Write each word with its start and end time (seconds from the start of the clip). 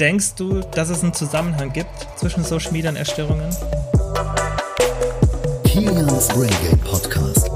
Denkst 0.00 0.34
du, 0.34 0.60
dass 0.74 0.88
es 0.88 1.04
einen 1.04 1.14
Zusammenhang 1.14 1.72
gibt 1.72 1.88
zwischen 2.16 2.42
Social 2.42 2.72
Media 2.72 2.90
und 2.90 2.96
Erstörungen? 2.96 3.48
Kilians 5.64 6.28
Brain 6.28 6.78
Podcast. 6.84 7.48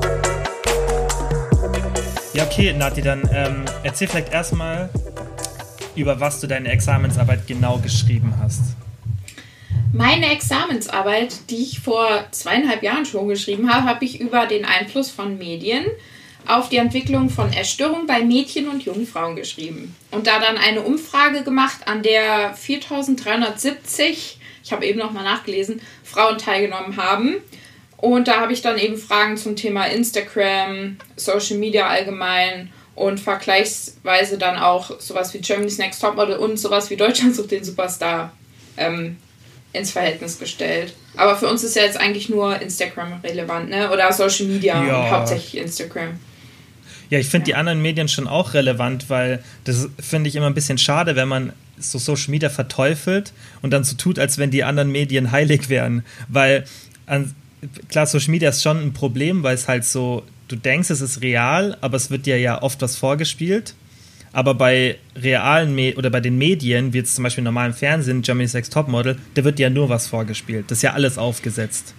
Ja, 2.35 2.45
okay, 2.45 2.73
Nati, 2.75 3.03
dann 3.03 3.29
ähm, 3.33 3.65
erzähl 3.83 4.07
vielleicht 4.07 4.33
erstmal, 4.33 4.89
über 5.97 6.21
was 6.21 6.39
du 6.39 6.47
deine 6.47 6.69
Examensarbeit 6.69 7.45
genau 7.49 7.79
geschrieben 7.79 8.33
hast. 8.41 8.61
Meine 9.93 10.31
Examensarbeit, 10.31 11.51
die 11.51 11.57
ich 11.57 11.81
vor 11.81 12.25
zweieinhalb 12.31 12.85
Jahren 12.85 13.05
schon 13.05 13.27
geschrieben 13.27 13.69
habe, 13.73 13.89
habe 13.89 14.05
ich 14.05 14.21
über 14.21 14.47
den 14.47 14.65
Einfluss 14.65 15.11
von 15.11 15.39
Medien 15.39 15.87
auf 16.49 16.69
die 16.69 16.79
Entwicklung 16.79 17.31
von 17.31 17.53
Erstörung 17.53 18.07
bei 18.07 18.23
Mädchen 18.23 18.69
und 18.69 18.83
jungen 18.83 19.07
Frauen 19.07 19.37
geschrieben. 19.37 19.95
Und 20.11 20.27
da 20.27 20.39
dann 20.39 20.57
eine 20.57 20.83
Umfrage 20.83 21.43
gemacht, 21.43 21.87
an 21.87 22.03
der 22.03 22.55
4370, 22.55 24.39
ich 24.65 24.73
habe 24.73 24.87
eben 24.87 24.99
nochmal 24.99 25.25
nachgelesen, 25.25 25.81
Frauen 26.03 26.39
teilgenommen 26.39 26.97
haben. 26.97 27.37
Und 27.99 28.29
da 28.29 28.41
habe 28.41 28.53
ich 28.53 28.63
dann 28.63 28.79
eben 28.79 28.97
Fragen 28.97 29.37
zum 29.37 29.57
Thema 29.57 29.87
Instagram, 29.87 30.97
Social 31.17 31.59
Media 31.59 31.87
allgemein 31.89 32.73
und 32.95 33.21
vergleichsweise 33.21 34.39
dann 34.39 34.57
auch 34.57 35.01
sowas 35.01 35.35
wie 35.35 35.39
Germany's 35.39 35.79
Next 35.79 36.01
Topmodel 36.01 36.37
und 36.37 36.59
sowas 36.59 36.91
wie 36.91 36.97
Deutschland 36.97 37.35
sucht 37.35 37.51
den 37.51 37.65
Superstar 37.65 38.33
ähm, 38.77 39.17
ins 39.73 39.91
Verhältnis 39.91 40.39
gestellt. 40.39 40.95
Aber 41.17 41.37
für 41.37 41.49
uns 41.49 41.63
ist 41.63 41.77
ja 41.77 41.83
jetzt 41.83 41.99
eigentlich 41.99 42.29
nur 42.29 42.61
Instagram 42.61 43.21
relevant, 43.23 43.69
ne? 43.69 43.91
Oder 43.91 44.13
Social 44.13 44.47
Media 44.47 44.83
ja. 44.85 45.11
hauptsächlich 45.11 45.61
Instagram. 45.61 46.19
Ja, 47.11 47.19
ich 47.19 47.29
finde 47.29 47.47
die 47.47 47.55
anderen 47.55 47.81
Medien 47.81 48.09
schon 48.09 48.27
auch 48.27 48.55
relevant, 48.55 49.09
weil 49.09 49.43
das 49.65 49.89
finde 49.99 50.29
ich 50.29 50.37
immer 50.37 50.47
ein 50.47 50.55
bisschen 50.55 50.79
schade, 50.79 51.17
wenn 51.17 51.29
man 51.29 51.53
so 51.79 51.99
Social 51.99 52.31
Media 52.31 52.51
verteufelt 52.51 53.33
und 53.63 53.71
dann 53.71 53.85
so 53.85 53.97
tut, 53.97 54.19
als 54.19 54.39
wenn 54.39 54.51
die 54.51 54.65
anderen 54.65 54.91
Medien 54.91 55.33
heilig 55.33 55.69
wären. 55.69 56.03
Weil, 56.29 56.65
an, 57.07 57.35
klar, 57.89 58.07
Social 58.07 58.31
Media 58.31 58.51
ist 58.51 58.63
schon 58.63 58.79
ein 58.79 58.93
Problem, 58.93 59.43
weil 59.43 59.55
es 59.55 59.69
halt 59.69 59.85
so, 59.85 60.25
du 60.49 60.57
denkst, 60.57 60.91
es 60.91 61.01
ist 61.01 61.23
real, 61.23 61.77
aber 61.81 61.97
es 61.97 62.11
wird 62.11 62.27
dir 62.27 62.39
ja 62.39 62.63
oft 62.63 62.83
was 62.83 62.97
vorgespielt. 62.97 63.75
Aber 64.33 64.55
bei 64.55 64.97
realen 65.17 65.75
Me 65.75 65.95
oder 65.97 66.11
bei 66.11 66.21
den 66.21 66.37
Medien, 66.37 66.93
wie 66.93 66.99
jetzt 66.99 67.15
zum 67.15 67.25
Beispiel 67.25 67.41
im 67.41 67.47
normalen 67.47 67.73
Fernsehen, 67.73 68.21
Germany's 68.21 68.53
Next 68.53 68.73
Topmodel, 68.73 69.17
da 69.35 69.45
wird 69.45 69.59
ja 69.59 69.71
nur 69.71 69.89
was 69.89 70.07
vorgespielt. 70.07 70.71
Das 70.71 70.79
ist 70.79 70.83
ja 70.83 70.93
alles 70.93 71.17
aufgesetzt. 71.17 71.95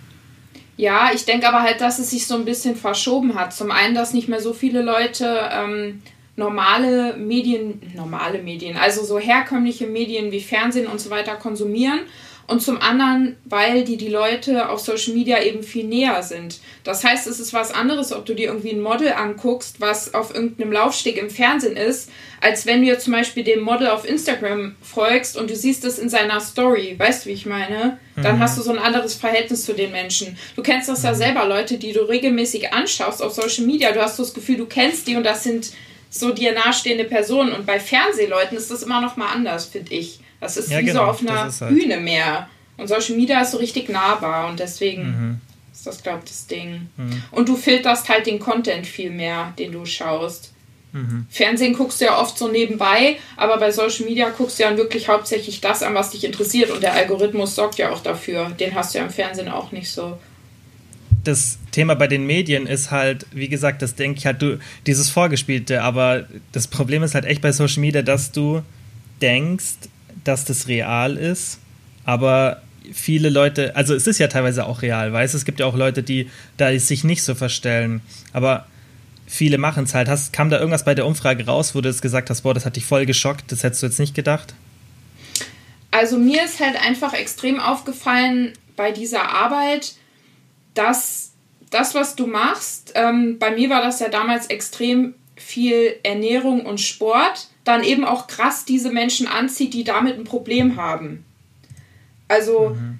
Ja, 0.79 1.11
ich 1.13 1.25
denke 1.25 1.45
aber 1.45 1.61
halt, 1.61 1.81
dass 1.81 1.99
es 1.99 2.09
sich 2.09 2.25
so 2.25 2.35
ein 2.35 2.45
bisschen 2.45 2.77
verschoben 2.77 3.35
hat. 3.35 3.53
Zum 3.53 3.69
einen, 3.69 3.95
dass 3.95 4.13
nicht 4.13 4.29
mehr 4.29 4.39
so 4.39 4.53
viele 4.53 4.81
Leute 4.81 5.49
ähm, 5.51 6.01
normale 6.37 7.17
Medien, 7.17 7.81
normale 7.97 8.41
Medien, 8.41 8.77
also 8.77 9.03
so 9.03 9.19
herkömmliche 9.19 9.87
Medien 9.87 10.31
wie 10.31 10.39
Fernsehen 10.39 10.87
und 10.87 11.01
so 11.01 11.09
weiter 11.09 11.35
konsumieren 11.35 11.99
und 12.49 12.61
zum 12.61 12.81
anderen, 12.81 13.37
weil 13.45 13.83
die 13.83 13.97
die 13.97 14.07
Leute 14.07 14.69
auf 14.69 14.79
Social 14.79 15.13
Media 15.13 15.41
eben 15.41 15.61
viel 15.61 15.85
näher 15.85 16.23
sind. 16.23 16.59
Das 16.83 17.03
heißt, 17.03 17.27
es 17.27 17.39
ist 17.39 17.53
was 17.53 17.71
anderes, 17.71 18.11
ob 18.11 18.25
du 18.25 18.33
dir 18.33 18.47
irgendwie 18.47 18.71
ein 18.71 18.81
Model 18.81 19.13
anguckst, 19.13 19.79
was 19.79 20.15
auf 20.15 20.33
irgendeinem 20.33 20.71
Laufsteg 20.71 21.17
im 21.17 21.29
Fernsehen 21.29 21.77
ist, 21.77 22.09
als 22.41 22.65
wenn 22.65 22.81
du 22.81 22.87
jetzt 22.87 23.03
zum 23.03 23.13
Beispiel 23.13 23.43
dem 23.43 23.61
Model 23.61 23.89
auf 23.89 24.07
Instagram 24.07 24.75
folgst 24.81 25.37
und 25.37 25.49
du 25.49 25.55
siehst 25.55 25.85
es 25.85 25.99
in 25.99 26.09
seiner 26.09 26.41
Story. 26.41 26.95
Weißt 26.97 27.25
du, 27.25 27.29
wie 27.29 27.33
ich 27.33 27.45
meine? 27.45 27.99
Dann 28.15 28.37
mhm. 28.37 28.39
hast 28.39 28.57
du 28.57 28.63
so 28.63 28.71
ein 28.71 28.79
anderes 28.79 29.13
Verhältnis 29.13 29.65
zu 29.65 29.73
den 29.73 29.91
Menschen. 29.91 30.35
Du 30.55 30.63
kennst 30.63 30.89
das 30.89 31.03
ja 31.03 31.11
mhm. 31.11 31.17
selber, 31.17 31.45
Leute, 31.45 31.77
die 31.77 31.93
du 31.93 32.01
regelmäßig 32.01 32.73
anschaust 32.73 33.21
auf 33.21 33.33
Social 33.33 33.65
Media. 33.65 33.91
Du 33.91 34.01
hast 34.01 34.17
so 34.17 34.23
das 34.23 34.33
Gefühl, 34.33 34.57
du 34.57 34.65
kennst 34.65 35.07
die 35.07 35.15
und 35.15 35.23
das 35.23 35.43
sind 35.43 35.71
so 36.09 36.33
dir 36.33 36.53
nahestehende 36.53 37.05
Personen. 37.05 37.53
Und 37.53 37.65
bei 37.65 37.79
Fernsehleuten 37.79 38.57
ist 38.57 38.71
das 38.71 38.83
immer 38.83 39.01
noch 39.01 39.17
mal 39.17 39.31
anders, 39.31 39.65
finde 39.65 39.93
ich. 39.93 40.19
Das 40.39 40.57
ist 40.57 40.71
ja, 40.71 40.79
wie 40.79 40.85
genau, 40.85 41.05
so 41.05 41.11
auf 41.11 41.21
einer 41.21 41.43
halt 41.43 41.69
Bühne 41.69 41.97
mehr. 41.97 42.49
Und 42.77 42.87
Social 42.87 43.15
Media 43.15 43.41
ist 43.41 43.51
so 43.51 43.57
richtig 43.57 43.89
nahbar 43.89 44.49
und 44.49 44.59
deswegen 44.59 45.03
mhm. 45.03 45.41
ist 45.73 45.85
das, 45.85 46.01
glaube 46.01 46.21
ich, 46.23 46.29
das 46.29 46.47
Ding. 46.47 46.89
Mhm. 46.95 47.23
Und 47.31 47.49
du 47.49 47.57
filterst 47.57 48.07
halt 48.07 48.25
den 48.25 48.39
Content 48.39 48.87
viel 48.87 49.11
mehr, 49.11 49.53
den 49.59 49.73
du 49.73 49.85
schaust. 49.85 50.53
Mhm. 50.91 51.27
Fernsehen 51.29 51.73
guckst 51.73 52.01
du 52.01 52.05
ja 52.05 52.19
oft 52.19 52.37
so 52.37 52.47
nebenbei, 52.47 53.17
aber 53.35 53.57
bei 53.57 53.71
Social 53.71 54.05
Media 54.05 54.29
guckst 54.29 54.57
du 54.57 54.63
ja 54.63 54.75
wirklich 54.75 55.07
hauptsächlich 55.07 55.61
das 55.61 55.83
an, 55.83 55.93
was 55.93 56.11
dich 56.11 56.23
interessiert. 56.23 56.71
Und 56.71 56.81
der 56.81 56.93
Algorithmus 56.93 57.55
sorgt 57.55 57.77
ja 57.77 57.91
auch 57.91 58.01
dafür. 58.01 58.49
Den 58.51 58.73
hast 58.73 58.93
du 58.93 58.99
ja 58.99 59.03
im 59.03 59.11
Fernsehen 59.11 59.49
auch 59.49 59.71
nicht 59.71 59.91
so. 59.91 60.17
Das 61.29 61.59
Thema 61.71 61.95
bei 61.95 62.07
den 62.07 62.25
Medien 62.25 62.65
ist 62.65 62.91
halt, 62.91 63.25
wie 63.31 63.49
gesagt, 63.49 63.81
das 63.81 63.95
denke 63.95 64.17
ich 64.17 64.25
halt, 64.25 64.41
du, 64.41 64.59
dieses 64.87 65.09
Vorgespielte, 65.09 65.83
aber 65.83 66.25
das 66.51 66.67
Problem 66.67 67.03
ist 67.03 67.13
halt 67.13 67.25
echt 67.25 67.41
bei 67.41 67.51
Social 67.51 67.81
Media, 67.81 68.01
dass 68.01 68.31
du 68.31 68.63
denkst, 69.21 69.89
dass 70.23 70.45
das 70.45 70.67
real 70.67 71.17
ist, 71.17 71.59
aber 72.05 72.61
viele 72.91 73.29
Leute, 73.29 73.75
also 73.75 73.93
es 73.93 74.07
ist 74.07 74.19
ja 74.19 74.27
teilweise 74.27 74.65
auch 74.65 74.81
real, 74.81 75.13
weißt 75.13 75.35
es 75.35 75.45
gibt 75.45 75.59
ja 75.59 75.65
auch 75.65 75.75
Leute, 75.75 76.01
die 76.01 76.29
da 76.57 76.77
sich 76.79 77.03
nicht 77.03 77.21
so 77.21 77.35
verstellen, 77.35 78.01
aber 78.33 78.65
viele 79.27 79.59
machen 79.59 79.83
es 79.83 79.93
halt. 79.93 80.09
Hast, 80.09 80.33
kam 80.33 80.49
da 80.49 80.57
irgendwas 80.57 80.83
bei 80.83 80.95
der 80.95 81.05
Umfrage 81.05 81.45
raus, 81.45 81.75
wo 81.75 81.81
du 81.81 81.89
es 81.89 82.01
gesagt 82.01 82.29
hast, 82.29 82.41
boah, 82.41 82.53
das 82.53 82.65
hat 82.65 82.75
dich 82.75 82.85
voll 82.85 83.05
geschockt, 83.05 83.51
das 83.51 83.63
hättest 83.63 83.83
du 83.83 83.87
jetzt 83.87 83.99
nicht 83.99 84.15
gedacht? 84.15 84.55
Also 85.91 86.17
mir 86.17 86.43
ist 86.43 86.59
halt 86.59 86.75
einfach 86.75 87.13
extrem 87.13 87.59
aufgefallen 87.59 88.53
bei 88.75 88.91
dieser 88.91 89.29
Arbeit, 89.29 89.93
dass 90.79 91.33
das, 91.69 91.93
was 91.93 92.15
du 92.15 92.25
machst, 92.25 92.93
ähm, 92.95 93.37
bei 93.37 93.51
mir 93.51 93.69
war 93.69 93.81
das 93.81 93.99
ja 93.99 94.09
damals 94.09 94.47
extrem 94.47 95.13
viel 95.35 95.95
Ernährung 96.03 96.65
und 96.65 96.79
Sport, 96.79 97.47
dann 97.63 97.83
eben 97.83 98.05
auch 98.05 98.27
krass 98.27 98.65
diese 98.65 98.89
Menschen 98.89 99.27
anzieht, 99.27 99.73
die 99.73 99.83
damit 99.83 100.17
ein 100.17 100.23
Problem 100.23 100.75
haben. 100.75 101.25
Also 102.27 102.71
mhm. 102.71 102.99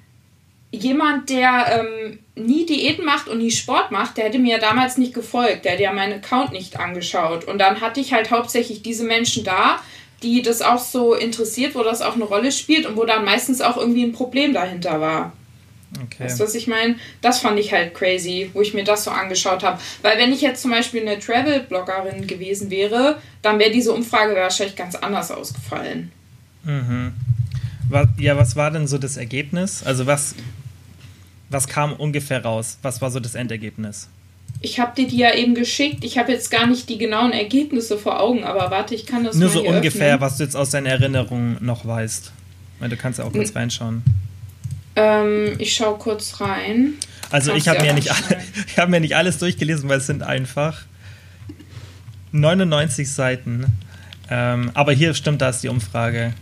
jemand, 0.70 1.30
der 1.30 1.80
ähm, 1.80 2.18
nie 2.36 2.66
Diäten 2.66 3.04
macht 3.04 3.28
und 3.28 3.38
nie 3.38 3.50
Sport 3.50 3.90
macht, 3.90 4.16
der 4.16 4.26
hätte 4.26 4.38
mir 4.38 4.58
damals 4.58 4.96
nicht 4.96 5.14
gefolgt, 5.14 5.64
der 5.64 5.72
hätte 5.72 5.82
ja 5.82 5.92
meinen 5.92 6.14
Account 6.14 6.52
nicht 6.52 6.78
angeschaut. 6.78 7.44
Und 7.44 7.58
dann 7.58 7.80
hatte 7.80 8.00
ich 8.00 8.12
halt 8.12 8.30
hauptsächlich 8.30 8.82
diese 8.82 9.04
Menschen 9.04 9.44
da, 9.44 9.80
die 10.22 10.42
das 10.42 10.62
auch 10.62 10.78
so 10.78 11.14
interessiert, 11.14 11.74
wo 11.74 11.82
das 11.82 12.02
auch 12.02 12.14
eine 12.14 12.24
Rolle 12.24 12.52
spielt 12.52 12.86
und 12.86 12.96
wo 12.96 13.04
dann 13.04 13.24
meistens 13.24 13.60
auch 13.60 13.76
irgendwie 13.76 14.04
ein 14.04 14.12
Problem 14.12 14.52
dahinter 14.52 15.00
war. 15.00 15.32
Okay. 15.96 16.24
Weißt 16.24 16.38
du, 16.38 16.44
was 16.44 16.54
ich 16.54 16.66
meine? 16.68 16.96
Das 17.20 17.40
fand 17.40 17.58
ich 17.58 17.72
halt 17.72 17.94
crazy, 17.94 18.50
wo 18.52 18.62
ich 18.62 18.74
mir 18.74 18.84
das 18.84 19.04
so 19.04 19.10
angeschaut 19.10 19.64
habe. 19.64 19.80
Weil 20.02 20.18
wenn 20.18 20.32
ich 20.32 20.40
jetzt 20.40 20.62
zum 20.62 20.70
Beispiel 20.70 21.00
eine 21.00 21.18
Travel-Bloggerin 21.18 22.26
gewesen 22.26 22.70
wäre, 22.70 23.18
dann 23.42 23.58
wäre 23.58 23.70
diese 23.70 23.92
Umfrage 23.92 24.34
wahrscheinlich 24.36 24.76
ganz 24.76 24.94
anders 24.94 25.30
ausgefallen. 25.32 26.12
Mhm. 26.62 27.12
Ja, 28.18 28.36
was 28.36 28.54
war 28.54 28.70
denn 28.70 28.86
so 28.86 28.98
das 28.98 29.16
Ergebnis? 29.16 29.82
Also 29.82 30.06
was, 30.06 30.36
was 31.48 31.66
kam 31.66 31.92
ungefähr 31.94 32.44
raus? 32.44 32.78
Was 32.82 33.02
war 33.02 33.10
so 33.10 33.18
das 33.18 33.34
Endergebnis? 33.34 34.08
Ich 34.60 34.78
habe 34.78 34.94
dir 34.94 35.08
die 35.08 35.16
ja 35.16 35.34
eben 35.34 35.54
geschickt. 35.54 36.04
Ich 36.04 36.18
habe 36.18 36.30
jetzt 36.30 36.50
gar 36.50 36.66
nicht 36.66 36.88
die 36.88 36.98
genauen 36.98 37.32
Ergebnisse 37.32 37.98
vor 37.98 38.20
Augen, 38.20 38.44
aber 38.44 38.70
warte, 38.70 38.94
ich 38.94 39.06
kann 39.06 39.24
das 39.24 39.34
Nur 39.34 39.48
so 39.48 39.66
ungefähr, 39.66 40.14
öffnen. 40.14 40.20
was 40.20 40.36
du 40.36 40.44
jetzt 40.44 40.54
aus 40.54 40.70
deiner 40.70 40.90
Erinnerung 40.90 41.56
noch 41.60 41.84
weißt. 41.84 42.30
Weil 42.78 42.90
du 42.90 42.96
kannst 42.96 43.18
ja 43.18 43.24
auch 43.24 43.32
kurz 43.32 43.54
reinschauen. 43.56 44.02
Ähm, 44.96 45.54
ich 45.58 45.74
schaue 45.74 45.98
kurz 45.98 46.40
rein. 46.40 46.94
Also 47.30 47.54
ich 47.54 47.68
habe 47.68 47.80
mir, 47.82 47.94
nicht 47.94 48.10
hab 48.76 48.88
mir 48.88 49.00
nicht 49.00 49.16
alles 49.16 49.38
durchgelesen, 49.38 49.88
weil 49.88 49.98
es 49.98 50.06
sind 50.06 50.22
einfach 50.22 50.82
99 52.32 53.10
Seiten. 53.10 53.66
Ähm, 54.28 54.70
aber 54.74 54.92
hier 54.92 55.14
stimmt, 55.14 55.40
da 55.42 55.50
ist 55.50 55.62
die 55.62 55.68
Umfrage. 55.68 56.34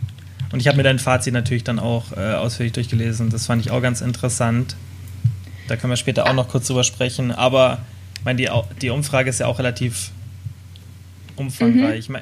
Und 0.51 0.59
ich 0.59 0.67
habe 0.67 0.77
mir 0.77 0.83
dein 0.83 0.99
Fazit 0.99 1.33
natürlich 1.33 1.63
dann 1.63 1.79
auch 1.79 2.11
äh, 2.17 2.33
ausführlich 2.33 2.73
durchgelesen. 2.73 3.29
Das 3.29 3.45
fand 3.45 3.61
ich 3.63 3.71
auch 3.71 3.81
ganz 3.81 4.01
interessant. 4.01 4.75
Da 5.67 5.75
können 5.75 5.91
wir 5.91 5.97
später 5.97 6.25
auch 6.25 6.33
noch 6.33 6.47
kurz 6.47 6.67
drüber 6.67 6.83
sprechen. 6.83 7.31
Aber 7.31 7.79
ich 8.17 8.25
meine, 8.25 8.37
die, 8.37 8.49
die 8.81 8.89
Umfrage 8.89 9.29
ist 9.29 9.39
ja 9.39 9.45
auch 9.45 9.59
relativ 9.59 10.11
umfangreich. 11.35 12.09
Mhm. 12.09 12.17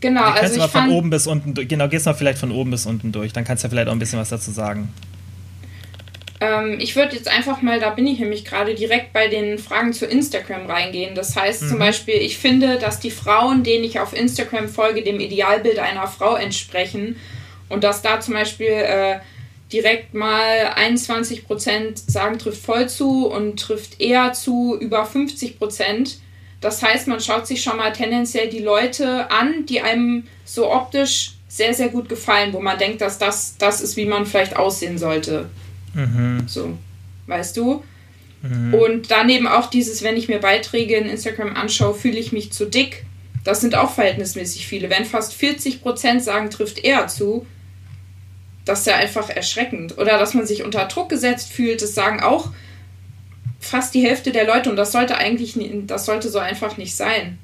Genau, 0.00 0.22
also 0.22 0.52
ich 0.52 0.58
mal 0.58 0.68
von 0.68 0.90
oben 0.90 1.10
bis 1.10 1.26
unten, 1.26 1.54
genau, 1.54 1.88
gehst 1.88 2.06
mal 2.06 2.14
vielleicht 2.14 2.38
von 2.38 2.52
oben 2.52 2.70
bis 2.70 2.86
unten 2.86 3.12
durch. 3.12 3.32
Dann 3.32 3.44
kannst 3.44 3.62
du 3.62 3.66
ja 3.66 3.70
vielleicht 3.70 3.88
auch 3.88 3.92
ein 3.92 3.98
bisschen 3.98 4.18
was 4.18 4.28
dazu 4.28 4.50
sagen. 4.50 4.92
Ähm, 6.40 6.76
ich 6.78 6.94
würde 6.94 7.16
jetzt 7.16 7.28
einfach 7.28 7.62
mal, 7.62 7.80
da 7.80 7.90
bin 7.90 8.06
ich 8.06 8.18
nämlich 8.20 8.44
gerade 8.44 8.74
direkt 8.74 9.12
bei 9.12 9.28
den 9.28 9.58
Fragen 9.58 9.92
zu 9.92 10.06
Instagram 10.06 10.66
reingehen. 10.66 11.14
Das 11.14 11.34
heißt 11.34 11.62
mhm. 11.62 11.68
zum 11.68 11.78
Beispiel, 11.78 12.14
ich 12.14 12.38
finde, 12.38 12.78
dass 12.78 13.00
die 13.00 13.10
Frauen, 13.10 13.64
denen 13.64 13.84
ich 13.84 13.98
auf 13.98 14.12
Instagram 14.12 14.68
folge, 14.68 15.02
dem 15.02 15.20
Idealbild 15.20 15.78
einer 15.78 16.06
Frau 16.06 16.36
entsprechen. 16.36 17.16
Und 17.68 17.84
dass 17.84 18.02
da 18.02 18.20
zum 18.20 18.34
Beispiel 18.34 18.68
äh, 18.68 19.18
direkt 19.72 20.14
mal 20.14 20.72
21% 20.76 22.10
sagen, 22.10 22.38
trifft 22.38 22.64
voll 22.64 22.88
zu 22.88 23.26
und 23.26 23.60
trifft 23.60 24.00
eher 24.00 24.32
zu 24.32 24.76
über 24.80 25.04
50%. 25.04 26.16
Das 26.60 26.82
heißt, 26.82 27.06
man 27.06 27.20
schaut 27.20 27.46
sich 27.46 27.62
schon 27.62 27.76
mal 27.76 27.92
tendenziell 27.92 28.48
die 28.48 28.58
Leute 28.58 29.30
an, 29.30 29.66
die 29.66 29.80
einem 29.80 30.24
so 30.44 30.72
optisch 30.72 31.32
sehr, 31.48 31.72
sehr 31.72 31.88
gut 31.88 32.08
gefallen, 32.08 32.52
wo 32.52 32.60
man 32.60 32.78
denkt, 32.78 33.00
dass 33.00 33.18
das 33.18 33.56
das 33.58 33.80
ist, 33.80 33.96
wie 33.96 34.06
man 34.06 34.26
vielleicht 34.26 34.56
aussehen 34.56 34.98
sollte. 34.98 35.48
Mhm. 35.94 36.44
So, 36.46 36.76
weißt 37.26 37.56
du? 37.56 37.84
Mhm. 38.42 38.74
Und 38.74 39.10
daneben 39.10 39.46
auch 39.46 39.70
dieses, 39.70 40.02
wenn 40.02 40.16
ich 40.16 40.28
mir 40.28 40.38
Beiträge 40.38 40.96
in 40.96 41.08
Instagram 41.08 41.54
anschaue, 41.54 41.94
fühle 41.94 42.18
ich 42.18 42.32
mich 42.32 42.52
zu 42.52 42.66
dick. 42.66 43.04
Das 43.44 43.60
sind 43.60 43.74
auch 43.74 43.92
verhältnismäßig 43.92 44.66
viele. 44.66 44.90
Wenn 44.90 45.04
fast 45.04 45.34
40 45.34 45.80
Prozent 45.80 46.22
sagen, 46.22 46.50
trifft 46.50 46.84
eher 46.84 47.06
zu, 47.08 47.46
das 48.64 48.80
ist 48.80 48.86
ja 48.86 48.96
einfach 48.96 49.30
erschreckend. 49.30 49.96
Oder 49.96 50.18
dass 50.18 50.34
man 50.34 50.46
sich 50.46 50.64
unter 50.64 50.84
Druck 50.86 51.08
gesetzt 51.08 51.52
fühlt, 51.52 51.80
das 51.80 51.94
sagen 51.94 52.20
auch 52.20 52.50
fast 53.68 53.94
die 53.94 54.02
Hälfte 54.02 54.32
der 54.32 54.46
Leute 54.46 54.70
und 54.70 54.76
das 54.76 54.92
sollte 54.92 55.16
eigentlich, 55.16 55.58
das 55.86 56.06
sollte 56.06 56.28
so 56.28 56.38
einfach 56.38 56.76
nicht 56.76 56.96
sein. 56.96 57.38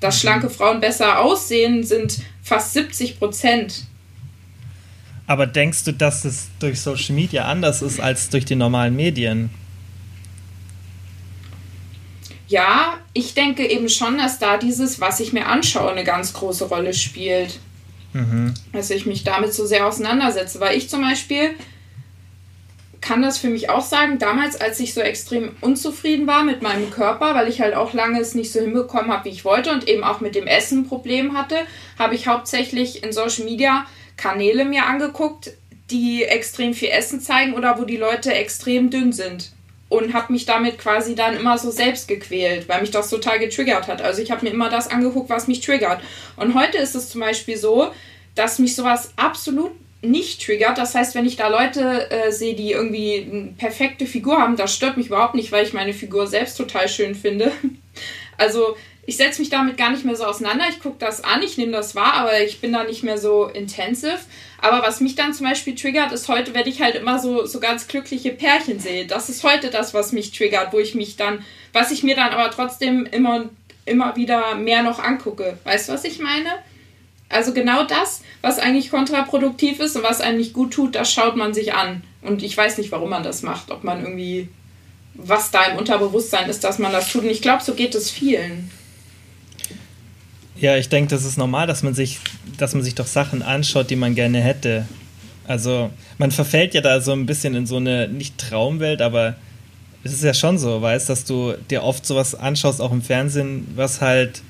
Dass 0.00 0.16
mhm. 0.16 0.20
schlanke 0.20 0.50
Frauen 0.50 0.80
besser 0.80 1.20
aussehen, 1.20 1.84
sind 1.84 2.20
fast 2.42 2.72
70 2.72 3.18
Prozent. 3.18 3.84
Aber 5.26 5.46
denkst 5.46 5.84
du, 5.84 5.92
dass 5.92 6.24
es 6.24 6.48
durch 6.58 6.80
Social 6.80 7.14
Media 7.14 7.44
anders 7.44 7.82
ist 7.82 8.00
als 8.00 8.30
durch 8.30 8.44
die 8.44 8.56
normalen 8.56 8.96
Medien? 8.96 9.50
Ja, 12.48 12.94
ich 13.12 13.34
denke 13.34 13.64
eben 13.64 13.88
schon, 13.88 14.18
dass 14.18 14.40
da 14.40 14.56
dieses, 14.56 15.00
was 15.00 15.20
ich 15.20 15.32
mir 15.32 15.46
anschaue, 15.46 15.92
eine 15.92 16.02
ganz 16.02 16.32
große 16.32 16.64
Rolle 16.64 16.94
spielt. 16.94 17.60
Mhm. 18.12 18.54
Dass 18.72 18.90
ich 18.90 19.06
mich 19.06 19.22
damit 19.22 19.54
so 19.54 19.66
sehr 19.66 19.86
auseinandersetze. 19.86 20.58
Weil 20.58 20.76
ich 20.76 20.88
zum 20.90 21.02
Beispiel 21.02 21.50
kann 23.00 23.22
das 23.22 23.38
für 23.38 23.48
mich 23.48 23.70
auch 23.70 23.84
sagen, 23.84 24.18
damals, 24.18 24.60
als 24.60 24.78
ich 24.80 24.92
so 24.92 25.00
extrem 25.00 25.56
unzufrieden 25.60 26.26
war 26.26 26.44
mit 26.44 26.62
meinem 26.62 26.90
Körper, 26.90 27.34
weil 27.34 27.48
ich 27.48 27.60
halt 27.60 27.74
auch 27.74 27.94
lange 27.94 28.20
es 28.20 28.34
nicht 28.34 28.52
so 28.52 28.60
hinbekommen 28.60 29.10
habe, 29.10 29.24
wie 29.24 29.30
ich 29.30 29.44
wollte 29.44 29.70
und 29.72 29.88
eben 29.88 30.04
auch 30.04 30.20
mit 30.20 30.34
dem 30.34 30.46
Essen 30.46 30.80
ein 30.80 30.88
Problem 30.88 31.36
hatte, 31.36 31.56
habe 31.98 32.14
ich 32.14 32.26
hauptsächlich 32.26 33.02
in 33.02 33.12
Social 33.12 33.44
Media 33.44 33.86
Kanäle 34.16 34.64
mir 34.64 34.86
angeguckt, 34.86 35.52
die 35.90 36.24
extrem 36.24 36.74
viel 36.74 36.90
Essen 36.90 37.20
zeigen 37.20 37.54
oder 37.54 37.78
wo 37.78 37.84
die 37.84 37.96
Leute 37.96 38.32
extrem 38.32 38.90
dünn 38.90 39.12
sind. 39.12 39.52
Und 39.88 40.14
habe 40.14 40.32
mich 40.32 40.46
damit 40.46 40.78
quasi 40.78 41.16
dann 41.16 41.36
immer 41.36 41.58
so 41.58 41.72
selbst 41.72 42.06
gequält, 42.06 42.68
weil 42.68 42.80
mich 42.80 42.92
das 42.92 43.10
total 43.10 43.40
getriggert 43.40 43.88
hat. 43.88 44.00
Also 44.00 44.22
ich 44.22 44.30
habe 44.30 44.44
mir 44.44 44.52
immer 44.52 44.70
das 44.70 44.88
angeguckt, 44.88 45.30
was 45.30 45.48
mich 45.48 45.62
triggert. 45.62 46.00
Und 46.36 46.54
heute 46.54 46.78
ist 46.78 46.94
es 46.94 47.08
zum 47.08 47.20
Beispiel 47.20 47.56
so, 47.56 47.90
dass 48.36 48.60
mich 48.60 48.76
sowas 48.76 49.12
absolut 49.16 49.72
nicht 50.02 50.44
triggert. 50.44 50.78
Das 50.78 50.94
heißt, 50.94 51.14
wenn 51.14 51.26
ich 51.26 51.36
da 51.36 51.48
Leute 51.48 52.10
äh, 52.10 52.32
sehe, 52.32 52.54
die 52.54 52.72
irgendwie 52.72 53.28
eine 53.30 53.54
perfekte 53.58 54.06
Figur 54.06 54.38
haben, 54.38 54.56
das 54.56 54.74
stört 54.74 54.96
mich 54.96 55.08
überhaupt 55.08 55.34
nicht, 55.34 55.52
weil 55.52 55.64
ich 55.64 55.72
meine 55.72 55.92
Figur 55.92 56.26
selbst 56.26 56.56
total 56.56 56.88
schön 56.88 57.14
finde. 57.14 57.52
Also 58.38 58.74
ich 59.04 59.18
setze 59.18 59.40
mich 59.40 59.50
damit 59.50 59.76
gar 59.76 59.90
nicht 59.90 60.06
mehr 60.06 60.16
so 60.16 60.24
auseinander. 60.24 60.64
Ich 60.70 60.80
gucke 60.80 60.96
das 60.98 61.22
an, 61.22 61.42
ich 61.42 61.58
nehme 61.58 61.72
das 61.72 61.94
wahr, 61.94 62.14
aber 62.14 62.40
ich 62.40 62.62
bin 62.62 62.72
da 62.72 62.84
nicht 62.84 63.02
mehr 63.02 63.18
so 63.18 63.44
intensiv. 63.44 64.24
Aber 64.62 64.82
was 64.86 65.00
mich 65.00 65.14
dann 65.14 65.34
zum 65.34 65.46
Beispiel 65.46 65.74
triggert, 65.74 66.12
ist 66.12 66.28
heute, 66.28 66.54
wenn 66.54 66.66
ich 66.66 66.80
halt 66.80 66.94
immer 66.94 67.18
so, 67.18 67.44
so 67.44 67.60
ganz 67.60 67.86
glückliche 67.86 68.30
Pärchen 68.30 68.78
sehe. 68.78 69.06
Das 69.06 69.28
ist 69.28 69.44
heute 69.44 69.68
das, 69.68 69.92
was 69.92 70.12
mich 70.12 70.32
triggert, 70.32 70.72
wo 70.72 70.78
ich 70.78 70.94
mich 70.94 71.16
dann, 71.16 71.44
was 71.74 71.90
ich 71.90 72.02
mir 72.02 72.16
dann 72.16 72.30
aber 72.30 72.50
trotzdem 72.50 73.04
immer, 73.04 73.50
immer 73.84 74.16
wieder 74.16 74.54
mehr 74.54 74.82
noch 74.82 74.98
angucke. 74.98 75.58
Weißt 75.64 75.88
du, 75.88 75.92
was 75.92 76.04
ich 76.04 76.18
meine? 76.18 76.50
Also 77.30 77.54
genau 77.54 77.84
das, 77.84 78.22
was 78.42 78.58
eigentlich 78.58 78.90
kontraproduktiv 78.90 79.78
ist 79.78 79.96
und 79.96 80.02
was 80.02 80.20
einem 80.20 80.38
nicht 80.38 80.52
gut 80.52 80.72
tut, 80.72 80.96
das 80.96 81.12
schaut 81.12 81.36
man 81.36 81.54
sich 81.54 81.72
an. 81.72 82.02
Und 82.22 82.42
ich 82.42 82.56
weiß 82.56 82.76
nicht, 82.78 82.90
warum 82.90 83.10
man 83.10 83.22
das 83.22 83.42
macht. 83.42 83.70
Ob 83.70 83.84
man 83.84 84.02
irgendwie, 84.02 84.48
was 85.14 85.52
da 85.52 85.64
im 85.66 85.78
Unterbewusstsein 85.78 86.50
ist, 86.50 86.64
dass 86.64 86.78
man 86.78 86.92
das 86.92 87.10
tut. 87.10 87.22
Und 87.22 87.30
ich 87.30 87.40
glaube, 87.40 87.62
so 87.62 87.74
geht 87.74 87.94
es 87.94 88.10
vielen. 88.10 88.70
Ja, 90.56 90.76
ich 90.76 90.88
denke, 90.88 91.10
das 91.14 91.24
ist 91.24 91.38
normal, 91.38 91.68
dass 91.68 91.82
man 91.84 91.94
sich, 91.94 92.18
dass 92.58 92.74
man 92.74 92.82
sich 92.82 92.96
doch 92.96 93.06
Sachen 93.06 93.42
anschaut, 93.42 93.88
die 93.90 93.96
man 93.96 94.14
gerne 94.16 94.40
hätte. 94.40 94.86
Also 95.46 95.90
man 96.18 96.32
verfällt 96.32 96.74
ja 96.74 96.80
da 96.80 97.00
so 97.00 97.12
ein 97.12 97.26
bisschen 97.26 97.54
in 97.54 97.66
so 97.66 97.76
eine 97.76 98.08
nicht 98.08 98.38
Traumwelt, 98.38 99.02
aber 99.02 99.36
es 100.02 100.12
ist 100.12 100.24
ja 100.24 100.34
schon 100.34 100.58
so, 100.58 100.82
weißt, 100.82 101.08
dass 101.08 101.24
du 101.24 101.54
dir 101.70 101.84
oft 101.84 102.04
sowas 102.04 102.34
anschaust, 102.34 102.80
auch 102.80 102.92
im 102.92 103.02
Fernsehen, 103.02 103.68
was 103.76 104.00
halt. 104.00 104.42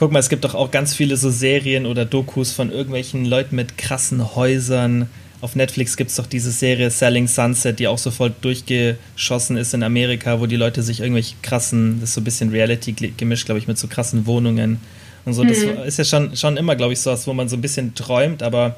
Guck 0.00 0.12
mal, 0.12 0.20
es 0.20 0.30
gibt 0.30 0.44
doch 0.44 0.54
auch 0.54 0.70
ganz 0.70 0.94
viele 0.94 1.18
so 1.18 1.28
Serien 1.28 1.84
oder 1.84 2.06
Dokus 2.06 2.52
von 2.52 2.72
irgendwelchen 2.72 3.26
Leuten 3.26 3.54
mit 3.54 3.76
krassen 3.76 4.34
Häusern. 4.34 5.10
Auf 5.42 5.56
Netflix 5.56 5.98
gibt 5.98 6.08
es 6.08 6.16
doch 6.16 6.24
diese 6.24 6.52
Serie 6.52 6.88
Selling 6.88 7.28
Sunset, 7.28 7.78
die 7.78 7.86
auch 7.86 7.98
so 7.98 8.10
voll 8.10 8.32
durchgeschossen 8.40 9.58
ist 9.58 9.74
in 9.74 9.82
Amerika, 9.82 10.40
wo 10.40 10.46
die 10.46 10.56
Leute 10.56 10.82
sich 10.82 11.00
irgendwelche 11.00 11.34
krassen, 11.42 12.00
das 12.00 12.08
ist 12.08 12.14
so 12.14 12.22
ein 12.22 12.24
bisschen 12.24 12.48
Reality 12.48 12.92
gemischt, 13.14 13.44
glaube 13.44 13.58
ich, 13.58 13.68
mit 13.68 13.76
so 13.76 13.88
krassen 13.88 14.24
Wohnungen 14.24 14.80
und 15.26 15.34
so. 15.34 15.44
Das 15.44 15.58
mhm. 15.58 15.82
ist 15.84 15.98
ja 15.98 16.04
schon, 16.04 16.34
schon 16.34 16.56
immer, 16.56 16.76
glaube 16.76 16.94
ich, 16.94 17.00
so 17.00 17.10
was, 17.10 17.26
wo 17.26 17.34
man 17.34 17.50
so 17.50 17.56
ein 17.56 17.60
bisschen 17.60 17.94
träumt, 17.94 18.42
aber 18.42 18.76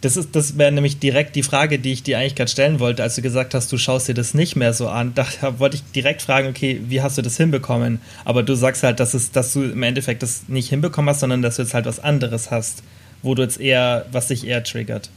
das 0.00 0.18
das 0.30 0.58
wäre 0.58 0.70
nämlich 0.70 0.98
direkt 0.98 1.34
die 1.34 1.42
Frage, 1.42 1.78
die 1.78 1.92
ich 1.92 2.02
dir 2.02 2.18
eigentlich 2.18 2.36
gerade 2.36 2.50
stellen 2.50 2.78
wollte, 2.78 3.02
als 3.02 3.16
du 3.16 3.22
gesagt 3.22 3.54
hast, 3.54 3.72
du 3.72 3.78
schaust 3.78 4.08
dir 4.08 4.14
das 4.14 4.34
nicht 4.34 4.54
mehr 4.54 4.72
so 4.72 4.88
an. 4.88 5.12
Da 5.14 5.26
wollte 5.58 5.76
ich 5.76 5.84
direkt 5.92 6.22
fragen, 6.22 6.48
okay, 6.48 6.80
wie 6.86 7.02
hast 7.02 7.18
du 7.18 7.22
das 7.22 7.36
hinbekommen? 7.36 8.00
Aber 8.24 8.42
du 8.42 8.54
sagst 8.54 8.82
halt, 8.82 9.00
dass, 9.00 9.14
es, 9.14 9.32
dass 9.32 9.52
du 9.52 9.62
im 9.62 9.82
Endeffekt 9.82 10.22
das 10.22 10.44
nicht 10.48 10.68
hinbekommen 10.68 11.10
hast, 11.10 11.20
sondern 11.20 11.42
dass 11.42 11.56
du 11.56 11.62
jetzt 11.62 11.74
halt 11.74 11.86
was 11.86 12.00
anderes 12.00 12.50
hast, 12.50 12.82
wo 13.22 13.34
du 13.34 13.42
jetzt 13.42 13.60
eher, 13.60 14.06
was 14.12 14.28
dich 14.28 14.46
eher 14.46 14.62
triggert. 14.62 15.10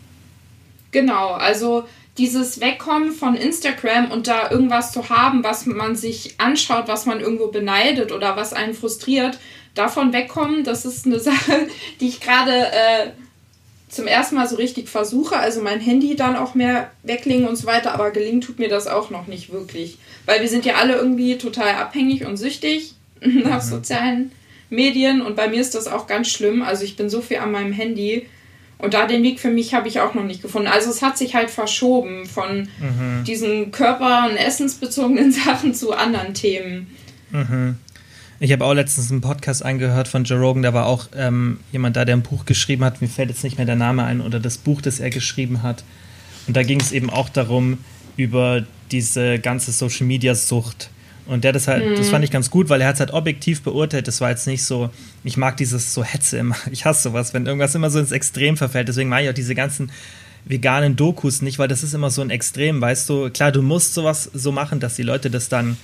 Genau, 0.92 1.30
also 1.32 1.86
dieses 2.18 2.60
Wegkommen 2.60 3.14
von 3.14 3.36
Instagram 3.36 4.12
und 4.12 4.28
da 4.28 4.52
irgendwas 4.52 4.92
zu 4.92 5.10
haben, 5.10 5.44
was 5.44 5.66
man 5.66 5.96
sich 5.96 6.36
anschaut, 6.40 6.88
was 6.88 7.06
man 7.06 7.22
irgendwo 7.22 7.48
beneidet 7.48 8.12
oder 8.12 8.36
was 8.36 8.54
einen 8.54 8.74
frustriert, 8.74 9.40
davon 9.74 10.12
wegkommen, 10.12 10.64
das 10.64 10.86
ist 10.86 11.06
eine 11.06 11.20
Sache, 11.22 11.68
die 12.00 12.10
ich 12.10 12.20
gerade 12.20 12.52
äh, 12.52 13.12
zum 13.92 14.08
ersten 14.08 14.36
Mal 14.36 14.48
so 14.48 14.56
richtig 14.56 14.90
versuche. 14.90 15.38
Also 15.38 15.62
mein 15.62 15.82
Handy 15.82 16.16
dann 16.16 16.38
auch 16.38 16.56
mehr 16.56 16.90
weglegen 17.04 17.48
und 17.48 17.58
so 17.58 17.68
weiter, 17.68 17.94
aber 17.94 18.12
gelingen 18.12 18.42
tut 18.42 18.58
mir 18.58 18.70
das 18.70 18.88
auch 18.88 19.10
noch 19.10 19.28
nicht 19.28 19.52
wirklich. 19.52 19.98
Weil 20.26 20.42
wir 20.42 20.48
sind 20.48 20.66
ja 20.66 20.76
alle 20.76 20.96
irgendwie 20.96 21.38
total 21.38 21.76
abhängig 21.76 22.26
und 22.26 22.38
süchtig 22.38 22.96
nach 23.22 23.64
mhm. 23.64 23.70
sozialen 23.70 24.32
Medien 24.70 25.22
und 25.22 25.36
bei 25.36 25.50
mir 25.50 25.60
ist 25.60 25.76
das 25.76 25.88
auch 25.88 26.08
ganz 26.08 26.30
schlimm. 26.30 26.62
Also 26.62 26.86
ich 26.86 26.96
bin 26.96 27.10
so 27.10 27.22
viel 27.22 27.38
an 27.38 27.52
meinem 27.52 27.74
Handy. 27.74 28.28
Und 28.78 28.96
da 28.96 29.06
den 29.06 29.22
Weg 29.22 29.40
für 29.40 29.52
mich 29.52 29.76
habe 29.76 29.88
ich 29.88 30.00
auch 30.00 30.16
noch 30.16 30.24
nicht 30.24 30.42
gefunden. 30.42 30.68
Also 30.68 30.90
es 30.90 31.04
hat 31.04 31.16
sich 31.16 31.36
halt 31.36 31.52
verschoben 31.52 32.26
von 32.26 32.68
mhm. 32.80 33.24
diesen 33.28 33.72
körper- 33.72 34.28
und 34.28 34.38
essensbezogenen 34.38 35.32
Sachen 35.46 35.76
zu 35.76 35.92
anderen 35.92 36.34
Themen. 36.34 36.96
Mhm. 37.30 37.76
Ich 38.44 38.52
habe 38.52 38.66
auch 38.66 38.74
letztens 38.74 39.12
einen 39.12 39.22
Podcast 39.22 39.64
angehört 39.64 40.08
von 40.08 40.24
Joe 40.24 40.40
Rogan, 40.40 40.64
da 40.64 40.74
war 40.74 40.88
auch 40.88 41.10
ähm, 41.16 41.60
jemand 41.72 41.96
da, 41.96 42.06
der 42.06 42.16
ein 42.16 42.24
Buch 42.24 42.46
geschrieben 42.46 42.84
hat, 42.84 43.00
mir 43.00 43.08
fällt 43.08 43.30
jetzt 43.30 43.44
nicht 43.44 43.58
mehr 43.58 43.68
der 43.68 43.76
Name 43.76 44.04
ein, 44.04 44.20
oder 44.20 44.40
das 44.40 44.58
Buch, 44.58 44.82
das 44.82 45.00
er 45.00 45.12
geschrieben 45.12 45.62
hat. 45.62 45.84
Und 46.48 46.58
da 46.58 46.64
ging 46.64 46.80
es 46.80 46.92
eben 46.92 47.12
auch 47.12 47.30
darum, 47.30 47.78
über 48.18 48.66
diese 48.90 49.38
ganze 49.38 49.72
Social 49.72 50.08
Media 50.08 50.34
Sucht. 50.34 50.90
Und 51.28 51.44
der 51.44 51.54
das 51.54 51.68
halt, 51.68 51.86
mhm. 51.86 51.96
das 51.96 52.10
fand 52.10 52.26
ich 52.26 52.32
ganz 52.32 52.50
gut, 52.50 52.68
weil 52.70 52.82
er 52.82 52.88
hat 52.88 52.96
es 52.96 53.00
halt 53.00 53.14
objektiv 53.14 53.62
beurteilt. 53.62 54.08
Das 54.08 54.22
war 54.22 54.32
jetzt 54.32 54.48
nicht 54.48 54.64
so, 54.64 54.90
ich 55.24 55.38
mag 55.38 55.56
dieses 55.58 55.94
so 55.94 56.04
Hetze 56.04 56.40
immer. 56.40 56.56
Ich 56.72 56.84
hasse 56.84 57.04
sowas, 57.04 57.36
wenn 57.36 57.46
irgendwas 57.46 57.76
immer 57.76 57.92
so 57.92 58.00
ins 58.00 58.12
Extrem 58.12 58.58
verfällt. 58.58 58.88
Deswegen 58.88 59.10
mag 59.10 59.22
ich 59.22 59.30
auch 59.30 59.36
diese 59.36 59.54
ganzen 59.54 59.92
veganen 60.46 60.96
Dokus 60.96 61.44
nicht, 61.44 61.60
weil 61.60 61.68
das 61.68 61.84
ist 61.84 61.94
immer 61.94 62.10
so 62.10 62.24
ein 62.24 62.32
Extrem, 62.32 62.82
weißt 62.82 63.08
du. 63.08 63.30
Klar, 63.30 63.52
du 63.52 63.62
musst 63.62 63.94
sowas 63.94 64.32
so 64.34 64.52
machen, 64.52 64.80
dass 64.80 64.96
die 64.96 65.04
Leute 65.04 65.30
das 65.30 65.48
dann 65.48 65.78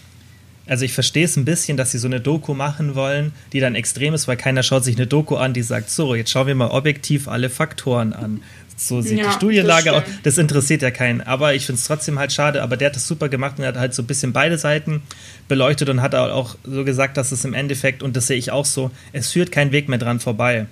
also 0.67 0.85
ich 0.85 0.93
verstehe 0.93 1.25
es 1.25 1.35
ein 1.37 1.45
bisschen, 1.45 1.77
dass 1.77 1.91
sie 1.91 1.97
so 1.97 2.07
eine 2.07 2.19
Doku 2.19 2.53
machen 2.53 2.95
wollen, 2.95 3.31
die 3.53 3.59
dann 3.59 3.75
extrem 3.75 4.13
ist, 4.13 4.27
weil 4.27 4.37
keiner 4.37 4.63
schaut 4.63 4.83
sich 4.83 4.95
eine 4.95 5.07
Doku 5.07 5.35
an, 5.35 5.53
die 5.53 5.61
sagt, 5.61 5.89
so, 5.89 6.15
jetzt 6.15 6.29
schauen 6.29 6.47
wir 6.47 6.55
mal 6.55 6.69
objektiv 6.69 7.27
alle 7.27 7.49
Faktoren 7.49 8.13
an. 8.13 8.41
So 8.79 9.01
sieht 9.01 9.17
ja, 9.17 9.27
die 9.27 9.33
Studienlage 9.33 9.91
aus. 9.91 10.03
Das 10.21 10.37
interessiert 10.37 10.83
ja 10.83 10.91
keinen. 10.91 11.21
Aber 11.21 11.55
ich 11.55 11.65
finde 11.65 11.79
es 11.79 11.87
trotzdem 11.87 12.19
halt 12.19 12.31
schade. 12.31 12.61
Aber 12.61 12.77
der 12.77 12.89
hat 12.89 12.95
das 12.95 13.07
super 13.07 13.27
gemacht 13.27 13.57
und 13.57 13.65
hat 13.65 13.75
halt 13.75 13.95
so 13.95 14.03
ein 14.03 14.05
bisschen 14.05 14.33
beide 14.33 14.59
Seiten 14.59 15.01
beleuchtet 15.47 15.89
und 15.89 16.03
hat 16.03 16.13
auch 16.13 16.55
so 16.63 16.85
gesagt, 16.85 17.17
dass 17.17 17.31
es 17.31 17.43
im 17.43 17.55
Endeffekt, 17.55 18.03
und 18.03 18.15
das 18.15 18.27
sehe 18.27 18.37
ich 18.37 18.51
auch 18.51 18.65
so, 18.65 18.91
es 19.13 19.31
führt 19.31 19.51
kein 19.51 19.71
Weg 19.71 19.89
mehr 19.89 19.97
dran 19.97 20.19
vorbei. 20.19 20.67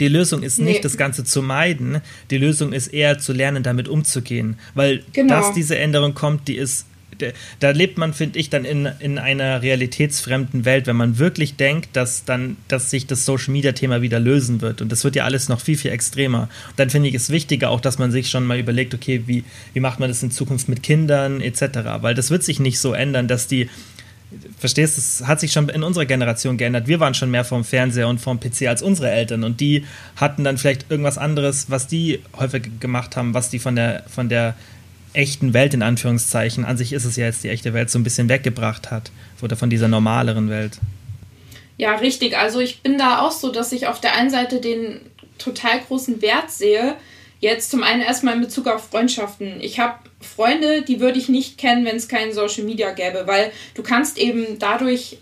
Die 0.00 0.08
Lösung 0.08 0.42
ist 0.42 0.58
nicht, 0.58 0.76
nee. 0.76 0.80
das 0.80 0.96
Ganze 0.96 1.22
zu 1.22 1.42
meiden. 1.42 2.00
Die 2.30 2.38
Lösung 2.38 2.72
ist 2.72 2.88
eher 2.88 3.18
zu 3.18 3.34
lernen, 3.34 3.62
damit 3.62 3.88
umzugehen. 3.88 4.56
Weil, 4.74 5.04
genau. 5.12 5.34
dass 5.34 5.52
diese 5.52 5.76
Änderung 5.76 6.14
kommt, 6.14 6.48
die 6.48 6.56
ist 6.56 6.86
da 7.60 7.70
lebt 7.70 7.98
man, 7.98 8.12
finde 8.12 8.38
ich, 8.38 8.50
dann 8.50 8.64
in, 8.64 8.86
in 8.98 9.18
einer 9.18 9.62
realitätsfremden 9.62 10.64
Welt, 10.64 10.86
wenn 10.86 10.96
man 10.96 11.18
wirklich 11.18 11.56
denkt, 11.56 11.90
dass 11.94 12.24
dann, 12.24 12.56
dass 12.68 12.90
sich 12.90 13.06
das 13.06 13.24
Social 13.24 13.52
Media 13.52 13.72
Thema 13.72 14.02
wieder 14.02 14.20
lösen 14.20 14.60
wird. 14.60 14.82
Und 14.82 14.90
das 14.90 15.04
wird 15.04 15.16
ja 15.16 15.24
alles 15.24 15.48
noch 15.48 15.60
viel, 15.60 15.76
viel 15.76 15.92
extremer. 15.92 16.48
Dann 16.76 16.90
finde 16.90 17.08
ich 17.08 17.14
es 17.14 17.30
wichtiger 17.30 17.70
auch, 17.70 17.80
dass 17.80 17.98
man 17.98 18.10
sich 18.10 18.30
schon 18.30 18.46
mal 18.46 18.58
überlegt, 18.58 18.94
okay, 18.94 19.22
wie, 19.26 19.44
wie 19.72 19.80
macht 19.80 20.00
man 20.00 20.08
das 20.08 20.22
in 20.22 20.30
Zukunft 20.30 20.68
mit 20.68 20.82
Kindern 20.82 21.40
etc. 21.40 21.62
Weil 22.00 22.14
das 22.14 22.30
wird 22.30 22.42
sich 22.42 22.60
nicht 22.60 22.78
so 22.78 22.92
ändern, 22.92 23.28
dass 23.28 23.46
die 23.46 23.68
verstehst, 24.58 24.98
das 24.98 25.26
hat 25.26 25.40
sich 25.40 25.52
schon 25.52 25.68
in 25.68 25.82
unserer 25.82 26.06
Generation 26.06 26.56
geändert. 26.56 26.86
Wir 26.86 27.00
waren 27.00 27.14
schon 27.14 27.30
mehr 27.30 27.44
vom 27.44 27.64
Fernseher 27.64 28.08
und 28.08 28.20
vom 28.20 28.40
PC 28.40 28.66
als 28.66 28.82
unsere 28.82 29.10
Eltern 29.10 29.44
und 29.44 29.60
die 29.60 29.84
hatten 30.16 30.44
dann 30.44 30.58
vielleicht 30.58 30.90
irgendwas 30.90 31.18
anderes, 31.18 31.70
was 31.70 31.86
die 31.86 32.20
häufig 32.36 32.80
gemacht 32.80 33.16
haben, 33.16 33.34
was 33.34 33.50
die 33.50 33.58
von 33.58 33.76
der 33.76 34.04
von 34.08 34.28
der 34.28 34.54
echten 35.14 35.54
Welt 35.54 35.74
in 35.74 35.82
Anführungszeichen, 35.82 36.64
an 36.64 36.76
sich 36.76 36.92
ist 36.92 37.04
es 37.04 37.16
ja 37.16 37.24
jetzt 37.26 37.44
die 37.44 37.48
echte 37.48 37.72
Welt, 37.72 37.90
so 37.90 37.98
ein 37.98 38.04
bisschen 38.04 38.28
weggebracht 38.28 38.90
hat 38.90 39.10
oder 39.40 39.56
von 39.56 39.70
dieser 39.70 39.88
normaleren 39.88 40.50
Welt. 40.50 40.78
Ja, 41.76 41.96
richtig. 41.96 42.36
Also 42.36 42.60
ich 42.60 42.82
bin 42.82 42.98
da 42.98 43.20
auch 43.20 43.32
so, 43.32 43.50
dass 43.50 43.72
ich 43.72 43.86
auf 43.86 44.00
der 44.00 44.14
einen 44.14 44.30
Seite 44.30 44.60
den 44.60 45.00
total 45.38 45.80
großen 45.80 46.22
Wert 46.22 46.50
sehe. 46.50 46.94
Jetzt 47.40 47.70
zum 47.70 47.82
einen 47.82 48.00
erstmal 48.00 48.34
in 48.34 48.40
Bezug 48.40 48.68
auf 48.68 48.88
Freundschaften. 48.88 49.60
Ich 49.60 49.80
habe 49.80 49.98
Freunde, 50.20 50.82
die 50.82 51.00
würde 51.00 51.18
ich 51.18 51.28
nicht 51.28 51.58
kennen, 51.58 51.84
wenn 51.84 51.96
es 51.96 52.08
keinen 52.08 52.32
Social 52.32 52.64
Media 52.64 52.92
gäbe, 52.92 53.24
weil 53.26 53.50
du 53.74 53.82
kannst 53.82 54.18
eben 54.18 54.58
dadurch 54.58 55.18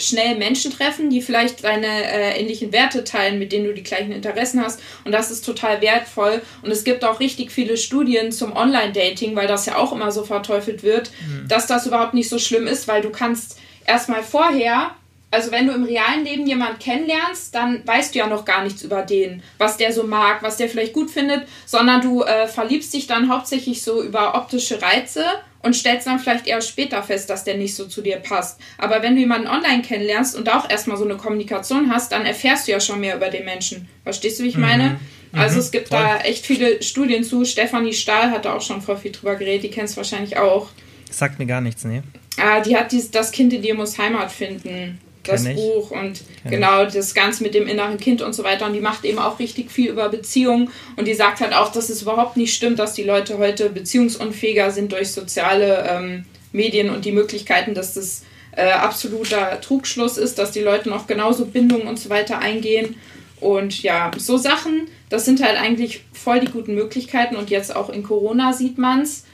schnell 0.00 0.36
Menschen 0.36 0.72
treffen, 0.72 1.10
die 1.10 1.22
vielleicht 1.22 1.64
deine 1.64 1.86
äh, 1.86 2.40
ähnlichen 2.40 2.72
Werte 2.72 3.04
teilen, 3.04 3.38
mit 3.38 3.52
denen 3.52 3.66
du 3.66 3.74
die 3.74 3.82
gleichen 3.82 4.12
Interessen 4.12 4.62
hast. 4.62 4.80
Und 5.04 5.12
das 5.12 5.30
ist 5.30 5.44
total 5.44 5.80
wertvoll. 5.80 6.42
Und 6.62 6.70
es 6.70 6.84
gibt 6.84 7.04
auch 7.04 7.20
richtig 7.20 7.52
viele 7.52 7.76
Studien 7.76 8.32
zum 8.32 8.56
Online-Dating, 8.56 9.36
weil 9.36 9.46
das 9.46 9.66
ja 9.66 9.76
auch 9.76 9.92
immer 9.92 10.10
so 10.10 10.24
verteufelt 10.24 10.82
wird, 10.82 11.10
mhm. 11.26 11.48
dass 11.48 11.66
das 11.66 11.86
überhaupt 11.86 12.14
nicht 12.14 12.28
so 12.28 12.38
schlimm 12.38 12.66
ist, 12.66 12.88
weil 12.88 13.02
du 13.02 13.10
kannst 13.10 13.58
erstmal 13.86 14.22
vorher 14.22 14.90
also 15.30 15.52
wenn 15.52 15.66
du 15.66 15.72
im 15.72 15.84
realen 15.84 16.24
Leben 16.24 16.46
jemanden 16.46 16.78
kennenlernst, 16.78 17.54
dann 17.54 17.86
weißt 17.86 18.14
du 18.14 18.18
ja 18.18 18.26
noch 18.26 18.44
gar 18.44 18.64
nichts 18.64 18.82
über 18.82 19.02
den, 19.02 19.42
was 19.58 19.76
der 19.76 19.92
so 19.92 20.02
mag, 20.02 20.42
was 20.42 20.56
der 20.56 20.68
vielleicht 20.68 20.92
gut 20.92 21.10
findet, 21.10 21.46
sondern 21.66 22.00
du 22.00 22.22
äh, 22.22 22.48
verliebst 22.48 22.92
dich 22.92 23.06
dann 23.06 23.28
hauptsächlich 23.28 23.82
so 23.82 24.02
über 24.02 24.34
optische 24.34 24.82
Reize 24.82 25.24
und 25.62 25.76
stellst 25.76 26.06
dann 26.06 26.18
vielleicht 26.18 26.46
eher 26.46 26.60
später 26.62 27.02
fest, 27.02 27.30
dass 27.30 27.44
der 27.44 27.56
nicht 27.56 27.74
so 27.74 27.86
zu 27.86 28.02
dir 28.02 28.16
passt. 28.16 28.60
Aber 28.78 29.02
wenn 29.02 29.14
du 29.14 29.20
jemanden 29.20 29.46
online 29.46 29.82
kennenlernst 29.82 30.34
und 30.34 30.48
auch 30.50 30.68
erstmal 30.68 30.96
so 30.96 31.04
eine 31.04 31.16
Kommunikation 31.16 31.92
hast, 31.92 32.12
dann 32.12 32.26
erfährst 32.26 32.66
du 32.66 32.72
ja 32.72 32.80
schon 32.80 33.00
mehr 33.00 33.16
über 33.16 33.28
den 33.28 33.44
Menschen. 33.44 33.88
Verstehst 34.02 34.40
du, 34.40 34.44
wie 34.44 34.48
ich 34.48 34.56
meine? 34.56 34.98
Mhm. 35.32 35.38
Also 35.38 35.56
mhm. 35.56 35.60
es 35.60 35.70
gibt 35.70 35.88
Voll. 35.88 35.98
da 35.98 36.18
echt 36.22 36.44
viele 36.44 36.82
Studien 36.82 37.22
zu. 37.22 37.44
Stefanie 37.44 37.92
Stahl 37.92 38.32
hat 38.32 38.46
da 38.46 38.54
auch 38.54 38.62
schon 38.62 38.82
voll 38.82 38.96
viel 38.96 39.12
drüber 39.12 39.36
geredet, 39.36 39.62
die 39.62 39.70
kennst 39.70 39.94
du 39.94 39.98
wahrscheinlich 39.98 40.38
auch. 40.38 40.70
Sagt 41.08 41.38
mir 41.38 41.46
gar 41.46 41.60
nichts, 41.60 41.84
ne? 41.84 42.02
Ah, 42.36 42.60
die 42.60 42.76
hat 42.76 42.90
dies, 42.90 43.10
das 43.10 43.30
Kind 43.30 43.52
in 43.52 43.62
dir 43.62 43.74
muss 43.74 43.98
Heimat 43.98 44.32
finden 44.32 44.98
das 45.30 45.44
Buch 45.44 45.90
und 45.90 46.22
Kenn 46.42 46.50
genau 46.50 46.84
das 46.84 47.14
Ganze 47.14 47.42
mit 47.42 47.54
dem 47.54 47.66
inneren 47.66 47.98
Kind 47.98 48.22
und 48.22 48.34
so 48.34 48.44
weiter. 48.44 48.66
Und 48.66 48.74
die 48.74 48.80
macht 48.80 49.04
eben 49.04 49.18
auch 49.18 49.38
richtig 49.38 49.70
viel 49.70 49.90
über 49.90 50.08
Beziehungen 50.08 50.70
und 50.96 51.06
die 51.06 51.14
sagt 51.14 51.40
halt 51.40 51.54
auch, 51.54 51.72
dass 51.72 51.90
es 51.90 52.02
überhaupt 52.02 52.36
nicht 52.36 52.54
stimmt, 52.54 52.78
dass 52.78 52.94
die 52.94 53.04
Leute 53.04 53.38
heute 53.38 53.70
beziehungsunfähiger 53.70 54.70
sind 54.70 54.92
durch 54.92 55.12
soziale 55.12 55.86
ähm, 55.88 56.24
Medien 56.52 56.90
und 56.90 57.04
die 57.04 57.12
Möglichkeiten, 57.12 57.74
dass 57.74 57.94
das 57.94 58.22
äh, 58.52 58.70
absoluter 58.70 59.60
Trugschluss 59.60 60.16
ist, 60.18 60.38
dass 60.38 60.50
die 60.50 60.60
Leute 60.60 60.88
noch 60.88 61.06
genauso 61.06 61.46
Bindungen 61.46 61.86
und 61.86 61.98
so 61.98 62.10
weiter 62.10 62.38
eingehen. 62.38 62.96
Und 63.40 63.82
ja, 63.82 64.10
so 64.16 64.36
Sachen, 64.36 64.88
das 65.08 65.24
sind 65.24 65.42
halt 65.42 65.56
eigentlich 65.56 66.04
voll 66.12 66.40
die 66.40 66.50
guten 66.50 66.74
Möglichkeiten 66.74 67.36
und 67.36 67.50
jetzt 67.50 67.74
auch 67.74 67.88
in 67.88 68.02
Corona 68.02 68.52
sieht 68.52 68.76
man 68.76 69.02
es. 69.02 69.24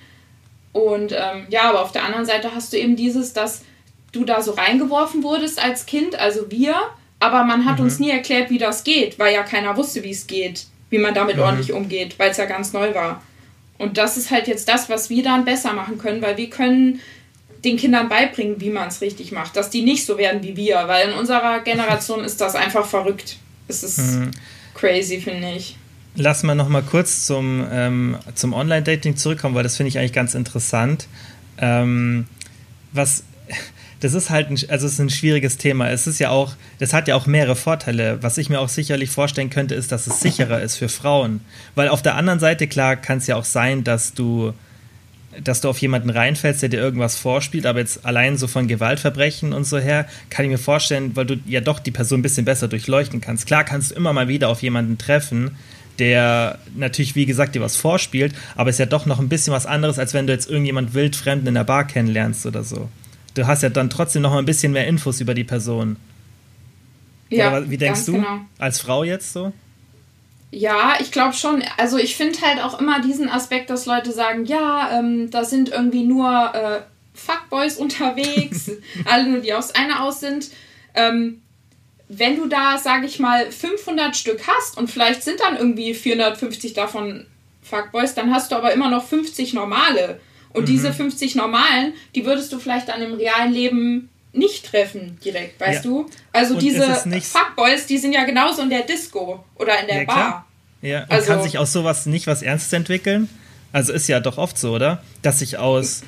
Und 0.73 1.13
ähm, 1.13 1.47
ja, 1.49 1.71
aber 1.71 1.83
auf 1.83 1.93
der 1.93 2.05
anderen 2.05 2.27
Seite 2.27 2.55
hast 2.55 2.73
du 2.73 2.79
eben 2.79 2.97
dieses, 2.97 3.33
dass 3.33 3.63
du 4.13 4.25
da 4.25 4.43
so 4.43 4.53
reingeworfen 4.53 5.23
wurdest 5.23 5.63
als 5.63 5.87
Kind, 5.87 6.19
also 6.19 6.51
wir, 6.51 6.75
aber 7.21 7.45
man 7.45 7.65
hat 7.65 7.79
mhm. 7.79 7.85
uns 7.85 7.99
nie 7.99 8.11
erklärt, 8.11 8.51
wie 8.51 8.59
das 8.59 8.85
geht, 8.85 9.19
weil 9.19 9.35
ja 9.35 9.43
keiner 9.43 9.77
wusste, 9.77 10.03
wie 10.03 10.11
es 10.11 10.27
geht, 10.27 10.67
wie 10.91 10.99
man 10.99 11.15
damit 11.15 11.37
mhm. 11.37 11.43
ordentlich 11.43 11.73
umgeht, 11.73 12.19
weil 12.19 12.31
es 12.31 12.37
ja 12.37 12.47
ganz 12.47 12.73
neu 12.73 12.95
war. 12.95 13.23
Und 13.79 13.99
das 13.99 14.17
ist 14.17 14.31
halt 14.31 14.49
jetzt 14.49 14.69
das, 14.69 14.89
was 14.89 15.11
wir 15.11 15.23
dann 15.23 15.45
besser 15.45 15.73
machen 15.73 15.99
können, 15.99 16.23
weil 16.23 16.37
wir 16.37 16.49
können 16.49 17.01
den 17.65 17.77
Kindern 17.77 18.09
beibringen, 18.09 18.61
wie 18.61 18.71
man 18.71 18.89
es 18.89 19.01
richtig 19.01 19.33
macht, 19.33 19.57
dass 19.57 19.71
die 19.71 19.83
nicht 19.83 20.07
so 20.07 20.19
werden 20.19 20.43
wie 20.43 20.57
wir, 20.57 20.85
weil 20.87 21.09
in 21.09 21.15
unserer 21.15 21.61
Generation 21.61 22.25
ist 22.25 22.41
das 22.41 22.55
einfach 22.55 22.87
verrückt. 22.87 23.37
Es 23.69 23.83
ist 23.83 23.99
mhm. 23.99 24.31
crazy, 24.75 25.21
finde 25.21 25.53
ich. 25.53 25.77
Lass 26.15 26.43
mal 26.43 26.55
noch 26.55 26.69
mal 26.69 26.83
kurz 26.83 27.27
zum, 27.27 27.67
ähm, 27.71 28.17
zum 28.35 28.55
Online-Dating 28.55 29.17
zurückkommen, 29.17 29.55
weil 29.55 29.65
das 29.65 29.77
finde 29.77 29.89
ich 29.89 29.99
eigentlich 29.99 30.15
ganz 30.15 30.35
interessant. 30.35 31.09
Ähm, 31.59 32.27
was 32.93 33.25
das 34.01 34.13
ist 34.13 34.31
halt 34.31 34.51
ein, 34.51 34.59
also 34.69 34.87
es 34.87 34.93
ist 34.95 35.01
ein 35.01 35.11
schwieriges 35.11 35.57
Thema. 35.57 35.91
Es 35.91 36.07
ist 36.07 36.19
ja 36.19 36.31
auch, 36.31 36.55
das 36.79 36.93
hat 36.93 37.09
ja 37.09 37.15
auch 37.15 37.27
mehrere 37.27 37.57
Vorteile. 37.57 38.23
Was 38.23 38.39
ich 38.39 38.51
mir 38.51 38.61
auch 38.61 38.69
sicherlich 38.69 39.11
vorstellen 39.11 39.51
könnte, 39.51 39.75
ist, 39.75 39.91
dass 39.91 40.07
es 40.07 40.21
sicherer 40.21 40.61
ist 40.61 40.77
für 40.77 40.89
Frauen. 40.89 41.41
Weil 41.75 41.89
auf 41.89 42.03
der 42.03 42.15
anderen 42.15 42.39
Seite, 42.39 42.67
klar, 42.67 42.97
kann 42.97 43.19
es 43.19 43.27
ja 43.27 43.37
auch 43.37 43.45
sein, 43.45 43.85
dass 43.85 44.13
du, 44.13 44.53
dass 45.43 45.63
du 45.63 45.71
auf 45.71 45.79
jemanden 45.79 46.11
reinfällst, 46.11 46.63
der 46.63 46.69
dir 46.69 46.81
irgendwas 46.81 47.17
vorspielt, 47.17 47.65
aber 47.65 47.79
jetzt 47.79 48.05
allein 48.05 48.37
so 48.37 48.47
von 48.47 48.69
Gewaltverbrechen 48.69 49.53
und 49.53 49.65
so 49.65 49.79
her, 49.79 50.07
kann 50.29 50.45
ich 50.45 50.51
mir 50.51 50.59
vorstellen, 50.59 51.17
weil 51.17 51.27
du 51.27 51.37
ja 51.47 51.61
doch 51.61 51.79
die 51.79 51.91
Person 51.91 52.21
ein 52.21 52.23
bisschen 52.23 52.45
besser 52.45 52.69
durchleuchten 52.69 53.23
kannst. 53.23 53.47
Klar 53.47 53.65
kannst 53.65 53.91
du 53.91 53.95
immer 53.95 54.13
mal 54.13 54.29
wieder 54.29 54.49
auf 54.51 54.63
jemanden 54.63 54.99
treffen, 54.99 55.57
der 55.99 56.59
natürlich, 56.77 57.15
wie 57.15 57.25
gesagt, 57.25 57.55
dir 57.55 57.63
was 57.63 57.77
vorspielt, 57.77 58.35
aber 58.55 58.69
ist 58.69 58.79
ja 58.79 58.85
doch 58.85 59.07
noch 59.07 59.19
ein 59.19 59.31
bisschen 59.31 59.55
was 59.55 59.65
anderes, 59.65 59.99
als 59.99 60.13
wenn 60.13 60.27
du 60.27 60.35
jetzt 60.35 60.51
irgendjemand 60.51 60.93
wildfremden 60.93 61.49
in 61.49 61.55
der 61.55 61.65
Bar 61.65 61.87
kennenlernst 61.87 62.45
oder 62.45 62.63
so 62.63 62.91
du 63.37 63.47
hast 63.47 63.63
ja 63.63 63.69
dann 63.69 63.91
trotzdem 63.91 64.23
noch 64.23 64.33
mal 64.33 64.39
ein 64.39 64.45
bisschen 64.45 64.73
mehr 64.73 64.87
Infos 64.87 65.21
über 65.21 65.35
die 65.35 65.45
Person. 65.45 65.97
Ja, 67.29 67.51
Oder 67.51 67.71
wie 67.71 67.77
denkst 67.77 68.07
du? 68.07 68.13
Genau. 68.13 68.41
Als 68.59 68.81
Frau 68.81 69.05
jetzt 69.05 69.33
so? 69.33 69.53
Ja, 70.51 70.95
ich 71.01 71.11
glaube 71.11 71.35
schon. 71.35 71.63
Also 71.77 71.99
ich 71.99 72.17
finde 72.17 72.41
halt 72.41 72.61
auch 72.63 72.81
immer 72.81 73.01
diesen 73.01 73.29
Aspekt, 73.29 73.69
dass 73.69 73.87
Leute 73.87 74.13
sagen, 74.13 74.47
ja, 74.47 74.99
ähm, 74.99 75.31
da 75.31 75.45
sind 75.45 75.71
irgendwie 75.71 76.05
nur 76.05 76.55
äh, 76.55 76.81
Fuckboys 77.15 77.77
unterwegs, 77.79 78.71
alle 79.05 79.29
nur 79.29 79.41
die 79.41 79.53
aus 79.53 79.75
einer 79.75 80.03
aus 80.03 80.21
sind. 80.21 80.49
Ähm, 80.95 81.43
wenn 82.09 82.37
du 82.37 82.47
da, 82.47 82.79
sage 82.79 83.07
ich 83.07 83.19
mal, 83.19 83.51
500 83.51 84.17
Stück 84.17 84.47
hast 84.47 84.79
und 84.79 84.89
vielleicht 84.89 85.25
sind 85.25 85.41
dann 85.41 85.57
irgendwie 85.57 85.93
450 85.93 86.73
davon 86.73 87.27
Fuckboys, 87.63 88.15
dann 88.15 88.33
hast 88.33 88.53
du 88.53 88.57
aber 88.57 88.73
immer 88.73 88.89
noch 88.89 89.05
50 89.05 89.55
normale. 89.55 90.21
Und 90.53 90.63
mhm. 90.63 90.67
diese 90.67 90.93
50 90.93 91.35
normalen, 91.35 91.93
die 92.15 92.25
würdest 92.25 92.53
du 92.53 92.59
vielleicht 92.59 92.89
dann 92.89 93.03
im 93.03 93.15
realen 93.15 93.53
Leben 93.53 94.09
nicht 94.33 94.67
treffen 94.67 95.19
direkt, 95.25 95.61
weißt 95.61 95.85
ja. 95.85 95.91
du? 95.91 96.07
Also 96.33 96.55
und 96.55 96.63
diese 96.63 96.95
Fuckboys, 96.95 97.87
die 97.87 97.99
sind 97.99 98.13
ja 98.13 98.25
genauso 98.25 98.63
in 98.63 98.71
der 98.71 98.83
Disco 98.83 99.45
oder 99.57 99.81
in 99.81 99.87
der 99.87 100.01
ja, 100.01 100.05
Bar. 100.05 100.17
Klar. 100.17 100.47
Ja, 100.83 101.03
und 101.05 101.11
also, 101.11 101.33
kann 101.33 101.43
sich 101.43 101.59
aus 101.59 101.73
sowas 101.73 102.07
nicht 102.07 102.27
was 102.27 102.43
Ernstes 102.43 102.73
entwickeln? 102.73 103.29
Also 103.73 103.93
ist 103.93 104.09
ja 104.09 104.21
doch 104.21 104.39
oft 104.39 104.59
so, 104.59 104.75
oder? 104.75 105.03
Dass 105.23 105.41
sich 105.41 105.59
aus, 105.59 106.03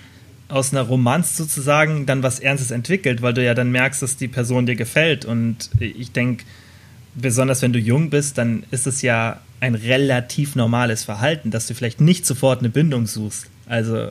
aus 0.48 0.72
einer 0.72 0.82
Romanz 0.82 1.36
sozusagen 1.36 2.06
dann 2.06 2.22
was 2.22 2.38
Ernstes 2.38 2.70
entwickelt, 2.70 3.22
weil 3.22 3.34
du 3.34 3.44
ja 3.44 3.54
dann 3.54 3.70
merkst, 3.70 4.02
dass 4.02 4.16
die 4.16 4.28
Person 4.28 4.66
dir 4.66 4.76
gefällt. 4.76 5.24
Und 5.24 5.70
ich 5.80 6.12
denke, 6.12 6.44
besonders 7.14 7.62
wenn 7.62 7.72
du 7.72 7.78
jung 7.78 8.10
bist, 8.10 8.38
dann 8.38 8.64
ist 8.70 8.86
es 8.86 9.02
ja 9.02 9.40
ein 9.60 9.74
relativ 9.74 10.54
normales 10.54 11.04
Verhalten, 11.04 11.50
dass 11.50 11.66
du 11.66 11.74
vielleicht 11.74 12.00
nicht 12.00 12.24
sofort 12.24 12.60
eine 12.60 12.68
Bindung 12.68 13.06
suchst. 13.06 13.46
Also 13.66 14.10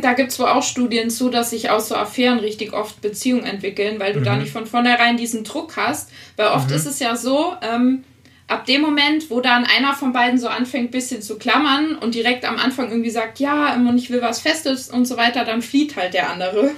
da 0.00 0.12
gibt 0.14 0.30
es 0.30 0.38
wohl 0.38 0.46
auch 0.46 0.62
Studien 0.62 1.10
zu, 1.10 1.30
dass 1.30 1.50
sich 1.50 1.70
aus 1.70 1.88
so 1.88 1.94
Affären 1.94 2.38
richtig 2.38 2.72
oft 2.72 3.00
Beziehungen 3.00 3.44
entwickeln, 3.44 4.00
weil 4.00 4.12
du 4.12 4.20
mhm. 4.20 4.24
da 4.24 4.36
nicht 4.36 4.52
von 4.52 4.66
vornherein 4.66 5.16
diesen 5.16 5.44
Druck 5.44 5.76
hast. 5.76 6.10
Weil 6.36 6.48
oft 6.48 6.70
mhm. 6.70 6.76
ist 6.76 6.86
es 6.86 6.98
ja 6.98 7.16
so, 7.16 7.54
ähm, 7.62 8.04
ab 8.48 8.64
dem 8.64 8.80
Moment, 8.80 9.30
wo 9.30 9.40
dann 9.40 9.64
einer 9.64 9.94
von 9.94 10.12
beiden 10.12 10.38
so 10.38 10.48
anfängt, 10.48 10.88
ein 10.88 10.90
bisschen 10.90 11.22
zu 11.22 11.38
klammern 11.38 11.96
und 11.96 12.14
direkt 12.14 12.46
am 12.46 12.56
Anfang 12.56 12.90
irgendwie 12.90 13.10
sagt, 13.10 13.38
ja, 13.38 13.74
und 13.74 13.98
ich 13.98 14.10
will 14.10 14.22
was 14.22 14.40
Festes 14.40 14.88
und 14.88 15.04
so 15.04 15.16
weiter, 15.16 15.44
dann 15.44 15.62
flieht 15.62 15.96
halt 15.96 16.14
der 16.14 16.30
andere. 16.30 16.70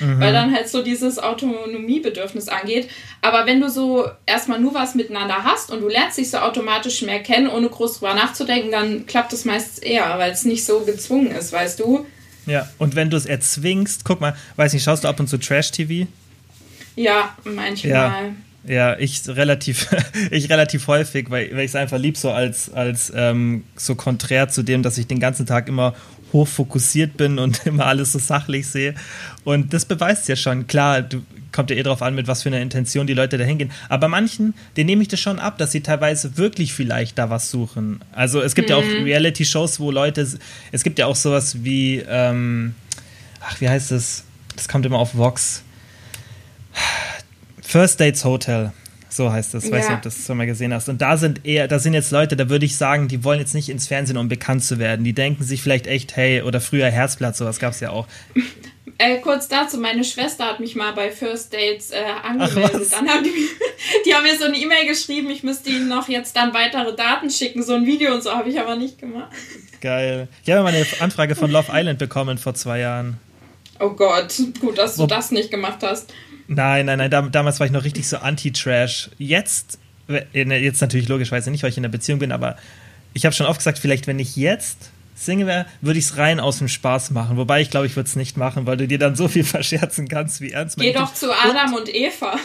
Mhm. 0.00 0.20
Weil 0.20 0.32
dann 0.32 0.54
halt 0.54 0.68
so 0.68 0.82
dieses 0.82 1.18
Autonomiebedürfnis 1.18 2.48
angeht. 2.48 2.90
Aber 3.22 3.46
wenn 3.46 3.60
du 3.60 3.70
so 3.70 4.04
erstmal 4.26 4.60
nur 4.60 4.74
was 4.74 4.94
miteinander 4.94 5.44
hast 5.44 5.70
und 5.70 5.80
du 5.80 5.88
lernst 5.88 6.18
dich 6.18 6.30
so 6.30 6.38
automatisch 6.38 7.02
mehr 7.02 7.20
kennen, 7.20 7.48
ohne 7.48 7.68
groß 7.68 7.98
drüber 7.98 8.14
nachzudenken, 8.14 8.70
dann 8.70 9.06
klappt 9.06 9.32
es 9.32 9.44
meistens 9.44 9.78
eher, 9.78 10.18
weil 10.18 10.32
es 10.32 10.44
nicht 10.44 10.64
so 10.64 10.80
gezwungen 10.80 11.30
ist, 11.30 11.52
weißt 11.52 11.80
du? 11.80 12.04
Ja, 12.46 12.68
und 12.78 12.94
wenn 12.94 13.10
du 13.10 13.16
es 13.16 13.26
erzwingst, 13.26 14.04
guck 14.04 14.20
mal, 14.20 14.34
weiß 14.56 14.72
nicht, 14.72 14.84
schaust 14.84 15.04
du 15.04 15.08
ab 15.08 15.20
und 15.20 15.28
zu 15.28 15.38
Trash-TV? 15.38 16.08
Ja, 16.94 17.36
manchmal. 17.44 17.90
Ja. 17.90 18.22
Ja, 18.68 18.98
ich 18.98 19.28
relativ, 19.28 19.88
ich 20.30 20.50
relativ 20.50 20.88
häufig, 20.88 21.30
weil, 21.30 21.50
weil 21.52 21.60
ich 21.60 21.70
es 21.70 21.76
einfach 21.76 21.98
lieb 21.98 22.16
so 22.16 22.32
als, 22.32 22.72
als 22.72 23.12
ähm, 23.14 23.62
so 23.76 23.94
konträr 23.94 24.48
zu 24.48 24.64
dem, 24.64 24.82
dass 24.82 24.98
ich 24.98 25.06
den 25.06 25.20
ganzen 25.20 25.46
Tag 25.46 25.68
immer 25.68 25.94
hochfokussiert 26.32 27.16
bin 27.16 27.38
und 27.38 27.60
immer 27.66 27.86
alles 27.86 28.12
so 28.12 28.18
sachlich 28.18 28.66
sehe. 28.66 28.94
Und 29.44 29.72
das 29.72 29.84
beweist 29.84 30.28
ja 30.28 30.34
schon. 30.34 30.66
Klar, 30.66 31.02
du 31.02 31.22
kommt 31.52 31.70
ja 31.70 31.76
eh 31.76 31.82
drauf 31.82 32.02
an, 32.02 32.14
mit 32.14 32.28
was 32.28 32.42
für 32.42 32.48
einer 32.48 32.60
Intention 32.60 33.06
die 33.06 33.14
Leute 33.14 33.38
da 33.38 33.44
hingehen. 33.44 33.70
Aber 33.88 34.08
manchen, 34.08 34.54
denen 34.76 34.86
nehme 34.86 35.02
ich 35.02 35.08
das 35.08 35.20
schon 35.20 35.38
ab, 35.38 35.58
dass 35.58 35.72
sie 35.72 35.80
teilweise 35.80 36.36
wirklich 36.36 36.72
vielleicht 36.74 37.18
da 37.18 37.30
was 37.30 37.50
suchen. 37.50 38.00
Also 38.12 38.40
es 38.40 38.54
gibt 38.54 38.68
mhm. 38.68 38.70
ja 38.74 38.76
auch 38.78 38.84
mhm. 38.84 39.04
Reality-Shows, 39.04 39.80
wo 39.80 39.90
Leute, 39.90 40.26
es 40.72 40.84
gibt 40.84 40.98
ja 40.98 41.06
auch 41.06 41.16
sowas 41.16 41.64
wie, 41.64 42.04
ähm, 42.08 42.74
ach, 43.40 43.60
wie 43.60 43.68
heißt 43.68 43.90
das? 43.90 44.24
Das 44.54 44.68
kommt 44.68 44.86
immer 44.86 44.98
auf 44.98 45.16
Vox. 45.16 45.62
First 47.62 48.00
Dates 48.00 48.24
Hotel. 48.24 48.72
So 49.16 49.32
heißt 49.32 49.54
das. 49.54 49.64
Ja. 49.64 49.72
Weiß 49.72 49.88
nicht, 49.88 49.96
ob 49.96 50.02
du 50.02 50.08
das 50.10 50.26
schon 50.26 50.36
mal 50.36 50.46
gesehen 50.46 50.74
hast. 50.74 50.88
Und 50.88 51.00
da 51.00 51.16
sind 51.16 51.46
eher, 51.46 51.68
da 51.68 51.78
sind 51.78 51.94
jetzt 51.94 52.10
Leute, 52.10 52.36
da 52.36 52.50
würde 52.50 52.66
ich 52.66 52.76
sagen, 52.76 53.08
die 53.08 53.24
wollen 53.24 53.40
jetzt 53.40 53.54
nicht 53.54 53.70
ins 53.70 53.86
Fernsehen, 53.86 54.18
um 54.18 54.28
bekannt 54.28 54.62
zu 54.62 54.78
werden. 54.78 55.04
Die 55.04 55.14
denken 55.14 55.42
sich 55.42 55.62
vielleicht 55.62 55.86
echt, 55.86 56.16
hey, 56.16 56.42
oder 56.42 56.60
früher 56.60 56.90
Herzblatt, 56.90 57.34
sowas 57.34 57.58
gab 57.58 57.72
es 57.72 57.80
ja 57.80 57.90
auch. 57.90 58.06
Äh, 58.98 59.18
kurz 59.18 59.46
dazu, 59.48 59.78
meine 59.78 60.04
Schwester 60.04 60.46
hat 60.46 60.60
mich 60.60 60.74
mal 60.74 60.92
bei 60.92 61.10
First 61.10 61.52
Dates 61.52 61.90
äh, 61.90 62.02
angemeldet. 62.22 62.90
Dann 62.90 63.06
haben 63.08 63.24
die, 63.24 63.30
die 64.06 64.14
haben 64.14 64.22
mir 64.22 64.38
so 64.38 64.44
eine 64.44 64.56
E-Mail 64.56 64.86
geschrieben, 64.86 65.28
ich 65.28 65.42
müsste 65.42 65.68
ihnen 65.68 65.88
noch 65.88 66.08
jetzt 66.08 66.34
dann 66.34 66.54
weitere 66.54 66.96
Daten 66.96 67.28
schicken, 67.28 67.62
so 67.62 67.74
ein 67.74 67.84
Video 67.84 68.14
und 68.14 68.22
so 68.22 68.30
habe 68.32 68.48
ich 68.48 68.58
aber 68.58 68.76
nicht 68.76 68.98
gemacht. 68.98 69.30
Geil. 69.82 70.28
Ich 70.44 70.50
habe 70.50 70.62
mal 70.62 70.72
eine 70.72 70.86
Anfrage 71.00 71.34
von 71.34 71.50
Love 71.50 71.70
Island 71.72 71.98
bekommen 71.98 72.38
vor 72.38 72.54
zwei 72.54 72.78
Jahren. 72.78 73.18
Oh 73.80 73.90
Gott, 73.90 74.34
gut, 74.60 74.78
dass 74.78 74.96
du 74.96 75.02
Wo, 75.02 75.06
das 75.06 75.30
nicht 75.30 75.50
gemacht 75.50 75.80
hast. 75.82 76.10
Nein, 76.48 76.86
nein, 76.86 76.98
nein, 76.98 77.30
damals 77.32 77.60
war 77.60 77.66
ich 77.66 77.72
noch 77.72 77.84
richtig 77.84 78.08
so 78.08 78.18
anti-Trash. 78.18 79.10
Jetzt, 79.18 79.78
jetzt 80.32 80.80
natürlich 80.80 81.08
logischerweise 81.08 81.50
nicht, 81.50 81.62
weil 81.62 81.70
ich 81.70 81.76
in 81.76 81.84
einer 81.84 81.92
Beziehung 81.92 82.18
bin, 82.20 82.32
aber 82.32 82.56
ich 83.14 83.24
habe 83.24 83.34
schon 83.34 83.46
oft 83.46 83.58
gesagt, 83.58 83.78
vielleicht 83.78 84.06
wenn 84.06 84.18
ich 84.18 84.36
jetzt 84.36 84.90
Single 85.16 85.46
wäre, 85.46 85.66
würde 85.80 85.98
ich 85.98 86.04
es 86.04 86.16
rein 86.18 86.40
aus 86.40 86.58
dem 86.58 86.68
Spaß 86.68 87.10
machen. 87.10 87.38
Wobei 87.38 87.62
ich 87.62 87.70
glaube, 87.70 87.86
ich 87.86 87.96
würde 87.96 88.06
es 88.06 88.16
nicht 88.16 88.36
machen, 88.36 88.66
weil 88.66 88.76
du 88.76 88.86
dir 88.86 88.98
dann 88.98 89.16
so 89.16 89.28
viel 89.28 89.44
verscherzen 89.44 90.08
kannst, 90.08 90.40
wie 90.40 90.50
ernst 90.52 90.76
Geh 90.78 90.92
doch 90.92 91.12
zu 91.12 91.32
Adam 91.32 91.72
und, 91.72 91.80
und 91.80 91.94
Eva. 91.94 92.38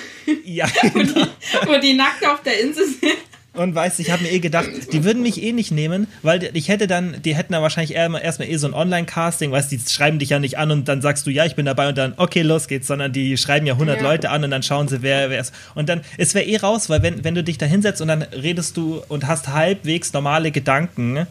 Ja, 0.45 0.67
genau. 0.81 0.93
wo, 0.93 0.99
die, 0.99 1.13
genau. 1.13 1.27
wo 1.67 1.79
die 1.79 1.93
nackt 1.93 2.25
auf 2.25 2.41
der 2.43 2.61
Insel 2.61 2.85
sind. 2.87 3.17
Und 3.53 3.75
weißt, 3.75 3.99
ich 3.99 4.11
habe 4.11 4.23
mir 4.23 4.31
eh 4.31 4.39
gedacht, 4.39 4.69
die 4.93 5.03
würden 5.03 5.23
mich 5.23 5.43
eh 5.43 5.51
nicht 5.51 5.71
nehmen, 5.71 6.07
weil 6.21 6.49
ich 6.53 6.69
hätte 6.69 6.87
dann, 6.87 7.21
die 7.21 7.35
hätten 7.35 7.51
da 7.51 7.61
wahrscheinlich 7.61 7.93
erstmal 7.93 8.47
eh 8.47 8.55
so 8.55 8.65
ein 8.67 8.73
Online-Casting, 8.73 9.51
weißt, 9.51 9.69
die 9.69 9.79
schreiben 9.79 10.19
dich 10.19 10.29
ja 10.29 10.39
nicht 10.39 10.57
an 10.57 10.71
und 10.71 10.87
dann 10.87 11.01
sagst 11.01 11.27
du, 11.27 11.31
ja, 11.31 11.45
ich 11.45 11.55
bin 11.55 11.65
dabei 11.65 11.89
und 11.89 11.97
dann, 11.97 12.13
okay, 12.15 12.43
los 12.43 12.69
geht's, 12.69 12.87
sondern 12.87 13.11
die 13.11 13.35
schreiben 13.35 13.65
ja 13.65 13.73
100 13.73 13.97
ja. 13.97 14.03
Leute 14.03 14.29
an 14.29 14.45
und 14.45 14.51
dann 14.51 14.63
schauen 14.63 14.87
sie, 14.87 15.01
wer, 15.01 15.29
wer 15.29 15.41
ist. 15.41 15.53
Und 15.75 15.89
dann, 15.89 15.99
es 16.17 16.33
wäre 16.33 16.45
eh 16.45 16.57
raus, 16.57 16.89
weil 16.89 17.03
wenn, 17.03 17.25
wenn 17.25 17.35
du 17.35 17.43
dich 17.43 17.57
da 17.57 17.65
hinsetzt 17.65 18.01
und 18.01 18.07
dann 18.07 18.21
redest 18.21 18.77
du 18.77 19.03
und 19.09 19.27
hast 19.27 19.49
halbwegs 19.49 20.13
normale 20.13 20.51
Gedanken, 20.51 21.15
dann 21.15 21.27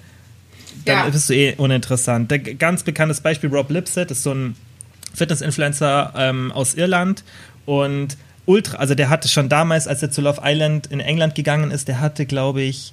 ja. 0.85 1.09
bist 1.09 1.31
du 1.31 1.35
eh 1.35 1.55
uninteressant. 1.57 2.31
Der, 2.31 2.39
ganz 2.39 2.83
bekanntes 2.83 3.23
Beispiel, 3.23 3.49
Rob 3.49 3.71
Lipset, 3.71 4.11
ist 4.11 4.25
so 4.25 4.35
ein 4.35 4.57
Fitness-Influencer 5.15 6.13
ähm, 6.17 6.53
aus 6.53 6.75
Irland 6.75 7.25
und 7.65 8.19
ultra, 8.47 8.79
also 8.79 8.95
der 8.95 9.11
hatte 9.11 9.29
schon 9.29 9.49
damals, 9.49 9.89
als 9.89 10.03
er 10.03 10.11
zu 10.11 10.21
Love 10.21 10.41
Island 10.45 10.87
in 10.89 11.01
England 11.01 11.35
gegangen 11.35 11.71
ist, 11.71 11.89
der 11.89 12.01
hatte, 12.01 12.27
glaube 12.27 12.63
ich, 12.63 12.93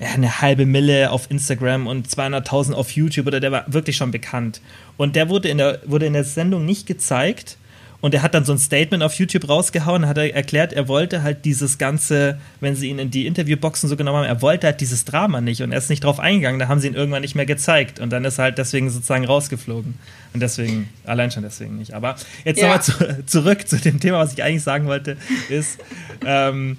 eine 0.00 0.40
halbe 0.40 0.64
Mille 0.64 1.10
auf 1.10 1.30
Instagram 1.30 1.86
und 1.86 2.08
200.000 2.08 2.72
auf 2.72 2.92
YouTube 2.92 3.26
oder 3.26 3.40
der 3.40 3.52
war 3.52 3.64
wirklich 3.66 3.96
schon 3.96 4.10
bekannt. 4.10 4.60
Und 4.96 5.16
der 5.16 5.28
wurde 5.28 5.48
in 5.48 5.58
der, 5.58 5.80
wurde 5.86 6.06
in 6.06 6.12
der 6.12 6.24
Sendung 6.24 6.64
nicht 6.64 6.86
gezeigt 6.86 7.57
und 8.00 8.14
er 8.14 8.22
hat 8.22 8.34
dann 8.34 8.44
so 8.44 8.52
ein 8.52 8.58
Statement 8.58 9.02
auf 9.02 9.14
YouTube 9.14 9.48
rausgehauen, 9.48 10.06
hat 10.06 10.18
er 10.18 10.32
erklärt, 10.32 10.72
er 10.72 10.86
wollte 10.86 11.22
halt 11.22 11.44
dieses 11.44 11.78
ganze, 11.78 12.38
wenn 12.60 12.76
sie 12.76 12.90
ihn 12.90 13.00
in 13.00 13.10
die 13.10 13.26
Interviewboxen 13.26 13.88
so 13.88 13.96
genommen 13.96 14.18
haben, 14.18 14.26
er 14.26 14.40
wollte 14.40 14.68
halt 14.68 14.80
dieses 14.80 15.04
Drama 15.04 15.40
nicht 15.40 15.62
und 15.62 15.72
er 15.72 15.78
ist 15.78 15.90
nicht 15.90 16.04
drauf 16.04 16.20
eingegangen, 16.20 16.60
da 16.60 16.68
haben 16.68 16.78
sie 16.78 16.86
ihn 16.86 16.94
irgendwann 16.94 17.22
nicht 17.22 17.34
mehr 17.34 17.46
gezeigt 17.46 17.98
und 17.98 18.10
dann 18.10 18.24
ist 18.24 18.38
er 18.38 18.44
halt 18.44 18.58
deswegen 18.58 18.88
sozusagen 18.88 19.24
rausgeflogen. 19.24 19.94
Und 20.32 20.40
deswegen, 20.40 20.88
allein 21.04 21.30
schon 21.30 21.42
deswegen 21.42 21.78
nicht. 21.78 21.94
Aber 21.94 22.14
jetzt 22.44 22.60
ja. 22.60 22.68
nochmal 22.68 22.82
zu, 22.82 23.24
zurück 23.26 23.66
zu 23.66 23.78
dem 23.78 23.98
Thema, 23.98 24.18
was 24.18 24.32
ich 24.34 24.42
eigentlich 24.44 24.62
sagen 24.62 24.86
wollte, 24.86 25.16
ist, 25.48 25.78
ähm, 26.24 26.76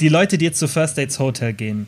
die 0.00 0.08
Leute, 0.08 0.38
die 0.38 0.46
jetzt 0.46 0.58
zu 0.58 0.68
First 0.68 0.96
Dates 0.96 1.18
Hotel 1.18 1.52
gehen, 1.52 1.86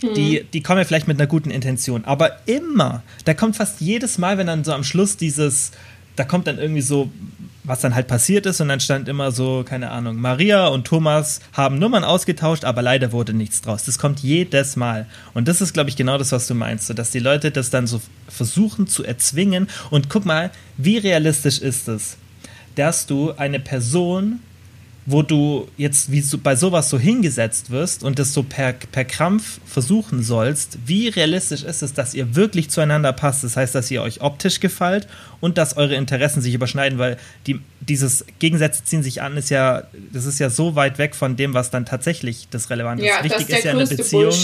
hm. 0.00 0.14
die, 0.14 0.44
die 0.52 0.62
kommen 0.62 0.78
ja 0.78 0.84
vielleicht 0.84 1.08
mit 1.08 1.18
einer 1.18 1.26
guten 1.26 1.50
Intention, 1.50 2.04
aber 2.04 2.36
immer, 2.46 3.02
da 3.24 3.34
kommt 3.34 3.56
fast 3.56 3.80
jedes 3.80 4.18
Mal, 4.18 4.38
wenn 4.38 4.46
dann 4.46 4.62
so 4.62 4.72
am 4.72 4.84
Schluss 4.84 5.16
dieses, 5.16 5.72
da 6.14 6.24
kommt 6.24 6.46
dann 6.46 6.58
irgendwie 6.58 6.82
so, 6.82 7.10
was 7.68 7.80
dann 7.80 7.94
halt 7.94 8.08
passiert 8.08 8.46
ist 8.46 8.60
und 8.60 8.68
dann 8.68 8.80
stand 8.80 9.08
immer 9.08 9.30
so, 9.30 9.62
keine 9.64 9.90
Ahnung, 9.90 10.16
Maria 10.16 10.68
und 10.68 10.86
Thomas 10.86 11.40
haben 11.52 11.78
Nummern 11.78 12.04
ausgetauscht, 12.04 12.64
aber 12.64 12.82
leider 12.82 13.12
wurde 13.12 13.34
nichts 13.34 13.60
draus. 13.60 13.84
Das 13.84 13.98
kommt 13.98 14.20
jedes 14.20 14.76
Mal. 14.76 15.06
Und 15.34 15.48
das 15.48 15.60
ist, 15.60 15.72
glaube 15.74 15.90
ich, 15.90 15.96
genau 15.96 16.18
das, 16.18 16.32
was 16.32 16.46
du 16.46 16.54
meinst, 16.54 16.86
so, 16.86 16.94
dass 16.94 17.10
die 17.10 17.18
Leute 17.18 17.50
das 17.50 17.70
dann 17.70 17.86
so 17.86 18.00
versuchen 18.28 18.86
zu 18.86 19.04
erzwingen. 19.04 19.68
Und 19.90 20.08
guck 20.08 20.24
mal, 20.24 20.50
wie 20.76 20.98
realistisch 20.98 21.58
ist 21.60 21.88
es, 21.88 22.16
dass 22.74 23.06
du 23.06 23.32
eine 23.36 23.60
Person 23.60 24.40
wo 25.10 25.22
du 25.22 25.66
jetzt 25.78 26.12
wie 26.12 26.20
so 26.20 26.36
bei 26.36 26.54
sowas 26.54 26.90
so 26.90 26.98
hingesetzt 26.98 27.70
wirst 27.70 28.04
und 28.04 28.18
das 28.18 28.34
so 28.34 28.42
per, 28.42 28.74
per 28.74 29.06
Krampf 29.06 29.58
versuchen 29.64 30.22
sollst, 30.22 30.78
wie 30.84 31.08
realistisch 31.08 31.62
ist 31.62 31.82
es, 31.82 31.94
dass 31.94 32.12
ihr 32.12 32.36
wirklich 32.36 32.68
zueinander 32.68 33.14
passt? 33.14 33.42
Das 33.42 33.56
heißt, 33.56 33.74
dass 33.74 33.90
ihr 33.90 34.02
euch 34.02 34.20
optisch 34.20 34.60
gefällt 34.60 35.08
und 35.40 35.56
dass 35.56 35.78
eure 35.78 35.94
Interessen 35.94 36.42
sich 36.42 36.52
überschneiden, 36.52 36.98
weil 36.98 37.16
die, 37.46 37.58
dieses 37.80 38.26
Gegensätze 38.38 38.84
ziehen 38.84 39.02
sich 39.02 39.22
an, 39.22 39.38
ist 39.38 39.48
ja, 39.48 39.84
das 40.12 40.26
ist 40.26 40.40
ja 40.40 40.50
so 40.50 40.74
weit 40.74 40.98
weg 40.98 41.14
von 41.14 41.36
dem, 41.36 41.54
was 41.54 41.70
dann 41.70 41.86
tatsächlich 41.86 42.48
das 42.50 42.68
Relevante 42.68 43.06
ja, 43.06 43.16
ist. 43.16 43.24
Wichtig 43.24 43.48
ist, 43.48 43.58
ist 43.60 43.64
ja 43.64 43.70
eine 43.70 43.86
Beziehung. 43.86 44.34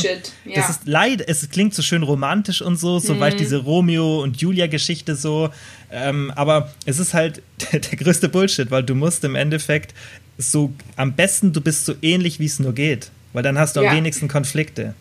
Ja. 0.46 0.54
Das 0.54 0.70
ist 0.70 0.86
leid, 0.86 1.22
es 1.28 1.46
klingt 1.50 1.74
so 1.74 1.82
schön 1.82 2.02
romantisch 2.02 2.62
und 2.62 2.80
so, 2.80 2.98
so 3.00 3.14
mhm. 3.14 3.20
weit 3.20 3.38
diese 3.38 3.58
Romeo 3.58 4.22
und 4.22 4.40
Julia-Geschichte 4.40 5.14
so. 5.14 5.50
Ähm, 5.90 6.32
aber 6.34 6.72
es 6.86 6.98
ist 6.98 7.12
halt 7.12 7.42
der, 7.72 7.80
der 7.80 7.98
größte 7.98 8.30
Bullshit, 8.30 8.70
weil 8.70 8.82
du 8.82 8.94
musst 8.94 9.24
im 9.24 9.34
Endeffekt 9.34 9.94
so 10.38 10.72
am 10.96 11.14
besten, 11.14 11.52
du 11.52 11.60
bist 11.60 11.84
so 11.84 11.94
ähnlich, 12.02 12.40
wie 12.40 12.46
es 12.46 12.58
nur 12.58 12.72
geht. 12.72 13.10
Weil 13.32 13.42
dann 13.42 13.58
hast 13.58 13.76
du 13.76 13.80
ja. 13.80 13.90
am 13.90 13.96
wenigsten 13.96 14.28
Konflikte. 14.28 14.94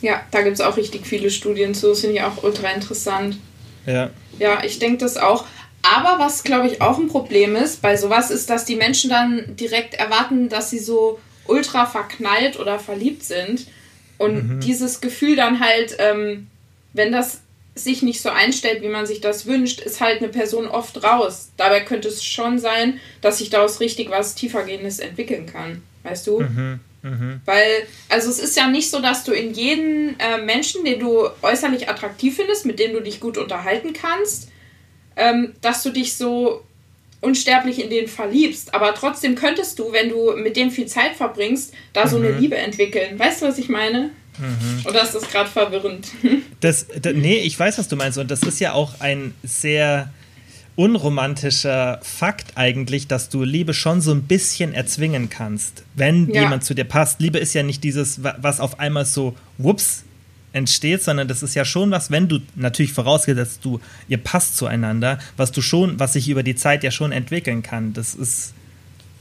Ja, 0.00 0.22
da 0.32 0.42
gibt 0.42 0.54
es 0.54 0.60
auch 0.60 0.76
richtig 0.76 1.06
viele 1.06 1.30
Studien 1.30 1.74
zu. 1.74 1.88
Das 1.88 2.00
finde 2.00 2.16
ich 2.16 2.22
auch 2.22 2.42
ultra 2.42 2.70
interessant. 2.70 3.38
Ja. 3.86 4.10
Ja, 4.38 4.64
ich 4.64 4.78
denke 4.80 4.98
das 4.98 5.16
auch. 5.16 5.46
Aber 5.82 6.22
was, 6.22 6.42
glaube 6.42 6.66
ich, 6.66 6.80
auch 6.80 6.98
ein 6.98 7.08
Problem 7.08 7.56
ist 7.56 7.82
bei 7.82 7.96
sowas, 7.96 8.30
ist, 8.30 8.50
dass 8.50 8.64
die 8.64 8.76
Menschen 8.76 9.10
dann 9.10 9.56
direkt 9.56 9.94
erwarten, 9.94 10.48
dass 10.48 10.70
sie 10.70 10.78
so 10.78 11.20
ultra 11.46 11.86
verknallt 11.86 12.58
oder 12.58 12.78
verliebt 12.78 13.24
sind. 13.24 13.66
Und 14.18 14.56
mhm. 14.56 14.60
dieses 14.60 15.00
Gefühl 15.00 15.36
dann 15.36 15.60
halt, 15.60 15.96
ähm, 15.98 16.48
wenn 16.92 17.12
das 17.12 17.41
sich 17.74 18.02
nicht 18.02 18.20
so 18.20 18.28
einstellt, 18.28 18.82
wie 18.82 18.88
man 18.88 19.06
sich 19.06 19.20
das 19.20 19.46
wünscht, 19.46 19.80
ist 19.80 20.00
halt 20.00 20.20
eine 20.20 20.28
Person 20.28 20.68
oft 20.68 21.02
raus. 21.02 21.50
Dabei 21.56 21.80
könnte 21.80 22.08
es 22.08 22.22
schon 22.24 22.58
sein, 22.58 23.00
dass 23.20 23.38
sich 23.38 23.50
daraus 23.50 23.80
richtig 23.80 24.10
was 24.10 24.34
tiefergehendes 24.34 24.98
entwickeln 24.98 25.46
kann. 25.46 25.82
Weißt 26.02 26.26
du? 26.26 26.40
Mhm, 26.40 26.80
mh. 27.02 27.40
Weil, 27.46 27.86
also 28.08 28.28
es 28.28 28.38
ist 28.38 28.56
ja 28.56 28.68
nicht 28.68 28.90
so, 28.90 29.00
dass 29.00 29.24
du 29.24 29.32
in 29.32 29.54
jeden 29.54 30.20
äh, 30.20 30.38
Menschen, 30.38 30.84
den 30.84 31.00
du 31.00 31.28
äußerlich 31.40 31.88
attraktiv 31.88 32.36
findest, 32.36 32.66
mit 32.66 32.78
dem 32.78 32.92
du 32.92 33.00
dich 33.00 33.20
gut 33.20 33.38
unterhalten 33.38 33.94
kannst, 33.94 34.50
ähm, 35.16 35.54
dass 35.62 35.82
du 35.82 35.90
dich 35.90 36.16
so 36.16 36.62
unsterblich 37.22 37.82
in 37.82 37.88
den 37.88 38.08
verliebst. 38.08 38.74
Aber 38.74 38.94
trotzdem 38.94 39.34
könntest 39.34 39.78
du, 39.78 39.92
wenn 39.92 40.10
du 40.10 40.32
mit 40.32 40.56
dem 40.56 40.70
viel 40.70 40.86
Zeit 40.86 41.14
verbringst, 41.14 41.72
da 41.94 42.06
so 42.06 42.16
eine 42.16 42.30
mhm. 42.30 42.38
Liebe 42.38 42.56
entwickeln. 42.56 43.18
Weißt 43.18 43.40
du, 43.40 43.46
was 43.46 43.58
ich 43.58 43.70
meine? 43.70 44.10
Mhm. 44.38 44.86
Oder 44.86 45.02
ist 45.02 45.14
das 45.14 45.28
gerade 45.28 45.50
verwirrend? 45.50 46.08
Das, 46.60 46.86
das, 47.00 47.14
nee, 47.14 47.38
ich 47.38 47.58
weiß, 47.58 47.78
was 47.78 47.88
du 47.88 47.96
meinst. 47.96 48.18
Und 48.18 48.30
das 48.30 48.44
ist 48.44 48.60
ja 48.60 48.72
auch 48.72 49.00
ein 49.00 49.34
sehr 49.42 50.12
unromantischer 50.76 51.98
Fakt 52.02 52.52
eigentlich, 52.54 53.08
dass 53.08 53.28
du 53.28 53.42
Liebe 53.42 53.74
schon 53.74 54.00
so 54.00 54.12
ein 54.12 54.22
bisschen 54.22 54.72
erzwingen 54.72 55.28
kannst, 55.28 55.82
wenn 55.94 56.32
ja. 56.32 56.42
jemand 56.42 56.62
zu 56.62 56.74
dir 56.74 56.84
passt. 56.84 57.20
Liebe 57.20 57.38
ist 57.38 57.52
ja 57.52 57.64
nicht 57.64 57.82
dieses, 57.82 58.22
was 58.22 58.60
auf 58.60 58.78
einmal 58.78 59.04
so, 59.06 59.34
whoops, 59.58 60.04
entsteht, 60.52 61.02
sondern 61.02 61.28
das 61.28 61.42
ist 61.42 61.54
ja 61.54 61.64
schon 61.64 61.90
was, 61.90 62.10
wenn 62.10 62.28
du 62.28 62.40
natürlich 62.54 62.92
vorausgesetzt, 62.92 63.60
du, 63.64 63.80
ihr 64.08 64.18
passt 64.18 64.56
zueinander, 64.56 65.18
was 65.36 65.50
du 65.52 65.62
schon, 65.62 65.98
was 65.98 66.12
sich 66.12 66.28
über 66.28 66.42
die 66.42 66.54
Zeit 66.54 66.84
ja 66.84 66.90
schon 66.90 67.10
entwickeln 67.12 67.62
kann. 67.62 67.92
Das 67.92 68.14
ist, 68.14 68.52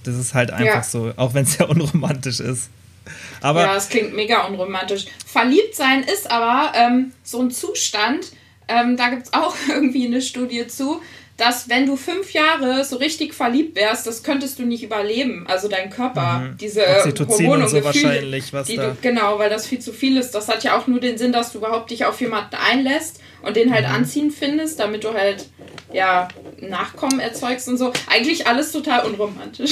das 0.04 0.16
ist 0.16 0.34
halt 0.34 0.52
einfach 0.52 0.66
ja. 0.76 0.84
so, 0.84 1.14
auch 1.16 1.34
wenn 1.34 1.44
es 1.44 1.58
ja 1.58 1.66
unromantisch 1.66 2.40
ist. 2.40 2.70
Aber 3.42 3.62
ja, 3.62 3.76
es 3.76 3.90
klingt 3.90 4.14
mega 4.14 4.46
unromantisch. 4.46 5.06
Verliebt 5.26 5.76
sein 5.76 6.04
ist 6.04 6.30
aber 6.30 6.74
ähm, 6.76 7.14
so 7.24 7.42
ein 7.42 7.52
Zustand, 7.52 8.32
ähm, 8.68 8.98
da 8.98 9.10
gibt 9.10 9.24
es 9.24 9.34
auch 9.34 9.56
irgendwie 9.68 10.06
eine 10.06 10.22
Studie 10.22 10.68
zu, 10.68 11.02
dass 11.42 11.70
wenn 11.70 11.88
du 11.88 11.96
fünf 11.96 12.34
Jahre 12.34 12.86
so 12.86 12.98
richtig 12.98 13.34
verliebt 13.34 13.76
wärst, 13.76 14.06
das 14.06 14.22
könntest 14.22 14.60
du 14.60 14.64
nicht 14.64 14.84
überleben. 14.84 15.46
Also 15.48 15.68
dein 15.68 15.90
Körper, 15.90 16.40
mhm. 16.40 16.58
diese 16.58 16.88
Oxytocin 16.88 17.48
Hormone 17.48 17.64
und 17.64 17.70
so 17.70 17.82
Gefühle, 17.82 18.04
wahrscheinlich, 18.06 18.54
was 18.54 18.68
da. 18.68 18.90
Du, 18.90 18.98
genau, 19.02 19.40
weil 19.40 19.50
das 19.50 19.66
viel 19.66 19.80
zu 19.80 19.92
viel 19.92 20.18
ist. 20.18 20.36
Das 20.36 20.48
hat 20.48 20.64
ja 20.64 20.78
auch 20.78 20.86
nur 20.86 21.00
den 21.00 21.18
Sinn, 21.18 21.32
dass 21.32 21.52
du 21.52 21.58
überhaupt 21.58 21.90
dich 21.90 22.06
auf 22.06 22.22
jemanden 22.22 22.56
einlässt 22.56 23.22
und 23.42 23.56
den 23.56 23.74
halt 23.74 23.88
mhm. 23.88 23.96
anziehen 23.96 24.30
findest, 24.30 24.80
damit 24.80 25.04
du 25.04 25.16
halt 25.16 25.48
ja 25.92 26.28
Nachkommen 26.60 27.20
erzeugst 27.20 27.68
und 27.68 27.78
so. 27.78 27.92
Eigentlich 28.08 28.46
alles 28.46 28.72
total 28.72 29.08
unromantisch. 29.08 29.72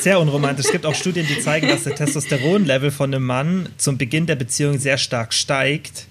Sehr 0.00 0.20
unromantisch. 0.20 0.66
Es 0.66 0.72
gibt 0.72 0.84
auch 0.84 0.94
Studien, 1.06 1.26
die 1.26 1.40
zeigen, 1.40 1.66
dass 1.68 1.84
der 1.84 1.94
Testosteronlevel 1.94 2.90
von 2.90 3.14
einem 3.14 3.24
Mann 3.24 3.70
zum 3.78 3.96
Beginn 3.96 4.26
der 4.26 4.36
Beziehung 4.36 4.78
sehr 4.78 4.98
stark 4.98 5.32
steigt 5.32 6.08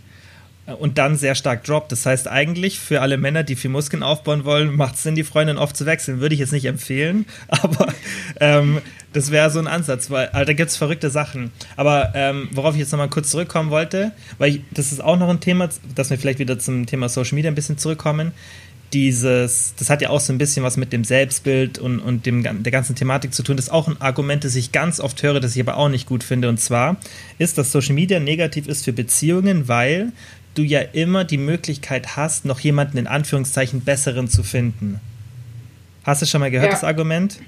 und 0.65 0.97
dann 0.97 1.15
sehr 1.15 1.35
stark 1.35 1.63
droppt. 1.63 1.91
Das 1.91 2.05
heißt 2.05 2.27
eigentlich 2.27 2.79
für 2.79 3.01
alle 3.01 3.17
Männer, 3.17 3.43
die 3.43 3.55
viel 3.55 3.69
Muskeln 3.69 4.03
aufbauen 4.03 4.45
wollen, 4.45 4.75
macht 4.75 4.95
es 4.95 5.03
Sinn, 5.03 5.15
die 5.15 5.23
Freundin 5.23 5.57
oft 5.57 5.77
zu 5.77 5.85
wechseln. 5.85 6.21
Würde 6.21 6.33
ich 6.33 6.39
jetzt 6.39 6.53
nicht 6.53 6.65
empfehlen, 6.65 7.25
aber 7.47 7.87
ähm, 8.39 8.81
das 9.13 9.31
wäre 9.31 9.49
so 9.49 9.59
ein 9.59 9.67
Ansatz, 9.67 10.09
weil 10.09 10.27
also 10.29 10.45
da 10.45 10.53
gibt 10.53 10.69
es 10.69 10.77
verrückte 10.77 11.09
Sachen. 11.09 11.51
Aber 11.75 12.11
ähm, 12.15 12.49
worauf 12.51 12.73
ich 12.73 12.79
jetzt 12.79 12.91
nochmal 12.91 13.09
kurz 13.09 13.29
zurückkommen 13.29 13.69
wollte, 13.69 14.11
weil 14.39 14.55
ich, 14.55 14.61
das 14.71 14.91
ist 14.91 15.03
auch 15.03 15.17
noch 15.17 15.29
ein 15.29 15.39
Thema, 15.39 15.69
dass 15.95 16.09
wir 16.09 16.17
vielleicht 16.17 16.39
wieder 16.39 16.59
zum 16.59 16.85
Thema 16.85 17.09
Social 17.09 17.35
Media 17.35 17.51
ein 17.51 17.55
bisschen 17.55 17.77
zurückkommen. 17.77 18.31
Dieses, 18.93 19.73
das 19.77 19.89
hat 19.89 20.01
ja 20.01 20.09
auch 20.09 20.19
so 20.19 20.31
ein 20.31 20.37
bisschen 20.37 20.63
was 20.63 20.77
mit 20.77 20.93
dem 20.93 21.03
Selbstbild 21.03 21.79
und, 21.79 21.99
und 21.99 22.25
dem, 22.25 22.43
der 22.43 22.71
ganzen 22.71 22.95
Thematik 22.95 23.33
zu 23.33 23.43
tun. 23.43 23.57
Das 23.57 23.65
ist 23.65 23.71
auch 23.71 23.87
ein 23.87 23.99
Argument, 23.99 24.43
das 24.43 24.55
ich 24.55 24.71
ganz 24.71 24.99
oft 24.99 25.21
höre, 25.21 25.39
das 25.39 25.55
ich 25.55 25.61
aber 25.61 25.77
auch 25.77 25.89
nicht 25.89 26.07
gut 26.07 26.23
finde. 26.23 26.49
Und 26.49 26.59
zwar 26.59 26.97
ist, 27.37 27.57
dass 27.57 27.71
Social 27.71 27.93
Media 27.93 28.19
negativ 28.19 28.67
ist 28.67 28.85
für 28.85 28.93
Beziehungen, 28.93 29.67
weil 29.67 30.11
du 30.55 30.63
ja 30.63 30.79
immer 30.79 31.23
die 31.23 31.37
Möglichkeit 31.37 32.15
hast, 32.15 32.45
noch 32.45 32.59
jemanden 32.59 32.97
in 32.97 33.07
Anführungszeichen 33.07 33.81
besseren 33.81 34.27
zu 34.27 34.43
finden. 34.43 34.99
Hast 36.03 36.21
du 36.21 36.25
schon 36.25 36.41
mal 36.41 36.51
gehört, 36.51 36.71
ja. 36.71 36.73
das 36.73 36.83
Argument? 36.83 37.39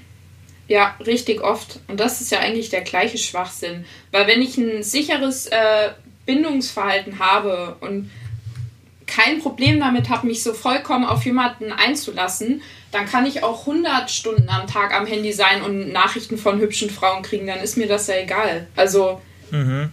Ja, 0.68 0.94
richtig 1.04 1.40
oft. 1.40 1.80
Und 1.88 1.98
das 1.98 2.20
ist 2.20 2.30
ja 2.30 2.40
eigentlich 2.40 2.68
der 2.68 2.82
gleiche 2.82 3.18
Schwachsinn. 3.18 3.84
Weil 4.12 4.26
wenn 4.26 4.42
ich 4.42 4.58
ein 4.58 4.82
sicheres 4.82 5.46
äh, 5.46 5.90
Bindungsverhalten 6.26 7.18
habe 7.18 7.76
und 7.80 8.10
kein 9.06 9.40
Problem 9.40 9.80
damit 9.80 10.10
habe, 10.10 10.26
mich 10.26 10.42
so 10.42 10.52
vollkommen 10.52 11.06
auf 11.06 11.24
jemanden 11.24 11.72
einzulassen, 11.72 12.60
dann 12.92 13.06
kann 13.06 13.24
ich 13.24 13.42
auch 13.42 13.60
100 13.60 14.10
Stunden 14.10 14.48
am 14.50 14.66
Tag 14.66 14.92
am 14.92 15.06
Handy 15.06 15.32
sein 15.32 15.62
und 15.62 15.92
Nachrichten 15.92 16.36
von 16.36 16.60
hübschen 16.60 16.90
Frauen 16.90 17.22
kriegen. 17.22 17.46
Dann 17.46 17.60
ist 17.60 17.78
mir 17.78 17.86
das 17.86 18.06
ja 18.06 18.16
egal. 18.16 18.66
Also, 18.76 19.22
mhm 19.50 19.90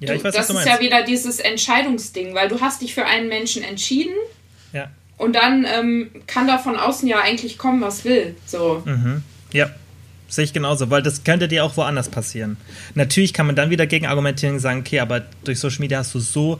Ja, 0.00 0.14
ich 0.14 0.24
weiß, 0.24 0.34
das 0.34 0.50
ist 0.50 0.66
ja 0.66 0.80
wieder 0.80 1.02
dieses 1.02 1.40
Entscheidungsding, 1.40 2.34
weil 2.34 2.48
du 2.48 2.60
hast 2.60 2.82
dich 2.82 2.94
für 2.94 3.06
einen 3.06 3.28
Menschen 3.28 3.62
entschieden. 3.62 4.14
Ja. 4.72 4.90
Und 5.16 5.34
dann 5.34 5.64
ähm, 5.64 6.10
kann 6.26 6.46
da 6.46 6.58
von 6.58 6.76
außen 6.76 7.08
ja 7.08 7.20
eigentlich 7.20 7.56
kommen, 7.56 7.80
was 7.80 8.04
will. 8.04 8.36
So. 8.46 8.82
Mhm. 8.84 9.22
Ja. 9.52 9.70
Sehe 10.28 10.44
ich 10.44 10.52
genauso, 10.52 10.90
weil 10.90 11.02
das 11.02 11.22
könnte 11.22 11.46
dir 11.46 11.64
auch 11.64 11.76
woanders 11.76 12.08
passieren. 12.08 12.56
Natürlich 12.94 13.32
kann 13.32 13.46
man 13.46 13.54
dann 13.54 13.70
wieder 13.70 13.86
gegen 13.86 14.06
argumentieren 14.06 14.56
und 14.56 14.60
sagen, 14.60 14.80
okay, 14.80 14.98
aber 14.98 15.22
durch 15.44 15.60
Social 15.60 15.80
Media 15.80 15.98
hast 15.98 16.14
du 16.14 16.18
so 16.18 16.58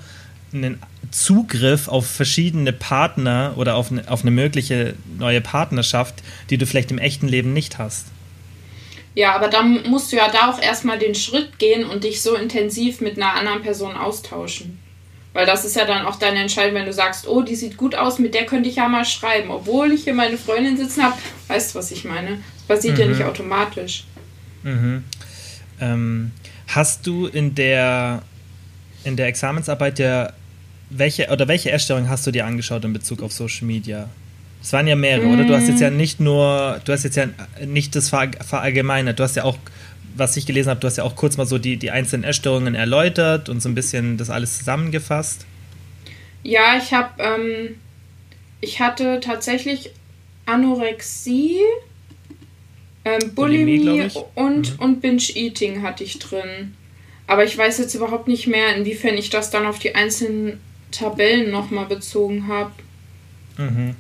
einen 0.53 0.79
Zugriff 1.11 1.89
auf 1.89 2.07
verschiedene 2.07 2.73
Partner 2.73 3.55
oder 3.57 3.75
auf 3.75 3.91
eine, 3.91 4.09
auf 4.09 4.23
eine 4.23 4.31
mögliche 4.31 4.95
neue 5.19 5.41
Partnerschaft, 5.41 6.23
die 6.49 6.59
du 6.59 6.67
vielleicht 6.67 6.93
im 6.93 6.99
echten 6.99 7.27
Leben 7.27 7.53
nicht 7.53 7.79
hast. 7.79 8.07
Ja, 9.17 9.35
aber 9.35 9.49
dann 9.49 9.89
musst 9.89 10.13
du 10.13 10.17
ja 10.17 10.29
da 10.31 10.51
auch 10.51 10.61
erstmal 10.61 10.99
den 10.99 11.15
Schritt 11.15 11.59
gehen 11.59 11.85
und 11.85 12.05
dich 12.05 12.21
so 12.21 12.37
intensiv 12.37 13.01
mit 13.01 13.17
einer 13.17 13.35
anderen 13.35 13.63
Person 13.63 13.97
austauschen. 13.97 14.79
Weil 15.33 15.47
das 15.47 15.65
ist 15.65 15.75
ja 15.75 15.87
dann 15.87 16.05
auch 16.05 16.17
deine 16.17 16.41
Entscheidung, 16.41 16.75
wenn 16.75 16.85
du 16.85 16.93
sagst, 16.93 17.27
oh, 17.27 17.41
die 17.41 17.57
sieht 17.57 17.79
gut 17.79 17.95
aus, 17.95 18.19
mit 18.19 18.35
der 18.35 18.45
könnte 18.45 18.69
ich 18.69 18.77
ja 18.77 18.89
mal 18.89 19.07
schreiben. 19.07 19.51
Obwohl 19.51 19.93
ich 19.93 20.05
hier 20.05 20.13
meine 20.13 20.37
Freundin 20.37 20.77
sitzen 20.77 21.03
habe. 21.03 21.17
Weißt 21.49 21.75
du, 21.75 21.79
was 21.79 21.91
ich 21.91 22.05
meine? 22.05 22.43
Das 22.57 22.77
passiert 22.77 22.95
mhm. 22.95 23.01
ja 23.01 23.07
nicht 23.09 23.25
automatisch. 23.25 24.05
Mhm. 24.63 25.05
Ähm, 25.81 26.31
hast 26.69 27.07
du 27.07 27.27
in 27.27 27.55
der 27.55 28.23
in 29.05 29.17
der 29.17 29.29
Examensarbeit 29.29 29.99
ja 29.99 30.33
welche 30.91 31.29
oder 31.29 31.49
welche 31.49 31.71
Erstellung 31.71 32.09
hast 32.09 32.27
du 32.27 32.33
dir 32.33 32.45
angeschaut 32.45 32.85
in 32.85 32.93
Bezug 32.93 33.23
auf 33.23 33.33
Social 33.33 33.67
Media? 33.67 34.11
Es 34.63 34.73
waren 34.73 34.87
ja 34.87 34.97
mehrere, 34.97 35.27
mm. 35.27 35.33
oder? 35.33 35.45
Du 35.45 35.55
hast 35.55 35.69
jetzt 35.69 35.81
ja 35.81 35.91
mm. 35.91 35.97
nicht 35.97 36.21
nur, 36.21 36.81
du 36.85 36.93
hast 36.93 37.05
jetzt 37.05 37.17
ja 37.17 37.27
nicht 37.65 37.95
das 37.95 38.09
verallgemeinert, 38.09 39.19
du 39.19 39.23
hast 39.23 39.37
ja 39.37 39.45
auch, 39.45 39.59
was 40.17 40.37
ich 40.37 40.47
gelesen 40.47 40.71
habe, 40.71 40.81
du 40.81 40.87
hast 40.87 40.97
ja 40.97 41.05
auch 41.05 41.17
kurz 41.17 41.37
mal 41.37 41.47
so 41.47 41.59
die, 41.59 41.77
die 41.77 41.91
einzelnen 41.91 42.25
Erstellungen 42.25 42.75
erläutert 42.75 43.49
und 43.49 43.61
so 43.63 43.69
ein 43.69 43.75
bisschen 43.75 44.17
das 44.17 44.31
alles 44.31 44.59
zusammengefasst. 44.59 45.47
Ja, 46.43 46.77
ich 46.79 46.93
habe, 46.93 47.11
ähm, 47.19 47.77
ich 48.61 48.81
hatte 48.81 49.21
tatsächlich 49.21 49.91
Anorexie, 50.47 51.59
ähm, 53.05 53.35
Bulimie, 53.35 53.79
Bulimie 53.79 54.11
und, 54.35 54.73
mhm. 54.73 54.85
und 54.85 55.01
Binge-Eating 55.01 55.83
hatte 55.83 56.05
ich 56.05 56.19
drin. 56.19 56.75
Aber 57.27 57.45
ich 57.45 57.57
weiß 57.57 57.79
jetzt 57.79 57.95
überhaupt 57.95 58.29
nicht 58.29 58.47
mehr, 58.47 58.77
inwiefern 58.77 59.17
ich 59.17 59.31
das 59.31 59.51
dann 59.51 59.67
auf 59.67 59.79
die 59.79 59.95
einzelnen 59.95 60.61
Tabellen 60.93 61.51
nochmal 61.51 61.87
bezogen 61.87 62.49
habe. 62.49 62.73
Mhm. 63.59 63.97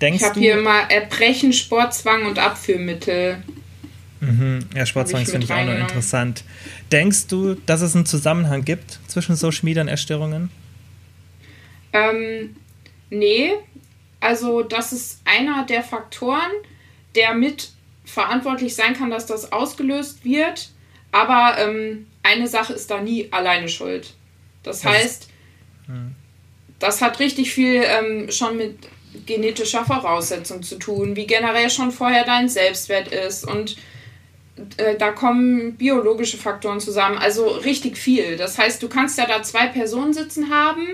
Ich 0.00 0.22
habe 0.22 0.38
hier 0.38 0.58
immer 0.58 0.90
Erbrechen, 0.90 1.52
Sportzwang 1.52 2.26
und 2.26 2.38
Abführmittel. 2.38 3.42
Mhm. 4.20 4.66
Ja, 4.74 4.86
Sportzwang 4.86 5.24
finde 5.24 5.44
ich 5.44 5.52
auch 5.52 5.64
noch 5.64 5.78
interessant. 5.78 6.44
Denkst 6.92 7.26
du, 7.28 7.54
dass 7.54 7.80
es 7.80 7.94
einen 7.94 8.06
Zusammenhang 8.06 8.64
gibt 8.64 8.98
zwischen 9.08 9.36
Social 9.36 9.64
Media 9.64 9.82
und 9.82 9.88
Erstörungen? 9.88 10.50
Ähm, 11.92 12.56
nee. 13.10 13.52
Also, 14.20 14.62
das 14.62 14.92
ist 14.92 15.20
einer 15.24 15.64
der 15.66 15.82
Faktoren, 15.82 16.50
der 17.14 17.34
mit 17.34 17.70
verantwortlich 18.04 18.74
sein 18.74 18.94
kann, 18.94 19.10
dass 19.10 19.26
das 19.26 19.52
ausgelöst 19.52 20.24
wird. 20.24 20.70
Aber 21.12 21.56
ähm, 21.58 22.06
eine 22.22 22.48
Sache 22.48 22.72
ist 22.72 22.90
da 22.90 23.00
nie 23.00 23.28
alleine 23.32 23.68
schuld. 23.68 24.14
Das, 24.62 24.80
das 24.80 24.92
heißt, 24.92 25.28
hm. 25.86 26.14
das 26.78 27.00
hat 27.00 27.20
richtig 27.20 27.52
viel 27.52 27.82
ähm, 27.84 28.30
schon 28.30 28.56
mit 28.56 28.76
genetischer 29.26 29.84
Voraussetzung 29.84 30.62
zu 30.62 30.78
tun, 30.78 31.16
wie 31.16 31.26
generell 31.26 31.68
schon 31.70 31.90
vorher 31.90 32.24
dein 32.24 32.48
Selbstwert 32.48 33.08
ist 33.08 33.44
und 33.46 33.76
äh, 34.76 34.96
da 34.96 35.12
kommen 35.12 35.76
biologische 35.76 36.38
Faktoren 36.38 36.80
zusammen, 36.80 37.18
also 37.18 37.46
richtig 37.46 37.98
viel. 37.98 38.36
Das 38.36 38.58
heißt, 38.58 38.82
du 38.82 38.88
kannst 38.88 39.18
ja 39.18 39.26
da 39.26 39.42
zwei 39.42 39.66
Personen 39.66 40.12
sitzen 40.12 40.50
haben, 40.50 40.86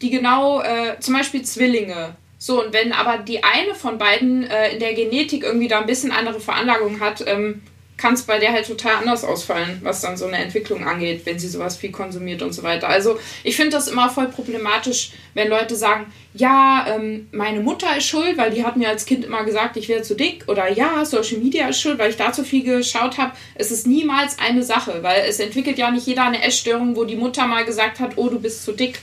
die 0.00 0.10
genau, 0.10 0.62
äh, 0.62 0.98
zum 1.00 1.14
Beispiel 1.14 1.42
Zwillinge. 1.42 2.16
So, 2.38 2.62
und 2.62 2.72
wenn 2.72 2.92
aber 2.92 3.18
die 3.18 3.42
eine 3.42 3.74
von 3.74 3.98
beiden 3.98 4.44
äh, 4.44 4.72
in 4.72 4.80
der 4.80 4.94
Genetik 4.94 5.44
irgendwie 5.44 5.68
da 5.68 5.80
ein 5.80 5.86
bisschen 5.86 6.12
andere 6.12 6.40
Veranlagung 6.40 7.00
hat, 7.00 7.24
ähm, 7.26 7.62
kann 7.96 8.14
es 8.14 8.22
bei 8.22 8.38
der 8.38 8.52
halt 8.52 8.66
total 8.66 8.96
anders 8.96 9.24
ausfallen, 9.24 9.80
was 9.82 10.00
dann 10.00 10.16
so 10.16 10.26
eine 10.26 10.38
Entwicklung 10.38 10.86
angeht, 10.86 11.22
wenn 11.24 11.38
sie 11.38 11.48
sowas 11.48 11.76
viel 11.76 11.92
konsumiert 11.92 12.42
und 12.42 12.52
so 12.52 12.62
weiter. 12.62 12.88
Also 12.88 13.18
ich 13.44 13.54
finde 13.54 13.70
das 13.70 13.86
immer 13.88 14.10
voll 14.10 14.28
problematisch, 14.28 15.12
wenn 15.34 15.48
Leute 15.48 15.76
sagen, 15.76 16.12
ja, 16.32 16.86
ähm, 16.88 17.28
meine 17.30 17.60
Mutter 17.60 17.96
ist 17.96 18.06
schuld, 18.06 18.36
weil 18.36 18.50
die 18.50 18.64
hat 18.64 18.76
mir 18.76 18.88
als 18.88 19.06
Kind 19.06 19.24
immer 19.24 19.44
gesagt, 19.44 19.76
ich 19.76 19.88
wäre 19.88 20.02
zu 20.02 20.16
dick. 20.16 20.44
Oder 20.48 20.72
ja, 20.72 21.04
Social 21.04 21.38
Media 21.38 21.68
ist 21.68 21.80
schuld, 21.80 21.98
weil 21.98 22.10
ich 22.10 22.16
da 22.16 22.32
zu 22.32 22.42
viel 22.42 22.64
geschaut 22.64 23.16
habe. 23.16 23.32
Es 23.54 23.70
ist 23.70 23.86
niemals 23.86 24.38
eine 24.40 24.64
Sache, 24.64 25.02
weil 25.02 25.24
es 25.28 25.38
entwickelt 25.38 25.78
ja 25.78 25.90
nicht 25.92 26.06
jeder 26.06 26.24
eine 26.24 26.42
Essstörung, 26.42 26.96
wo 26.96 27.04
die 27.04 27.16
Mutter 27.16 27.46
mal 27.46 27.64
gesagt 27.64 28.00
hat, 28.00 28.14
oh, 28.16 28.28
du 28.28 28.40
bist 28.40 28.64
zu 28.64 28.72
dick. 28.72 28.98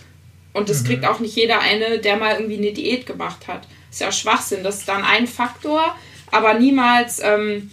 Und 0.51 0.69
das 0.69 0.84
mhm. 0.84 0.88
kriegt 0.88 1.06
auch 1.06 1.19
nicht 1.19 1.36
jeder 1.38 1.62
eine, 1.62 1.99
der 1.99 2.17
mal 2.17 2.34
irgendwie 2.34 2.58
eine 2.58 2.73
Diät 2.73 3.06
gemacht 3.06 3.47
hat. 3.47 3.62
ist 3.89 4.01
ja 4.01 4.12
Schwachsinn. 4.12 4.63
Das 4.63 4.80
ist 4.80 4.89
dann 4.89 5.04
ein 5.04 5.27
Faktor, 5.27 5.95
aber 6.30 6.56
niemals... 6.56 7.21
Ähm, 7.23 7.71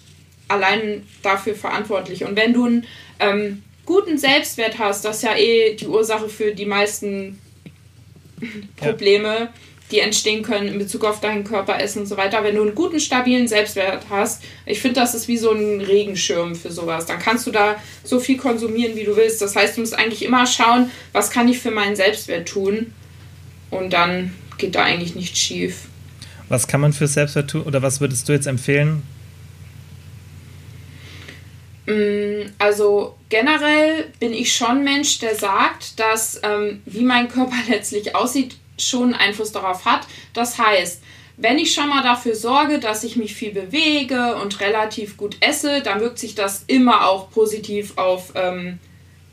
allein 0.48 1.06
dafür 1.22 1.54
verantwortlich. 1.54 2.24
Und 2.24 2.36
wenn 2.36 2.52
du 2.52 2.66
einen 2.66 2.86
ähm, 3.20 3.62
guten 3.84 4.18
Selbstwert 4.18 4.78
hast, 4.78 5.04
das 5.04 5.18
ist 5.18 5.22
ja 5.22 5.36
eh 5.36 5.74
die 5.74 5.86
Ursache 5.86 6.28
für 6.28 6.52
die 6.52 6.66
meisten 6.66 7.38
Probleme, 8.76 9.28
ja. 9.28 9.48
die 9.90 10.00
entstehen 10.00 10.42
können 10.42 10.68
in 10.68 10.78
Bezug 10.78 11.04
auf 11.04 11.20
deinen 11.20 11.44
Körper, 11.44 11.80
Essen 11.80 12.00
und 12.00 12.06
so 12.06 12.16
weiter. 12.16 12.42
Wenn 12.44 12.54
du 12.54 12.62
einen 12.62 12.74
guten, 12.74 13.00
stabilen 13.00 13.48
Selbstwert 13.48 14.04
hast, 14.10 14.42
ich 14.66 14.80
finde, 14.80 15.00
das 15.00 15.14
ist 15.14 15.28
wie 15.28 15.38
so 15.38 15.52
ein 15.52 15.80
Regenschirm 15.80 16.54
für 16.54 16.70
sowas. 16.70 17.06
Dann 17.06 17.18
kannst 17.18 17.46
du 17.46 17.50
da 17.50 17.76
so 18.04 18.20
viel 18.20 18.36
konsumieren, 18.36 18.96
wie 18.96 19.04
du 19.04 19.16
willst. 19.16 19.40
Das 19.42 19.56
heißt, 19.56 19.76
du 19.76 19.80
musst 19.80 19.98
eigentlich 19.98 20.24
immer 20.24 20.46
schauen, 20.46 20.90
was 21.12 21.30
kann 21.30 21.48
ich 21.48 21.58
für 21.58 21.70
meinen 21.70 21.96
Selbstwert 21.96 22.48
tun. 22.48 22.92
Und 23.70 23.92
dann 23.92 24.34
geht 24.56 24.74
da 24.74 24.84
eigentlich 24.84 25.14
nichts 25.14 25.38
schief. 25.38 25.86
Was 26.48 26.66
kann 26.66 26.80
man 26.80 26.92
für 26.92 27.06
Selbstwert 27.06 27.50
tun 27.50 27.62
oder 27.62 27.82
was 27.82 28.00
würdest 28.00 28.28
du 28.28 28.32
jetzt 28.32 28.46
empfehlen, 28.46 29.02
also 32.58 33.16
generell 33.28 34.12
bin 34.20 34.32
ich 34.34 34.54
schon 34.54 34.84
Mensch, 34.84 35.20
der 35.20 35.34
sagt, 35.34 35.98
dass 35.98 36.40
ähm, 36.42 36.82
wie 36.84 37.02
mein 37.02 37.28
Körper 37.28 37.56
letztlich 37.68 38.14
aussieht, 38.14 38.56
schon 38.78 39.14
Einfluss 39.14 39.52
darauf 39.52 39.84
hat. 39.84 40.06
Das 40.34 40.58
heißt, 40.58 41.02
wenn 41.36 41.58
ich 41.58 41.72
schon 41.72 41.88
mal 41.88 42.02
dafür 42.02 42.34
sorge, 42.34 42.78
dass 42.78 43.04
ich 43.04 43.16
mich 43.16 43.34
viel 43.34 43.52
bewege 43.52 44.36
und 44.36 44.60
relativ 44.60 45.16
gut 45.16 45.36
esse, 45.40 45.82
dann 45.82 46.00
wirkt 46.00 46.18
sich 46.18 46.34
das 46.34 46.64
immer 46.66 47.08
auch 47.08 47.30
positiv 47.30 47.96
auf 47.96 48.32
ähm, 48.34 48.78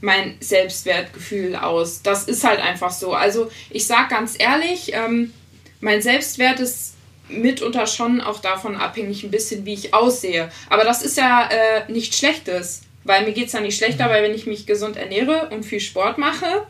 mein 0.02 0.38
Selbstwertgefühl 0.40 1.56
aus. 1.56 2.04
Das 2.04 2.26
ist 2.26 2.44
halt 2.44 2.60
einfach 2.60 2.92
so. 2.92 3.14
Also 3.14 3.50
ich 3.70 3.88
sage 3.88 4.10
ganz 4.10 4.36
ehrlich, 4.38 4.94
ähm, 4.94 5.34
mein 5.82 6.02
Selbstwert 6.02 6.60
ist 6.60 6.95
mitunter 7.30 7.88
schon 7.88 8.22
auch 8.22 8.40
davon 8.40 8.76
abhängig, 8.76 9.24
ein 9.24 9.32
bisschen, 9.32 9.66
wie 9.66 9.74
ich 9.74 9.94
aussehe. 9.94 10.52
Aber 10.70 10.84
das 10.84 11.02
ist 11.02 11.18
ja 11.18 11.50
äh, 11.50 11.92
nichts 11.92 12.18
Schlechtes, 12.18 12.82
weil 13.04 13.26
mir 13.26 13.34
geht 13.34 13.48
es 13.48 13.54
ja 13.54 13.62
nicht 13.62 13.78
schlechter, 13.78 14.06
mhm. 14.06 14.10
weil 14.10 14.24
wenn 14.24 14.36
ich 14.36 14.46
mich 14.46 14.66
gesund 14.66 14.98
ernähre 14.98 15.50
und 15.52 15.64
viel 15.64 15.80
Sport 15.80 16.18
mache. 16.18 16.68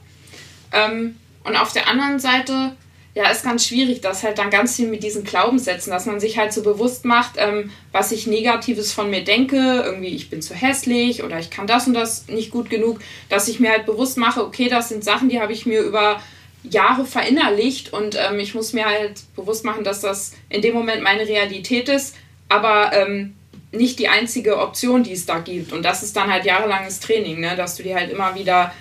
Ähm, 0.72 1.18
und 1.44 1.56
auf 1.56 1.74
der 1.74 1.88
anderen 1.88 2.20
Seite, 2.20 2.76
ja, 3.16 3.30
ist 3.30 3.44
ganz 3.44 3.66
schwierig, 3.66 4.02
das 4.02 4.24
halt 4.24 4.38
dann 4.40 4.50
ganz 4.50 4.76
viel 4.76 4.90
mit 4.90 5.02
diesen 5.02 5.24
Glaubenssätzen, 5.24 5.92
dass 5.92 6.06
man 6.06 6.20
sich 6.20 6.38
halt 6.38 6.52
so 6.52 6.64
bewusst 6.64 7.06
macht, 7.06 7.36
ähm, 7.38 7.72
was 7.94 8.12
ich 8.12 8.28
Negatives 8.28 8.92
von 8.92 9.10
mir 9.10 9.24
denke, 9.24 9.56
irgendwie 9.86 10.10
ich 10.10 10.30
bin 10.30 10.42
zu 10.42 10.54
hässlich 10.54 11.24
oder 11.24 11.40
ich 11.40 11.50
kann 11.50 11.66
das 11.66 11.88
und 11.88 11.94
das 11.94 12.28
nicht 12.28 12.52
gut 12.52 12.70
genug, 12.70 13.00
dass 13.30 13.48
ich 13.48 13.62
mir 13.62 13.72
halt 13.72 13.86
bewusst 13.86 14.18
mache, 14.18 14.44
okay, 14.44 14.68
das 14.68 14.90
sind 14.90 15.04
Sachen, 15.04 15.30
die 15.30 15.40
habe 15.40 15.54
ich 15.54 15.66
mir 15.66 15.82
über 15.82 16.20
Jahre 16.70 17.06
verinnerlicht 17.06 17.94
und 17.94 18.16
ähm, 18.16 18.40
ich 18.40 18.56
muss 18.56 18.74
mir 18.74 18.86
halt 18.86 19.22
bewusst 19.36 19.66
machen, 19.66 19.84
dass 19.84 20.02
das 20.02 20.34
in 20.50 20.62
dem 20.62 20.74
Moment 20.74 21.04
meine 21.04 21.28
Realität 21.28 21.90
ist, 21.90 22.16
aber 22.50 22.92
ähm, 22.94 23.36
nicht 23.72 24.00
die 24.00 24.08
einzige 24.08 24.58
Option, 24.60 25.04
die 25.04 25.12
es 25.12 25.26
da 25.26 25.40
gibt. 25.40 25.74
Und 25.74 25.84
das 25.84 26.04
ist 26.04 26.16
dann 26.16 26.32
halt 26.32 26.46
jahrelanges 26.46 27.00
Training, 27.00 27.40
ne? 27.40 27.56
dass 27.56 27.76
du 27.76 27.84
dir 27.84 27.96
halt 27.96 28.12
immer 28.12 28.36
wieder 28.36 28.74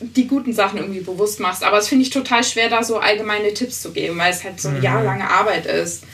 die 0.00 0.26
guten 0.26 0.54
Sachen 0.54 0.78
irgendwie 0.78 1.00
bewusst 1.00 1.40
machst. 1.40 1.62
Aber 1.62 1.78
es 1.78 1.88
finde 1.88 2.04
ich 2.04 2.10
total 2.10 2.42
schwer, 2.42 2.70
da 2.70 2.82
so 2.82 2.98
allgemeine 2.98 3.52
Tipps 3.52 3.82
zu 3.82 3.92
geben, 3.92 4.16
weil 4.18 4.32
es 4.32 4.44
halt 4.44 4.60
so 4.60 4.68
eine 4.68 4.78
mhm. 4.78 4.84
jahrelange 4.84 5.28
Arbeit 5.28 5.66
ist. 5.66 6.04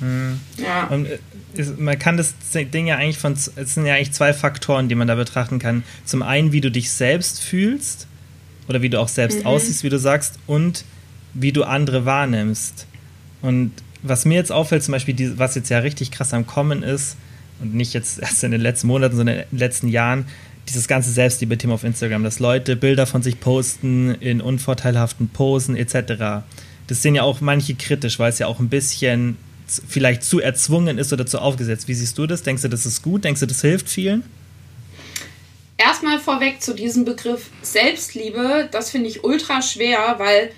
Mhm. 0.00 0.40
Ja. 0.58 0.86
Und 0.86 1.06
äh, 1.06 1.18
man 1.76 1.98
kann 1.98 2.16
das 2.16 2.34
Ding 2.54 2.86
ja 2.86 2.96
eigentlich 2.96 3.18
von, 3.18 3.32
es 3.32 3.52
sind 3.54 3.84
ja 3.84 3.94
eigentlich 3.94 4.12
zwei 4.12 4.32
Faktoren, 4.32 4.88
die 4.88 4.94
man 4.94 5.08
da 5.08 5.16
betrachten 5.16 5.58
kann. 5.58 5.82
Zum 6.04 6.22
einen, 6.22 6.52
wie 6.52 6.60
du 6.60 6.70
dich 6.70 6.92
selbst 6.92 7.42
fühlst 7.42 8.06
oder 8.72 8.82
wie 8.82 8.88
du 8.88 8.98
auch 8.98 9.08
selbst 9.08 9.40
mhm. 9.40 9.46
aussiehst, 9.46 9.84
wie 9.84 9.90
du 9.90 9.98
sagst, 9.98 10.38
und 10.46 10.84
wie 11.34 11.52
du 11.52 11.64
andere 11.64 12.04
wahrnimmst. 12.04 12.86
Und 13.42 13.72
was 14.02 14.24
mir 14.24 14.34
jetzt 14.34 14.50
auffällt, 14.50 14.82
zum 14.82 14.92
Beispiel, 14.92 15.14
die, 15.14 15.38
was 15.38 15.54
jetzt 15.54 15.68
ja 15.68 15.78
richtig 15.78 16.10
krass 16.10 16.32
am 16.34 16.46
Kommen 16.46 16.82
ist, 16.82 17.16
und 17.60 17.74
nicht 17.74 17.92
jetzt 17.94 18.18
erst 18.20 18.42
in 18.42 18.50
den 18.50 18.60
letzten 18.60 18.88
Monaten, 18.88 19.16
sondern 19.16 19.36
in 19.36 19.44
den 19.50 19.58
letzten 19.58 19.88
Jahren, 19.88 20.26
dieses 20.68 20.88
ganze 20.88 21.10
Selbstliebe-Thema 21.10 21.74
auf 21.74 21.84
Instagram, 21.84 22.24
dass 22.24 22.38
Leute 22.38 22.76
Bilder 22.76 23.06
von 23.06 23.22
sich 23.22 23.40
posten 23.40 24.14
in 24.16 24.40
unvorteilhaften 24.40 25.28
Posen 25.28 25.76
etc. 25.76 26.44
Das 26.86 27.02
sehen 27.02 27.14
ja 27.14 27.22
auch 27.22 27.40
manche 27.40 27.74
kritisch, 27.74 28.18
weil 28.18 28.30
es 28.30 28.38
ja 28.38 28.46
auch 28.46 28.60
ein 28.60 28.68
bisschen 28.68 29.36
vielleicht 29.66 30.22
zu 30.22 30.40
erzwungen 30.40 30.98
ist 30.98 31.12
oder 31.12 31.26
zu 31.26 31.40
aufgesetzt. 31.40 31.88
Wie 31.88 31.94
siehst 31.94 32.16
du 32.18 32.26
das? 32.26 32.42
Denkst 32.42 32.62
du, 32.62 32.68
das 32.68 32.86
ist 32.86 33.02
gut? 33.02 33.24
Denkst 33.24 33.40
du, 33.40 33.46
das 33.46 33.60
hilft 33.60 33.88
vielen? 33.88 34.22
Erstmal 36.02 36.18
vorweg 36.18 36.60
zu 36.60 36.74
diesem 36.74 37.04
Begriff 37.04 37.50
Selbstliebe, 37.62 38.68
das 38.72 38.90
finde 38.90 39.08
ich 39.08 39.22
ultra 39.22 39.62
schwer, 39.62 40.16
weil 40.18 40.50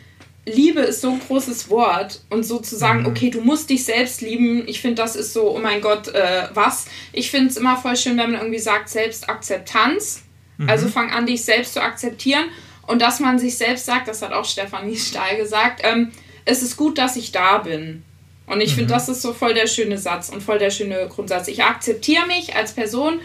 Liebe 0.47 0.81
ist 0.81 1.03
so 1.03 1.11
ein 1.11 1.21
großes 1.21 1.69
Wort 1.69 2.23
und 2.31 2.45
so 2.45 2.59
zu 2.61 2.77
sagen, 2.77 3.01
mhm. 3.01 3.07
okay, 3.07 3.29
du 3.29 3.43
musst 3.43 3.69
dich 3.69 3.85
selbst 3.85 4.23
lieben, 4.23 4.67
ich 4.67 4.81
finde, 4.81 5.03
das 5.03 5.17
ist 5.17 5.35
so, 5.35 5.55
oh 5.55 5.59
mein 5.59 5.83
Gott, 5.83 6.09
äh, 6.09 6.49
was? 6.55 6.87
Ich 7.13 7.31
finde 7.31 7.51
es 7.51 7.59
immer 7.59 7.77
voll 7.77 7.97
schön, 7.97 8.17
wenn 8.17 8.31
man 8.31 8.41
irgendwie 8.41 8.59
sagt, 8.59 8.89
Selbstakzeptanz. 8.89 10.23
Mhm. 10.57 10.71
Also 10.71 10.89
fang 10.89 11.11
an, 11.11 11.27
dich 11.27 11.45
selbst 11.45 11.75
zu 11.75 11.83
akzeptieren 11.83 12.45
und 12.87 13.03
dass 13.03 13.21
man 13.21 13.39
sich 13.39 13.59
selbst 13.59 13.85
sagt, 13.85 14.09
das 14.09 14.23
hat 14.23 14.33
auch 14.33 14.47
Stefanie 14.47 14.97
Stahl 14.97 15.37
gesagt, 15.37 15.83
ähm, 15.83 16.11
es 16.47 16.63
ist 16.63 16.77
gut, 16.79 16.97
dass 16.97 17.17
ich 17.17 17.33
da 17.33 17.59
bin. 17.59 18.03
Und 18.47 18.63
ich 18.63 18.73
mhm. 18.73 18.77
finde, 18.77 18.95
das 18.95 19.11
ist 19.11 19.21
so 19.21 19.35
voll 19.35 19.53
der 19.53 19.67
schöne 19.67 19.99
Satz 19.99 20.31
und 20.31 20.43
voll 20.43 20.59
der 20.59 20.71
schöne 20.71 21.07
Grundsatz. 21.09 21.49
Ich 21.49 21.63
akzeptiere 21.63 22.27
mich 22.27 22.57
als 22.57 22.73
Person, 22.73 23.21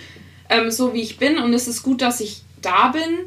ähm, 0.50 0.72
so 0.72 0.94
wie 0.94 1.02
ich 1.02 1.18
bin 1.18 1.38
und 1.38 1.54
es 1.54 1.68
ist 1.68 1.84
gut, 1.84 2.02
dass 2.02 2.20
ich 2.20 2.42
da 2.62 2.90
bin 2.90 3.20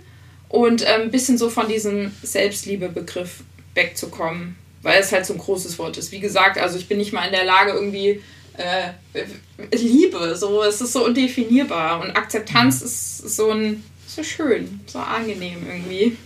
und 0.49 0.85
ein 0.85 1.03
ähm, 1.03 1.11
bisschen 1.11 1.39
so 1.39 1.49
von 1.49 1.69
diesem 1.69 2.13
Selbstliebe-Begriff 2.23 3.43
wegzukommen, 3.75 4.57
weil 4.83 5.01
es 5.01 5.13
halt 5.13 5.25
so 5.25 5.33
ein 5.33 5.39
großes 5.39 5.79
Wort 5.79 5.97
ist. 5.97 6.13
Wie 6.13 6.21
gesagt, 6.21 6.59
also 6.59 6.77
ich 6.77 6.89
bin 6.89 6.99
nicht 6.99 7.13
mal 7.13 7.25
in 7.25 7.33
der 7.33 7.45
Lage, 7.45 7.73
irgendwie 7.73 8.21
äh, 8.59 8.91
Liebe, 9.75 10.37
so, 10.37 10.63
es 10.63 10.81
ist 10.81 10.93
so 10.93 11.07
undefinierbar 11.07 12.03
und 12.03 12.11
Akzeptanz 12.11 12.81
mhm. 12.81 12.87
ist 12.87 13.37
so 13.37 13.51
ein, 13.51 13.85
so 14.07 14.23
schön, 14.23 14.81
so 14.87 14.99
angenehm 14.99 15.67
irgendwie. 15.67 16.17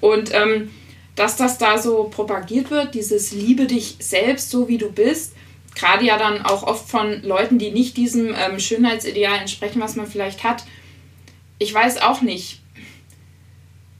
Und 0.00 0.34
ähm, 0.34 0.70
dass 1.14 1.36
das 1.36 1.56
da 1.56 1.78
so 1.78 2.04
propagiert 2.04 2.70
wird, 2.70 2.94
dieses 2.94 3.32
Liebe 3.32 3.66
dich 3.66 3.96
selbst 4.00 4.50
so 4.50 4.68
wie 4.68 4.78
du 4.78 4.90
bist, 4.90 5.32
gerade 5.76 6.04
ja 6.04 6.18
dann 6.18 6.42
auch 6.42 6.64
oft 6.64 6.90
von 6.90 7.22
Leuten, 7.22 7.58
die 7.58 7.70
nicht 7.70 7.96
diesem 7.96 8.34
ähm, 8.34 8.58
Schönheitsideal 8.58 9.38
entsprechen, 9.38 9.80
was 9.80 9.94
man 9.94 10.08
vielleicht 10.08 10.42
hat. 10.42 10.64
Ich 11.58 11.72
weiß 11.72 12.02
auch 12.02 12.22
nicht 12.22 12.60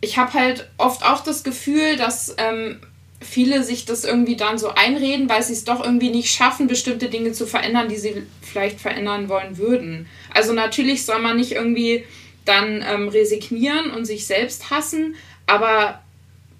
ich 0.00 0.18
habe 0.18 0.32
halt 0.34 0.68
oft 0.78 1.04
auch 1.04 1.22
das 1.22 1.42
Gefühl, 1.42 1.96
dass 1.96 2.34
ähm, 2.38 2.80
viele 3.20 3.64
sich 3.64 3.86
das 3.86 4.04
irgendwie 4.04 4.36
dann 4.36 4.58
so 4.58 4.68
einreden, 4.68 5.28
weil 5.28 5.42
sie 5.42 5.54
es 5.54 5.64
doch 5.64 5.82
irgendwie 5.82 6.10
nicht 6.10 6.30
schaffen, 6.30 6.66
bestimmte 6.66 7.08
Dinge 7.08 7.32
zu 7.32 7.46
verändern, 7.46 7.88
die 7.88 7.96
sie 7.96 8.22
vielleicht 8.42 8.80
verändern 8.80 9.28
wollen 9.28 9.58
würden. 9.58 10.06
Also 10.32 10.52
natürlich 10.52 11.04
soll 11.04 11.20
man 11.20 11.36
nicht 11.36 11.52
irgendwie 11.52 12.04
dann 12.44 12.84
ähm, 12.88 13.08
resignieren 13.08 13.90
und 13.90 14.04
sich 14.04 14.26
selbst 14.26 14.70
hassen, 14.70 15.16
aber 15.46 16.00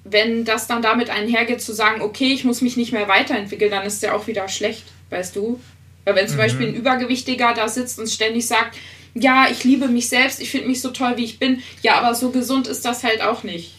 wenn 0.03 0.45
das 0.45 0.67
dann 0.67 0.83
damit 0.83 1.11
einhergeht 1.11 1.61
zu 1.61 1.73
sagen, 1.73 2.01
okay, 2.01 2.33
ich 2.33 2.45
muss 2.45 2.63
mich 2.63 2.77
nicht 2.77 2.93
mehr 2.93 3.09
weiterentwickeln, 3.09 3.71
dann 3.71 3.87
ist 3.87 4.03
ja 4.03 4.15
auch 4.15 4.27
wieder 4.27 4.49
schlecht, 4.49 4.85
weißt 5.11 5.37
du? 5.37 5.61
Weil 6.05 6.15
wenn 6.15 6.29
zum 6.29 6.37
mhm. 6.37 6.41
Beispiel 6.41 6.69
ein 6.69 6.75
Übergewichtiger 6.75 7.55
da 7.55 7.69
sitzt 7.69 7.99
und 7.99 8.09
ständig 8.09 8.47
sagt, 8.47 8.77
ja, 9.15 9.47
ich 9.51 9.65
liebe 9.65 9.89
mich 9.89 10.09
selbst, 10.09 10.41
ich 10.41 10.51
finde 10.51 10.69
mich 10.69 10.81
so 10.81 10.91
toll, 10.91 11.15
wie 11.17 11.25
ich 11.25 11.39
bin. 11.39 11.63
Ja, 11.83 11.99
aber 12.01 12.15
so 12.15 12.31
gesund 12.31 12.67
ist 12.67 12.85
das 12.85 13.03
halt 13.03 13.23
auch 13.23 13.43
nicht, 13.43 13.75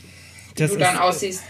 wie 0.55 0.63
das 0.63 0.71
du 0.71 0.77
dann 0.77 0.97
aussiehst. 0.97 1.43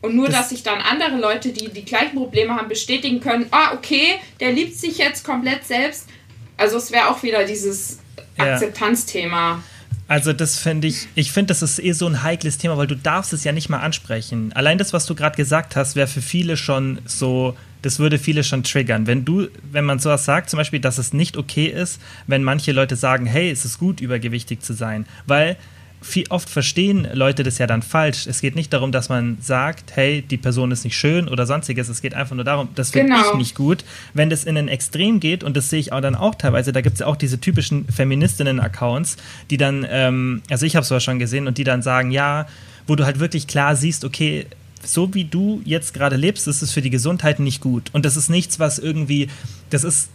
Und 0.00 0.16
nur, 0.16 0.26
das 0.26 0.36
dass 0.36 0.48
sich 0.48 0.62
dann 0.62 0.80
andere 0.80 1.16
Leute, 1.16 1.50
die 1.50 1.68
die 1.68 1.84
gleichen 1.84 2.16
Probleme 2.16 2.56
haben, 2.56 2.68
bestätigen 2.68 3.20
können, 3.20 3.46
ah, 3.52 3.74
okay, 3.74 4.14
der 4.40 4.52
liebt 4.52 4.76
sich 4.76 4.98
jetzt 4.98 5.24
komplett 5.24 5.64
selbst. 5.64 6.08
Also 6.56 6.76
es 6.76 6.90
wäre 6.90 7.08
auch 7.08 7.22
wieder 7.22 7.44
dieses 7.44 7.98
ja. 8.36 8.54
Akzeptanzthema. 8.54 9.62
Also 10.08 10.32
das 10.32 10.58
finde 10.58 10.88
ich, 10.88 11.06
ich 11.14 11.32
finde, 11.32 11.48
das 11.48 11.62
ist 11.62 11.78
eh 11.78 11.92
so 11.92 12.06
ein 12.06 12.22
heikles 12.22 12.58
Thema, 12.58 12.76
weil 12.76 12.88
du 12.88 12.96
darfst 12.96 13.32
es 13.32 13.44
ja 13.44 13.52
nicht 13.52 13.68
mal 13.68 13.78
ansprechen. 13.78 14.52
Allein 14.52 14.76
das, 14.76 14.92
was 14.92 15.06
du 15.06 15.14
gerade 15.14 15.36
gesagt 15.36 15.76
hast, 15.76 15.94
wäre 15.94 16.08
für 16.08 16.20
viele 16.20 16.56
schon 16.56 17.00
so, 17.06 17.56
das 17.82 17.98
würde 17.98 18.18
viele 18.18 18.44
schon 18.44 18.62
triggern. 18.62 19.06
Wenn 19.06 19.24
du, 19.24 19.48
wenn 19.70 19.84
man 19.84 19.98
sowas 19.98 20.24
sagt, 20.24 20.50
zum 20.50 20.58
Beispiel, 20.58 20.80
dass 20.80 20.98
es 20.98 21.12
nicht 21.12 21.36
okay 21.36 21.66
ist, 21.66 22.00
wenn 22.26 22.42
manche 22.42 22.72
Leute 22.72 22.96
sagen, 22.96 23.26
hey, 23.26 23.50
es 23.50 23.64
ist 23.64 23.78
gut, 23.78 24.00
übergewichtig 24.00 24.60
zu 24.60 24.72
sein, 24.72 25.06
weil 25.26 25.56
viel, 26.02 26.24
oft 26.30 26.50
verstehen 26.50 27.06
Leute 27.12 27.42
das 27.42 27.58
ja 27.58 27.66
dann 27.66 27.82
falsch. 27.82 28.26
Es 28.26 28.40
geht 28.40 28.54
nicht 28.54 28.72
darum, 28.72 28.92
dass 28.92 29.08
man 29.08 29.38
sagt, 29.40 29.92
hey, 29.94 30.22
die 30.22 30.36
Person 30.36 30.70
ist 30.70 30.84
nicht 30.84 30.96
schön 30.96 31.28
oder 31.28 31.46
sonstiges. 31.46 31.88
Es 31.88 32.02
geht 32.02 32.14
einfach 32.14 32.34
nur 32.34 32.44
darum, 32.44 32.68
das 32.74 32.90
finde 32.90 33.14
genau. 33.14 33.30
ich 33.30 33.34
nicht 33.38 33.54
gut. 33.54 33.84
Wenn 34.12 34.28
das 34.28 34.44
in 34.44 34.56
ein 34.56 34.68
Extrem 34.68 35.20
geht, 35.20 35.44
und 35.44 35.56
das 35.56 35.70
sehe 35.70 35.80
ich 35.80 35.92
auch 35.92 36.00
dann 36.00 36.14
auch 36.14 36.34
teilweise, 36.34 36.72
da 36.72 36.80
gibt 36.80 36.94
es 36.94 37.00
ja 37.00 37.06
auch 37.06 37.16
diese 37.16 37.40
typischen 37.40 37.86
Feministinnen-Accounts, 37.86 39.16
die 39.50 39.56
dann, 39.56 39.86
ähm, 39.88 40.42
also 40.50 40.66
ich 40.66 40.76
habe 40.76 40.82
es 40.82 40.88
sowas 40.88 41.04
schon 41.04 41.18
gesehen, 41.18 41.46
und 41.46 41.58
die 41.58 41.64
dann 41.64 41.82
sagen, 41.82 42.10
ja, 42.10 42.46
wo 42.86 42.96
du 42.96 43.04
halt 43.04 43.20
wirklich 43.20 43.46
klar 43.46 43.76
siehst, 43.76 44.04
okay, 44.04 44.46
so 44.84 45.14
wie 45.14 45.24
du 45.24 45.62
jetzt 45.64 45.94
gerade 45.94 46.16
lebst, 46.16 46.48
ist 46.48 46.62
es 46.62 46.72
für 46.72 46.82
die 46.82 46.90
Gesundheit 46.90 47.40
nicht 47.40 47.60
gut. 47.60 47.90
Und 47.92 48.04
das 48.04 48.16
ist 48.16 48.28
nichts, 48.28 48.58
was 48.58 48.78
irgendwie, 48.78 49.28
das 49.70 49.84
ist 49.84 50.08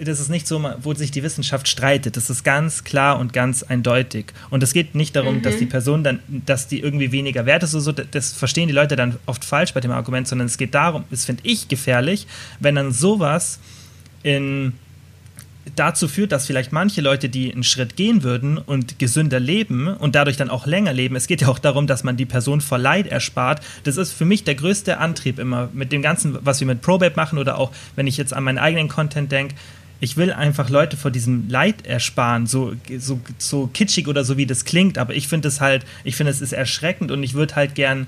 das 0.00 0.20
ist 0.20 0.28
nicht 0.28 0.46
so, 0.46 0.64
wo 0.82 0.94
sich 0.94 1.10
die 1.10 1.22
Wissenschaft 1.22 1.66
streitet. 1.66 2.16
Das 2.16 2.30
ist 2.30 2.44
ganz 2.44 2.84
klar 2.84 3.18
und 3.18 3.32
ganz 3.32 3.64
eindeutig. 3.64 4.26
Und 4.50 4.62
es 4.62 4.72
geht 4.72 4.94
nicht 4.94 5.16
darum, 5.16 5.36
mhm. 5.36 5.42
dass 5.42 5.56
die 5.56 5.66
Person 5.66 6.04
dann, 6.04 6.20
dass 6.28 6.68
die 6.68 6.80
irgendwie 6.80 7.10
weniger 7.10 7.44
wert 7.44 7.64
ist 7.64 7.74
oder 7.74 7.82
so. 7.82 7.92
Das 7.92 8.32
verstehen 8.32 8.68
die 8.68 8.74
Leute 8.74 8.94
dann 8.94 9.16
oft 9.26 9.44
falsch 9.44 9.74
bei 9.74 9.80
dem 9.80 9.90
Argument, 9.90 10.28
sondern 10.28 10.46
es 10.46 10.58
geht 10.58 10.74
darum, 10.74 11.04
das 11.10 11.24
finde 11.24 11.42
ich 11.44 11.66
gefährlich, 11.66 12.26
wenn 12.60 12.76
dann 12.76 12.92
sowas 12.92 13.58
in 14.22 14.74
dazu 15.76 16.08
führt, 16.08 16.32
dass 16.32 16.46
vielleicht 16.46 16.72
manche 16.72 17.00
Leute, 17.00 17.28
die 17.28 17.52
einen 17.52 17.64
Schritt 17.64 17.96
gehen 17.96 18.22
würden 18.22 18.58
und 18.58 18.98
gesünder 18.98 19.40
leben 19.40 19.88
und 19.88 20.14
dadurch 20.14 20.36
dann 20.36 20.50
auch 20.50 20.66
länger 20.66 20.92
leben, 20.92 21.16
es 21.16 21.26
geht 21.26 21.40
ja 21.40 21.48
auch 21.48 21.58
darum, 21.58 21.86
dass 21.86 22.04
man 22.04 22.16
die 22.16 22.26
Person 22.26 22.60
vor 22.60 22.78
Leid 22.78 23.06
erspart. 23.06 23.62
Das 23.84 23.96
ist 23.96 24.12
für 24.12 24.24
mich 24.24 24.44
der 24.44 24.54
größte 24.54 24.98
Antrieb 24.98 25.38
immer 25.38 25.68
mit 25.72 25.92
dem 25.92 26.02
Ganzen, 26.02 26.38
was 26.42 26.60
wir 26.60 26.66
mit 26.66 26.82
Probate 26.82 27.16
machen 27.16 27.38
oder 27.38 27.58
auch, 27.58 27.72
wenn 27.96 28.06
ich 28.06 28.16
jetzt 28.16 28.34
an 28.34 28.44
meinen 28.44 28.58
eigenen 28.58 28.88
Content 28.88 29.32
denke. 29.32 29.54
Ich 30.00 30.16
will 30.16 30.32
einfach 30.32 30.68
Leute 30.68 30.96
vor 30.96 31.10
diesem 31.10 31.48
Leid 31.48 31.86
ersparen, 31.86 32.46
so, 32.46 32.74
so, 32.98 33.20
so 33.38 33.68
kitschig 33.72 34.06
oder 34.06 34.24
so 34.24 34.36
wie 34.36 34.44
das 34.44 34.64
klingt, 34.64 34.98
aber 34.98 35.14
ich 35.14 35.28
finde 35.28 35.48
es 35.48 35.60
halt, 35.60 35.86
ich 36.02 36.16
finde 36.16 36.30
es 36.30 36.40
ist 36.40 36.52
erschreckend 36.52 37.10
und 37.10 37.22
ich 37.22 37.34
würde 37.34 37.56
halt 37.56 37.74
gern 37.74 38.06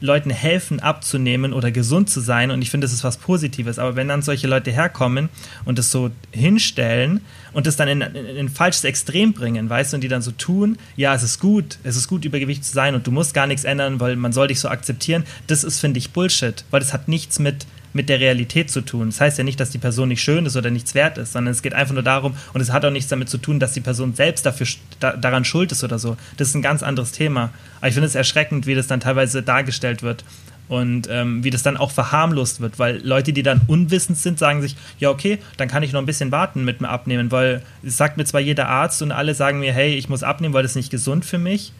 Leuten 0.00 0.30
helfen, 0.30 0.80
abzunehmen 0.80 1.52
oder 1.52 1.70
gesund 1.70 2.10
zu 2.10 2.20
sein. 2.20 2.50
Und 2.50 2.62
ich 2.62 2.70
finde, 2.70 2.84
das 2.84 2.92
ist 2.92 3.04
was 3.04 3.16
Positives. 3.16 3.78
Aber 3.78 3.96
wenn 3.96 4.08
dann 4.08 4.22
solche 4.22 4.46
Leute 4.46 4.70
herkommen 4.70 5.28
und 5.64 5.78
das 5.78 5.90
so 5.90 6.10
hinstellen 6.32 7.22
und 7.52 7.66
das 7.66 7.76
dann 7.76 7.88
in, 7.88 8.00
in, 8.02 8.14
in, 8.14 8.36
ein 8.36 8.48
falsches 8.48 8.84
Extrem 8.84 9.32
bringen, 9.32 9.68
weißt 9.70 9.92
du, 9.92 9.96
und 9.96 10.00
die 10.02 10.08
dann 10.08 10.22
so 10.22 10.32
tun, 10.32 10.78
ja, 10.96 11.14
es 11.14 11.22
ist 11.22 11.40
gut, 11.40 11.78
es 11.82 11.96
ist 11.96 12.08
gut, 12.08 12.24
Übergewicht 12.24 12.64
zu 12.64 12.72
sein 12.72 12.94
und 12.94 13.06
du 13.06 13.10
musst 13.10 13.32
gar 13.34 13.46
nichts 13.46 13.64
ändern, 13.64 14.00
weil 14.00 14.16
man 14.16 14.32
soll 14.32 14.48
dich 14.48 14.60
so 14.60 14.68
akzeptieren, 14.68 15.24
das 15.46 15.64
ist, 15.64 15.80
finde 15.80 15.98
ich, 15.98 16.10
Bullshit. 16.10 16.64
Weil 16.70 16.80
das 16.80 16.92
hat 16.92 17.08
nichts 17.08 17.38
mit 17.38 17.66
mit 17.96 18.08
der 18.08 18.20
Realität 18.20 18.70
zu 18.70 18.82
tun. 18.82 19.08
Das 19.08 19.20
heißt 19.20 19.38
ja 19.38 19.44
nicht, 19.44 19.58
dass 19.58 19.70
die 19.70 19.78
Person 19.78 20.08
nicht 20.08 20.22
schön 20.22 20.46
ist 20.46 20.56
oder 20.56 20.70
nichts 20.70 20.94
wert 20.94 21.18
ist, 21.18 21.32
sondern 21.32 21.52
es 21.52 21.62
geht 21.62 21.74
einfach 21.74 21.94
nur 21.94 22.02
darum, 22.04 22.36
und 22.52 22.60
es 22.60 22.72
hat 22.72 22.84
auch 22.84 22.90
nichts 22.90 23.08
damit 23.08 23.28
zu 23.28 23.38
tun, 23.38 23.58
dass 23.58 23.72
die 23.72 23.80
Person 23.80 24.14
selbst 24.14 24.46
dafür 24.46 24.66
da, 25.00 25.16
daran 25.16 25.44
schuld 25.44 25.72
ist 25.72 25.82
oder 25.82 25.98
so. 25.98 26.16
Das 26.36 26.48
ist 26.48 26.54
ein 26.54 26.62
ganz 26.62 26.82
anderes 26.82 27.12
Thema. 27.12 27.50
Aber 27.78 27.88
ich 27.88 27.94
finde 27.94 28.06
es 28.06 28.14
erschreckend, 28.14 28.66
wie 28.66 28.74
das 28.74 28.86
dann 28.86 29.00
teilweise 29.00 29.42
dargestellt 29.42 30.02
wird 30.02 30.24
und 30.68 31.08
ähm, 31.10 31.44
wie 31.44 31.50
das 31.50 31.62
dann 31.62 31.76
auch 31.76 31.90
verharmlost 31.90 32.60
wird, 32.60 32.78
weil 32.78 33.00
Leute, 33.06 33.32
die 33.32 33.42
dann 33.42 33.60
unwissend 33.66 34.18
sind, 34.18 34.38
sagen 34.38 34.62
sich, 34.62 34.76
ja 34.98 35.10
okay, 35.10 35.38
dann 35.56 35.68
kann 35.68 35.82
ich 35.82 35.92
noch 35.92 36.00
ein 36.00 36.06
bisschen 36.06 36.32
warten 36.32 36.64
mit 36.64 36.80
mir 36.80 36.88
abnehmen, 36.88 37.30
weil 37.30 37.62
es 37.84 37.96
sagt 37.96 38.16
mir 38.16 38.24
zwar 38.24 38.40
jeder 38.40 38.68
Arzt 38.68 39.02
und 39.02 39.12
alle 39.12 39.34
sagen 39.34 39.60
mir, 39.60 39.72
hey, 39.72 39.94
ich 39.94 40.08
muss 40.08 40.22
abnehmen, 40.22 40.54
weil 40.54 40.62
das 40.62 40.72
ist 40.72 40.76
nicht 40.76 40.90
gesund 40.90 41.24
für 41.24 41.38
mich, 41.38 41.72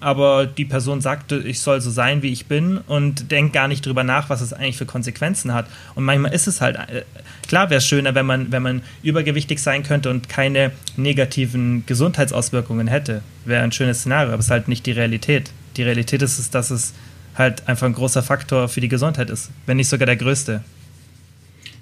aber 0.00 0.46
die 0.46 0.64
Person 0.64 1.00
sagte, 1.00 1.38
ich 1.38 1.60
soll 1.60 1.80
so 1.80 1.90
sein, 1.90 2.22
wie 2.22 2.32
ich 2.32 2.46
bin 2.46 2.78
und 2.78 3.30
denkt 3.30 3.52
gar 3.52 3.66
nicht 3.66 3.84
drüber 3.84 4.04
nach, 4.04 4.28
was 4.28 4.40
es 4.40 4.52
eigentlich 4.52 4.76
für 4.76 4.86
Konsequenzen 4.86 5.54
hat. 5.54 5.66
Und 5.94 6.04
manchmal 6.04 6.34
ist 6.34 6.46
es 6.46 6.60
halt, 6.60 6.76
äh, 6.76 7.04
klar 7.48 7.70
wäre 7.70 7.78
es 7.78 7.86
schöner, 7.86 8.14
wenn 8.14 8.26
man, 8.26 8.52
wenn 8.52 8.62
man 8.62 8.82
übergewichtig 9.02 9.62
sein 9.62 9.82
könnte 9.82 10.10
und 10.10 10.28
keine 10.28 10.72
negativen 10.96 11.84
Gesundheitsauswirkungen 11.86 12.88
hätte. 12.88 13.22
Wäre 13.44 13.62
ein 13.62 13.72
schönes 13.72 14.00
Szenario, 14.00 14.32
aber 14.32 14.40
es 14.40 14.46
ist 14.46 14.50
halt 14.50 14.68
nicht 14.68 14.84
die 14.86 14.92
Realität. 14.92 15.50
Die 15.76 15.82
Realität 15.82 16.22
ist 16.22 16.38
es, 16.38 16.50
dass 16.50 16.70
es 16.70 16.92
halt 17.36 17.66
einfach 17.68 17.86
ein 17.86 17.94
großer 17.94 18.22
Faktor 18.22 18.68
für 18.68 18.80
die 18.80 18.88
Gesundheit 18.88 19.30
ist, 19.30 19.50
wenn 19.66 19.76
nicht 19.76 19.88
sogar 19.88 20.06
der 20.06 20.16
größte. 20.16 20.62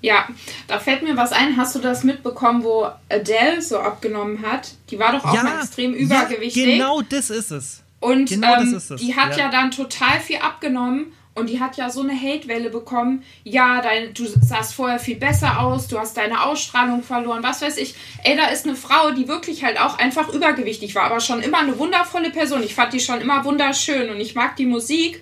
Ja, 0.02 0.28
da 0.68 0.78
fällt 0.78 1.02
mir 1.02 1.16
was 1.16 1.32
ein. 1.32 1.56
Hast 1.56 1.74
du 1.74 1.78
das 1.78 2.04
mitbekommen, 2.04 2.62
wo 2.62 2.88
Adele 3.08 3.62
so 3.62 3.78
abgenommen 3.78 4.42
hat? 4.42 4.72
Die 4.90 4.98
war 4.98 5.12
doch 5.12 5.24
auch 5.24 5.34
ja, 5.34 5.60
extrem 5.60 5.94
übergewichtig. 5.94 6.66
Ja, 6.66 6.72
genau 6.72 7.00
das 7.00 7.30
ist 7.30 7.50
es. 7.50 7.83
Und 8.04 8.28
genau 8.28 8.56
ähm, 8.56 8.80
die 8.98 9.16
hat 9.16 9.36
ja. 9.36 9.44
ja. 9.44 9.50
dann 9.50 9.70
total 9.70 10.20
viel 10.20 10.36
abgenommen 10.36 11.12
und 11.34 11.48
die 11.48 11.58
hat 11.58 11.76
ja 11.76 11.90
so 11.90 12.02
eine 12.02 12.12
Hatewelle 12.12 12.70
bekommen. 12.70 13.24
Ja, 13.42 13.80
dein, 13.80 14.14
du 14.14 14.26
sahst 14.26 14.74
vorher 14.74 14.98
viel 14.98 15.16
besser 15.16 15.60
aus, 15.60 15.88
du 15.88 15.98
hast 15.98 16.16
deine 16.16 16.44
Ausstrahlung 16.44 17.02
verloren, 17.02 17.42
was 17.42 17.62
weiß 17.62 17.76
ich. 17.78 17.94
Ey, 18.22 18.36
da 18.36 18.46
ist 18.46 18.66
eine 18.66 18.76
Frau, 18.76 19.10
die 19.10 19.26
wirklich 19.26 19.64
halt 19.64 19.80
auch 19.80 19.98
einfach 19.98 20.28
übergewichtig 20.28 20.94
war, 20.94 21.04
aber 21.04 21.20
schon 21.20 21.42
immer 21.42 21.58
eine 21.58 21.78
wundervolle 21.78 22.30
Person. 22.30 22.62
Ich 22.62 22.74
fand 22.74 22.92
die 22.92 23.00
schon 23.00 23.20
immer 23.20 23.44
wunderschön 23.44 24.10
und 24.10 24.20
ich 24.20 24.34
mag 24.34 24.56
die 24.56 24.66
Musik 24.66 25.20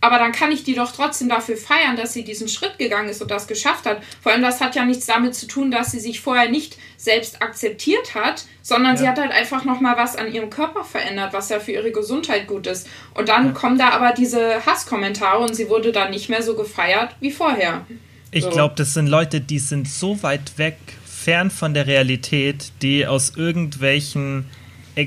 aber 0.00 0.18
dann 0.18 0.32
kann 0.32 0.50
ich 0.50 0.64
die 0.64 0.74
doch 0.74 0.92
trotzdem 0.92 1.28
dafür 1.28 1.56
feiern, 1.56 1.96
dass 1.96 2.12
sie 2.12 2.24
diesen 2.24 2.48
Schritt 2.48 2.78
gegangen 2.78 3.08
ist 3.08 3.20
und 3.20 3.30
das 3.30 3.46
geschafft 3.46 3.84
hat. 3.84 4.02
Vor 4.22 4.32
allem, 4.32 4.42
das 4.42 4.60
hat 4.60 4.74
ja 4.74 4.84
nichts 4.84 5.06
damit 5.06 5.34
zu 5.34 5.46
tun, 5.46 5.70
dass 5.70 5.90
sie 5.90 6.00
sich 6.00 6.20
vorher 6.20 6.48
nicht 6.48 6.78
selbst 6.96 7.42
akzeptiert 7.42 8.14
hat, 8.14 8.44
sondern 8.62 8.94
ja. 8.94 9.00
sie 9.00 9.08
hat 9.08 9.18
halt 9.18 9.32
einfach 9.32 9.64
nochmal 9.64 9.96
was 9.96 10.16
an 10.16 10.32
ihrem 10.32 10.48
Körper 10.48 10.84
verändert, 10.84 11.32
was 11.32 11.50
ja 11.50 11.60
für 11.60 11.72
ihre 11.72 11.92
Gesundheit 11.92 12.46
gut 12.46 12.66
ist. 12.66 12.88
Und 13.14 13.28
dann 13.28 13.46
ja. 13.46 13.52
kommen 13.52 13.78
da 13.78 13.90
aber 13.90 14.12
diese 14.12 14.64
Hasskommentare 14.64 15.42
und 15.42 15.54
sie 15.54 15.68
wurde 15.68 15.92
dann 15.92 16.10
nicht 16.10 16.30
mehr 16.30 16.42
so 16.42 16.56
gefeiert 16.56 17.14
wie 17.20 17.30
vorher. 17.30 17.84
Ich 18.30 18.44
so. 18.44 18.50
glaube, 18.50 18.74
das 18.76 18.94
sind 18.94 19.06
Leute, 19.06 19.40
die 19.40 19.58
sind 19.58 19.88
so 19.88 20.22
weit 20.22 20.56
weg, 20.56 20.78
fern 21.04 21.50
von 21.50 21.74
der 21.74 21.86
Realität, 21.86 22.72
die 22.80 23.06
aus 23.06 23.34
irgendwelchen 23.36 24.46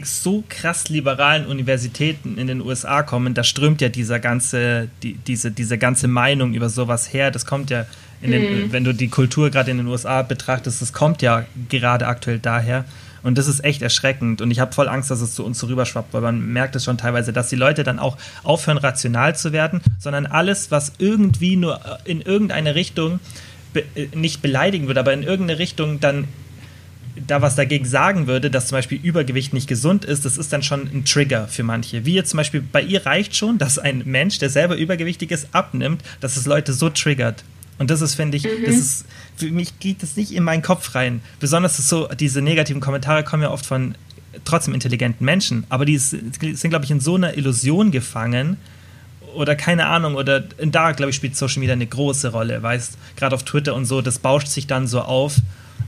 so 0.01 0.43
krass 0.47 0.89
liberalen 0.89 1.45
Universitäten 1.45 2.37
in 2.37 2.47
den 2.47 2.61
USA 2.61 3.03
kommen, 3.03 3.33
da 3.33 3.43
strömt 3.43 3.81
ja 3.81 3.89
dieser 3.89 4.19
ganze, 4.19 4.89
die, 5.01 5.13
diese, 5.13 5.51
diese 5.51 5.77
ganze 5.77 6.07
Meinung 6.07 6.53
über 6.53 6.69
sowas 6.69 7.13
her. 7.13 7.31
Das 7.31 7.45
kommt 7.45 7.69
ja, 7.69 7.85
in 8.21 8.31
den, 8.31 8.41
mhm. 8.41 8.71
wenn 8.71 8.83
du 8.83 8.93
die 8.93 9.09
Kultur 9.09 9.49
gerade 9.49 9.71
in 9.71 9.77
den 9.77 9.87
USA 9.87 10.21
betrachtest, 10.21 10.81
das 10.81 10.93
kommt 10.93 11.21
ja 11.21 11.45
gerade 11.69 12.07
aktuell 12.07 12.39
daher. 12.39 12.85
Und 13.23 13.37
das 13.37 13.47
ist 13.47 13.63
echt 13.63 13.81
erschreckend. 13.81 14.41
Und 14.41 14.51
ich 14.51 14.59
habe 14.59 14.73
voll 14.73 14.89
Angst, 14.89 15.09
dass 15.09 15.21
es 15.21 15.33
zu 15.33 15.45
uns 15.45 15.57
so 15.57 15.67
rüberschwappt, 15.67 16.13
weil 16.13 16.21
man 16.21 16.45
merkt 16.51 16.75
es 16.75 16.83
schon 16.83 16.97
teilweise, 16.97 17.31
dass 17.31 17.47
die 17.47 17.55
Leute 17.55 17.83
dann 17.83 17.97
auch 17.97 18.17
aufhören, 18.43 18.77
rational 18.77 19.35
zu 19.35 19.53
werden, 19.53 19.81
sondern 19.97 20.25
alles, 20.25 20.71
was 20.71 20.93
irgendwie 20.97 21.55
nur 21.55 21.79
in 22.03 22.21
irgendeine 22.21 22.75
Richtung 22.75 23.19
be 23.71 23.83
äh, 23.95 24.07
nicht 24.13 24.41
beleidigen 24.41 24.87
würde, 24.87 24.99
aber 24.99 25.13
in 25.13 25.23
irgendeine 25.23 25.59
Richtung 25.59 25.99
dann 25.99 26.27
da 27.15 27.41
was 27.41 27.55
dagegen 27.55 27.85
sagen 27.85 28.27
würde, 28.27 28.49
dass 28.49 28.67
zum 28.67 28.77
Beispiel 28.77 28.99
Übergewicht 29.01 29.53
nicht 29.53 29.67
gesund 29.67 30.05
ist, 30.05 30.25
das 30.25 30.37
ist 30.37 30.51
dann 30.51 30.63
schon 30.63 30.81
ein 30.81 31.05
Trigger 31.05 31.47
für 31.47 31.63
manche. 31.63 32.05
Wie 32.05 32.13
jetzt 32.13 32.31
zum 32.31 32.37
Beispiel 32.37 32.61
bei 32.61 32.81
ihr 32.81 33.05
reicht 33.05 33.35
schon, 33.35 33.57
dass 33.57 33.77
ein 33.77 34.03
Mensch, 34.05 34.39
der 34.39 34.49
selber 34.49 34.75
übergewichtig 34.75 35.31
ist, 35.31 35.47
abnimmt, 35.51 36.01
dass 36.21 36.37
es 36.37 36.45
Leute 36.45 36.73
so 36.73 36.89
triggert. 36.89 37.43
Und 37.77 37.89
das 37.89 38.01
ist, 38.01 38.15
finde 38.15 38.37
ich, 38.37 38.43
mhm. 38.43 38.65
das 38.65 38.75
ist, 38.75 39.05
für 39.35 39.51
mich 39.51 39.79
geht 39.79 40.03
das 40.03 40.15
nicht 40.15 40.31
in 40.31 40.43
meinen 40.43 40.61
Kopf 40.61 40.95
rein. 40.95 41.21
Besonders 41.39 41.79
ist 41.79 41.89
so, 41.89 42.07
diese 42.07 42.41
negativen 42.41 42.81
Kommentare 42.81 43.23
kommen 43.23 43.43
ja 43.43 43.51
oft 43.51 43.65
von 43.65 43.95
trotzdem 44.45 44.73
intelligenten 44.73 45.25
Menschen, 45.25 45.65
aber 45.69 45.85
die 45.85 45.97
sind, 45.97 46.39
glaube 46.39 46.85
ich, 46.85 46.91
in 46.91 46.99
so 46.99 47.15
einer 47.15 47.37
Illusion 47.37 47.91
gefangen, 47.91 48.57
oder 49.35 49.55
keine 49.55 49.87
Ahnung, 49.87 50.15
oder 50.15 50.41
da, 50.41 50.91
glaube 50.91 51.09
ich, 51.09 51.15
spielt 51.15 51.35
Social 51.35 51.59
Media 51.59 51.73
eine 51.73 51.87
große 51.87 52.31
Rolle, 52.31 52.61
weißt, 52.61 52.97
gerade 53.15 53.35
auf 53.35 53.43
Twitter 53.43 53.73
und 53.73 53.85
so, 53.85 54.01
das 54.01 54.19
bauscht 54.19 54.47
sich 54.47 54.67
dann 54.67 54.87
so 54.87 55.01
auf 55.01 55.37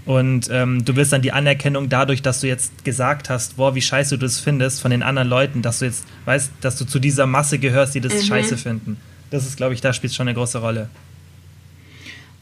und 0.06 0.50
ähm, 0.52 0.86
du 0.86 0.96
willst 0.96 1.12
dann 1.14 1.24
die 1.24 1.32
Anerkennung 1.32 1.90
dadurch, 1.90 2.22
dass 2.22 2.42
du 2.42 2.48
jetzt 2.48 2.86
gesagt 2.86 3.30
hast, 3.30 3.58
boah, 3.58 3.74
wie 3.74 3.82
scheiße 3.82 4.18
du 4.18 4.26
das 4.26 4.40
findest 4.40 4.82
von 4.82 4.92
den 4.92 5.02
anderen 5.02 5.28
Leuten, 5.28 5.62
dass 5.64 5.80
du 5.80 5.86
jetzt 5.86 6.06
weißt, 6.26 6.52
dass 6.62 6.78
du 6.78 6.86
zu 6.86 7.00
dieser 7.00 7.26
Masse 7.26 7.58
gehörst, 7.58 7.96
die 7.96 8.02
das 8.02 8.14
mhm. 8.14 8.22
scheiße 8.22 8.58
finden. 8.58 8.98
Das 9.32 9.48
ist, 9.48 9.58
glaube 9.58 9.74
ich, 9.74 9.82
da 9.82 9.94
spielt 9.94 10.14
schon 10.14 10.28
eine 10.28 10.36
große 10.36 10.60
Rolle. 10.60 10.90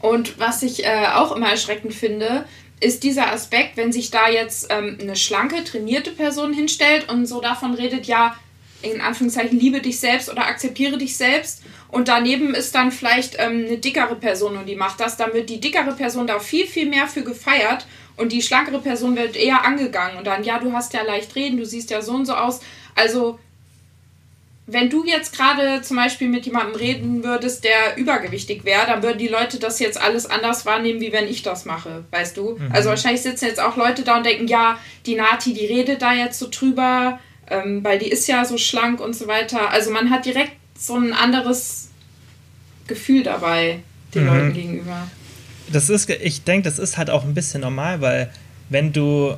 Und 0.00 0.38
was 0.38 0.62
ich 0.62 0.84
äh, 0.84 1.06
auch 1.14 1.34
immer 1.34 1.48
erschreckend 1.48 1.94
finde, 1.94 2.44
ist 2.80 3.02
dieser 3.02 3.32
Aspekt, 3.32 3.78
wenn 3.78 3.92
sich 3.92 4.10
da 4.10 4.28
jetzt 4.28 4.66
ähm, 4.68 4.98
eine 5.00 5.16
schlanke, 5.16 5.64
trainierte 5.64 6.10
Person 6.10 6.52
hinstellt 6.52 7.08
und 7.08 7.24
so 7.24 7.40
davon 7.40 7.72
redet, 7.72 8.04
ja, 8.04 8.36
in 8.84 9.00
Anführungszeichen, 9.00 9.58
liebe 9.58 9.80
dich 9.80 9.98
selbst 10.00 10.30
oder 10.30 10.46
akzeptiere 10.46 10.98
dich 10.98 11.16
selbst. 11.16 11.62
Und 11.88 12.08
daneben 12.08 12.54
ist 12.54 12.74
dann 12.74 12.90
vielleicht 12.90 13.36
ähm, 13.38 13.64
eine 13.66 13.78
dickere 13.78 14.16
Person 14.16 14.56
und 14.56 14.66
die 14.66 14.76
macht 14.76 15.00
das, 15.00 15.16
dann 15.16 15.32
wird 15.32 15.48
die 15.48 15.60
dickere 15.60 15.92
Person 15.92 16.26
da 16.26 16.38
viel, 16.38 16.66
viel 16.66 16.86
mehr 16.86 17.06
für 17.06 17.22
gefeiert 17.22 17.86
und 18.16 18.32
die 18.32 18.42
schlankere 18.42 18.80
Person 18.80 19.16
wird 19.16 19.36
eher 19.36 19.64
angegangen. 19.64 20.18
Und 20.18 20.26
dann, 20.26 20.44
ja, 20.44 20.58
du 20.58 20.72
hast 20.72 20.92
ja 20.92 21.02
leicht 21.02 21.34
reden, 21.36 21.56
du 21.56 21.66
siehst 21.66 21.90
ja 21.90 22.02
so 22.02 22.12
und 22.12 22.26
so 22.26 22.34
aus. 22.34 22.60
Also 22.94 23.38
wenn 24.66 24.88
du 24.88 25.04
jetzt 25.04 25.36
gerade 25.36 25.82
zum 25.82 25.98
Beispiel 25.98 26.28
mit 26.28 26.46
jemandem 26.46 26.76
reden 26.76 27.22
würdest, 27.22 27.64
der 27.64 27.96
übergewichtig 27.96 28.64
wäre, 28.64 28.86
dann 28.86 29.02
würden 29.02 29.18
die 29.18 29.28
Leute 29.28 29.58
das 29.58 29.78
jetzt 29.78 30.00
alles 30.00 30.24
anders 30.26 30.64
wahrnehmen, 30.64 31.00
wie 31.00 31.12
wenn 31.12 31.28
ich 31.28 31.42
das 31.42 31.66
mache, 31.66 32.04
weißt 32.10 32.36
du? 32.36 32.56
Mhm. 32.56 32.70
Also 32.72 32.88
wahrscheinlich 32.88 33.22
sitzen 33.22 33.46
jetzt 33.46 33.60
auch 33.60 33.76
Leute 33.76 34.02
da 34.02 34.16
und 34.16 34.24
denken, 34.24 34.46
ja, 34.46 34.78
die 35.04 35.16
Nati, 35.16 35.52
die 35.52 35.66
redet 35.66 36.00
da 36.00 36.14
jetzt 36.14 36.38
so 36.38 36.48
drüber, 36.50 37.18
ähm, 37.50 37.82
weil 37.84 37.98
die 37.98 38.08
ist 38.08 38.26
ja 38.26 38.44
so 38.44 38.58
schlank 38.58 39.00
und 39.00 39.14
so 39.14 39.26
weiter. 39.26 39.70
Also 39.70 39.90
man 39.90 40.10
hat 40.10 40.24
direkt 40.26 40.52
so 40.78 40.96
ein 40.96 41.12
anderes 41.12 41.88
Gefühl 42.86 43.22
dabei, 43.22 43.80
den 44.14 44.24
mhm. 44.24 44.28
Leuten 44.28 44.52
gegenüber. 44.52 45.08
Das 45.72 45.88
ist, 45.88 46.10
ich 46.10 46.44
denke, 46.44 46.68
das 46.68 46.78
ist 46.78 46.98
halt 46.98 47.10
auch 47.10 47.24
ein 47.24 47.34
bisschen 47.34 47.62
normal, 47.62 48.00
weil 48.00 48.30
wenn 48.68 48.92
du 48.92 49.36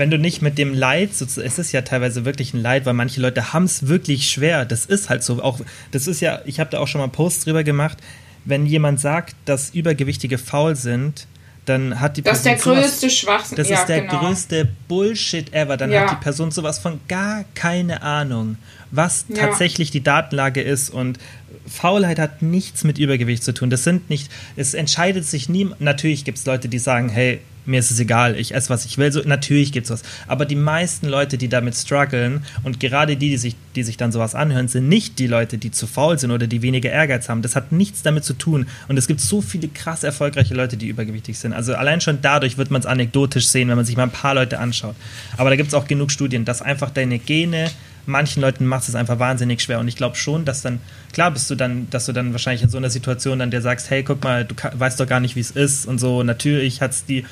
wenn 0.00 0.10
du 0.10 0.18
nicht 0.18 0.40
mit 0.40 0.56
dem 0.56 0.72
Leid, 0.72 1.10
es 1.20 1.36
ist 1.36 1.72
ja 1.72 1.82
teilweise 1.82 2.24
wirklich 2.24 2.54
ein 2.54 2.62
Leid, 2.62 2.86
weil 2.86 2.94
manche 2.94 3.20
Leute 3.20 3.52
haben 3.52 3.64
es 3.64 3.86
wirklich 3.86 4.30
schwer. 4.30 4.64
Das 4.64 4.86
ist 4.86 5.10
halt 5.10 5.22
so. 5.22 5.42
Auch 5.42 5.60
das 5.90 6.06
ist 6.06 6.22
ja, 6.22 6.40
ich 6.46 6.58
habe 6.58 6.70
da 6.70 6.78
auch 6.78 6.88
schon 6.88 7.02
mal 7.02 7.08
Posts 7.08 7.44
drüber 7.44 7.64
gemacht. 7.64 7.98
Wenn 8.46 8.64
jemand 8.64 8.98
sagt, 8.98 9.36
dass 9.44 9.74
Übergewichtige 9.74 10.38
faul 10.38 10.74
sind, 10.74 11.26
dann 11.70 12.00
hat 12.00 12.16
die 12.16 12.22
Person. 12.22 12.44
Das 12.44 12.56
ist 12.56 12.66
der 12.66 12.74
größte 12.74 13.10
Schwachsinn. 13.10 13.56
Das 13.56 13.68
ja, 13.68 13.80
ist 13.80 13.86
der 13.86 14.02
genau. 14.02 14.20
größte 14.20 14.68
Bullshit 14.88 15.52
ever. 15.54 15.76
Dann 15.76 15.90
ja. 15.90 16.02
hat 16.02 16.10
die 16.10 16.22
Person 16.22 16.50
sowas 16.50 16.78
von 16.78 17.00
gar 17.08 17.44
keine 17.54 18.02
Ahnung, 18.02 18.56
was 18.90 19.24
ja. 19.28 19.36
tatsächlich 19.36 19.90
die 19.90 20.02
Datenlage 20.02 20.60
ist 20.60 20.90
und 20.90 21.18
Faulheit 21.66 22.18
hat 22.18 22.42
nichts 22.42 22.84
mit 22.84 22.98
Übergewicht 22.98 23.44
zu 23.44 23.54
tun. 23.54 23.70
Das 23.70 23.84
sind 23.84 24.10
nicht, 24.10 24.30
es 24.56 24.74
entscheidet 24.74 25.24
sich 25.24 25.48
nie. 25.48 25.70
Natürlich 25.78 26.24
gibt 26.24 26.38
es 26.38 26.46
Leute, 26.46 26.68
die 26.68 26.78
sagen, 26.78 27.08
hey, 27.08 27.40
mir 27.70 27.80
ist 27.80 27.90
es 27.90 28.00
egal, 28.00 28.36
ich 28.36 28.54
esse, 28.54 28.68
was 28.68 28.84
ich 28.84 28.98
will. 28.98 29.10
So, 29.12 29.22
natürlich 29.24 29.74
es 29.74 29.90
was. 29.90 30.02
Aber 30.26 30.44
die 30.44 30.56
meisten 30.56 31.08
Leute, 31.08 31.38
die 31.38 31.48
damit 31.48 31.74
strugglen 31.74 32.42
und 32.64 32.80
gerade 32.80 33.16
die, 33.16 33.30
die 33.30 33.36
sich, 33.36 33.56
die 33.76 33.82
sich 33.82 33.96
dann 33.96 34.12
sowas 34.12 34.34
anhören, 34.34 34.68
sind 34.68 34.88
nicht 34.88 35.18
die 35.18 35.26
Leute, 35.26 35.56
die 35.56 35.70
zu 35.70 35.86
faul 35.86 36.18
sind 36.18 36.30
oder 36.30 36.46
die 36.46 36.62
weniger 36.62 36.90
Ehrgeiz 36.90 37.28
haben. 37.28 37.42
Das 37.42 37.56
hat 37.56 37.72
nichts 37.72 38.02
damit 38.02 38.24
zu 38.24 38.34
tun. 38.34 38.66
Und 38.88 38.98
es 38.98 39.06
gibt 39.06 39.20
so 39.20 39.40
viele 39.40 39.68
krass 39.68 40.02
erfolgreiche 40.02 40.54
Leute, 40.54 40.76
die 40.76 40.88
übergewichtig 40.88 41.38
sind. 41.38 41.52
Also 41.52 41.74
allein 41.74 42.00
schon 42.00 42.18
dadurch 42.20 42.58
wird 42.58 42.70
man 42.70 42.80
es 42.80 42.86
anekdotisch 42.86 43.46
sehen, 43.46 43.68
wenn 43.68 43.76
man 43.76 43.84
sich 43.84 43.96
mal 43.96 44.04
ein 44.04 44.10
paar 44.10 44.34
Leute 44.34 44.58
anschaut. 44.58 44.96
Aber 45.36 45.50
da 45.50 45.56
gibt 45.56 45.68
es 45.68 45.74
auch 45.74 45.86
genug 45.86 46.10
Studien, 46.10 46.44
dass 46.44 46.62
einfach 46.62 46.90
deine 46.90 47.18
Gene 47.18 47.70
manchen 48.06 48.40
Leuten 48.40 48.66
macht 48.66 48.88
es 48.88 48.94
einfach 48.94 49.18
wahnsinnig 49.18 49.60
schwer. 49.60 49.78
Und 49.78 49.88
ich 49.88 49.96
glaube 49.96 50.16
schon, 50.16 50.44
dass 50.44 50.62
dann, 50.62 50.80
klar 51.12 51.30
bist 51.30 51.50
du 51.50 51.54
dann, 51.54 51.88
dass 51.90 52.06
du 52.06 52.12
dann 52.12 52.32
wahrscheinlich 52.32 52.62
in 52.62 52.70
so 52.70 52.78
einer 52.78 52.90
Situation 52.90 53.38
dann 53.38 53.50
dir 53.50 53.60
sagst, 53.60 53.90
hey, 53.90 54.02
guck 54.02 54.22
mal, 54.22 54.44
du 54.44 54.54
weißt 54.54 54.98
doch 55.00 55.06
gar 55.06 55.20
nicht, 55.20 55.36
wie 55.36 55.40
es 55.40 55.50
ist 55.50 55.86
und 55.86 55.98
so. 55.98 56.22
Natürlich 56.22 56.80
hat 56.80 56.92
es 56.92 57.04
die 57.04 57.24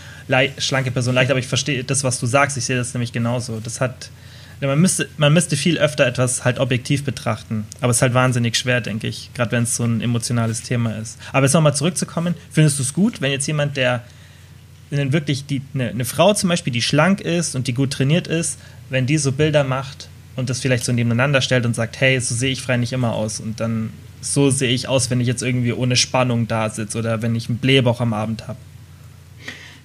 schlanke 0.59 0.91
Person 0.91 1.15
leicht, 1.15 1.31
aber 1.31 1.41
ich 1.41 1.47
verstehe 1.47 1.85
das, 1.85 2.05
was 2.05 2.21
du 2.21 2.27
sagst. 2.27 2.57
Ich 2.57 2.65
sehe 2.65 2.77
das 2.77 2.95
nämlich 2.95 3.13
genauso. 3.13 3.61
Das 3.61 3.81
hat, 3.81 4.11
man 4.61 4.81
müsste, 4.81 5.09
man 5.17 5.33
müsste 5.33 5.57
viel 5.57 5.79
öfter 5.79 6.07
etwas 6.07 6.45
halt 6.45 6.59
objektiv 6.59 7.05
betrachten. 7.05 7.67
Aber 7.81 7.91
es 7.91 7.99
ist 7.99 8.03
halt 8.03 8.15
wahnsinnig 8.15 8.57
schwer, 8.57 8.81
denke 8.81 9.07
ich, 9.07 9.31
gerade 9.35 9.53
wenn 9.53 9.65
es 9.65 9.77
so 9.77 9.85
ein 9.85 10.01
emotionales 10.01 10.63
Thema 10.63 10.97
ist. 10.97 11.19
Aber 11.33 11.47
jetzt 11.47 11.55
nochmal 11.55 11.75
zurückzukommen, 11.75 12.35
findest 12.51 12.79
du 12.79 12.83
es 12.83 12.93
gut, 12.93 13.21
wenn 13.21 13.31
jetzt 13.31 13.47
jemand, 13.47 13.77
der 13.77 14.03
wirklich 14.91 15.47
die, 15.47 15.63
eine, 15.75 15.91
eine 15.91 16.05
Frau 16.05 16.33
zum 16.35 16.49
Beispiel, 16.49 16.73
die 16.73 16.83
schlank 16.83 17.21
ist 17.21 17.55
und 17.55 17.67
die 17.67 17.75
gut 17.75 17.93
trainiert 17.93 18.27
ist, 18.27 18.59
wenn 18.89 19.07
die 19.07 19.19
so 19.19 19.33
Bilder 19.33 19.65
macht, 19.65 20.09
und 20.39 20.49
das 20.49 20.61
vielleicht 20.61 20.85
so 20.85 20.93
nebeneinander 20.93 21.41
stellt 21.41 21.67
und 21.67 21.75
sagt, 21.75 22.01
hey, 22.01 22.21
so 22.21 22.35
sehe 22.35 22.53
ich 22.53 22.63
frei 22.63 22.77
nicht 22.77 22.93
immer 22.93 23.15
aus 23.15 23.41
und 23.41 23.61
dann 23.61 23.93
so 24.21 24.51
sehe 24.51 24.71
ich 24.71 24.89
aus, 24.89 25.11
wenn 25.11 25.21
ich 25.21 25.27
jetzt 25.27 25.43
irgendwie 25.43 25.73
ohne 25.73 25.97
Spannung 25.97 26.49
da 26.49 26.71
sitze 26.71 26.99
oder 26.99 27.23
wenn 27.23 27.35
ich 27.35 27.49
einen 27.49 27.59
Blähbauch 27.59 28.01
am 28.01 28.13
Abend 28.13 28.47
habe. 28.49 28.59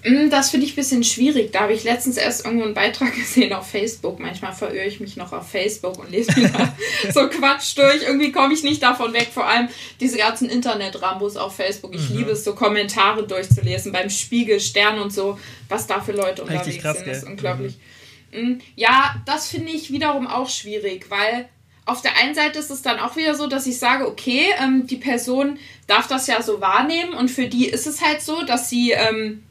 Mm, 0.03 0.29
das 0.29 0.49
finde 0.49 0.65
ich 0.65 0.73
ein 0.73 0.75
bisschen 0.75 1.03
schwierig. 1.03 1.51
Da 1.51 1.61
habe 1.61 1.73
ich 1.73 1.83
letztens 1.83 2.17
erst 2.17 2.45
irgendwo 2.45 2.65
einen 2.65 2.73
Beitrag 2.73 3.15
gesehen 3.15 3.53
auf 3.53 3.69
Facebook. 3.69 4.19
Manchmal 4.19 4.53
verirre 4.53 4.85
ich 4.85 4.99
mich 4.99 5.17
noch 5.17 5.33
auf 5.33 5.49
Facebook 5.49 5.97
und 5.99 6.11
lese 6.11 6.39
mir 6.39 6.49
da 6.49 6.75
so 7.13 7.29
Quatsch 7.29 7.77
durch. 7.77 8.03
Irgendwie 8.03 8.31
komme 8.31 8.53
ich 8.53 8.63
nicht 8.63 8.83
davon 8.83 9.13
weg. 9.13 9.29
Vor 9.33 9.47
allem 9.47 9.69
diese 9.99 10.17
ganzen 10.17 10.49
Internet-Rambos 10.49 11.37
auf 11.37 11.55
Facebook. 11.55 11.95
Ich 11.95 12.09
mhm. 12.09 12.17
liebe 12.17 12.31
es, 12.31 12.43
so 12.43 12.53
Kommentare 12.53 13.25
durchzulesen 13.25 13.91
beim 13.91 14.09
Spiegel, 14.09 14.59
Stern 14.59 14.99
und 14.99 15.13
so, 15.13 15.39
was 15.69 15.87
da 15.87 16.01
für 16.01 16.11
Leute 16.11 16.43
unterwegs 16.43 16.81
krass, 16.81 16.97
sind. 16.97 17.07
Das 17.07 17.19
ist 17.19 17.27
unglaublich. 17.27 17.75
Mhm. 17.75 17.92
Hm, 18.33 18.61
ja, 18.75 19.15
das 19.25 19.47
finde 19.47 19.71
ich 19.71 19.91
wiederum 19.91 20.27
auch 20.27 20.49
schwierig, 20.49 21.09
weil 21.09 21.47
auf 21.85 22.01
der 22.01 22.17
einen 22.17 22.33
Seite 22.33 22.59
ist 22.59 22.71
es 22.71 22.81
dann 22.81 22.99
auch 22.99 23.15
wieder 23.15 23.35
so, 23.35 23.47
dass 23.47 23.67
ich 23.67 23.77
sage, 23.77 24.07
okay, 24.07 24.45
ähm, 24.61 24.87
die 24.87 24.97
Person 24.97 25.59
darf 25.87 26.07
das 26.07 26.27
ja 26.27 26.41
so 26.41 26.61
wahrnehmen 26.61 27.13
und 27.13 27.29
für 27.29 27.47
die 27.47 27.67
ist 27.67 27.87
es 27.87 28.01
halt 28.01 28.21
so, 28.21 28.43
dass 28.43 28.69
sie 28.69 28.91
ähm, 28.91 29.43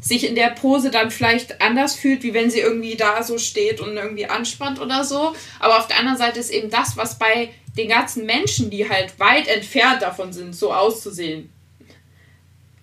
sich 0.00 0.26
in 0.26 0.34
der 0.34 0.50
Pose 0.50 0.90
dann 0.90 1.10
vielleicht 1.10 1.60
anders 1.60 1.94
fühlt, 1.94 2.22
wie 2.22 2.34
wenn 2.34 2.50
sie 2.50 2.60
irgendwie 2.60 2.96
da 2.96 3.22
so 3.22 3.38
steht 3.38 3.80
und 3.80 3.96
irgendwie 3.96 4.26
anspannt 4.26 4.80
oder 4.80 5.04
so. 5.04 5.34
Aber 5.58 5.78
auf 5.78 5.88
der 5.88 5.98
anderen 5.98 6.18
Seite 6.18 6.38
ist 6.38 6.50
eben 6.50 6.70
das, 6.70 6.96
was 6.96 7.18
bei 7.18 7.50
den 7.76 7.88
ganzen 7.88 8.26
Menschen, 8.26 8.70
die 8.70 8.88
halt 8.88 9.18
weit 9.18 9.48
entfernt 9.48 10.02
davon 10.02 10.32
sind, 10.32 10.54
so 10.54 10.72
auszusehen, 10.72 11.50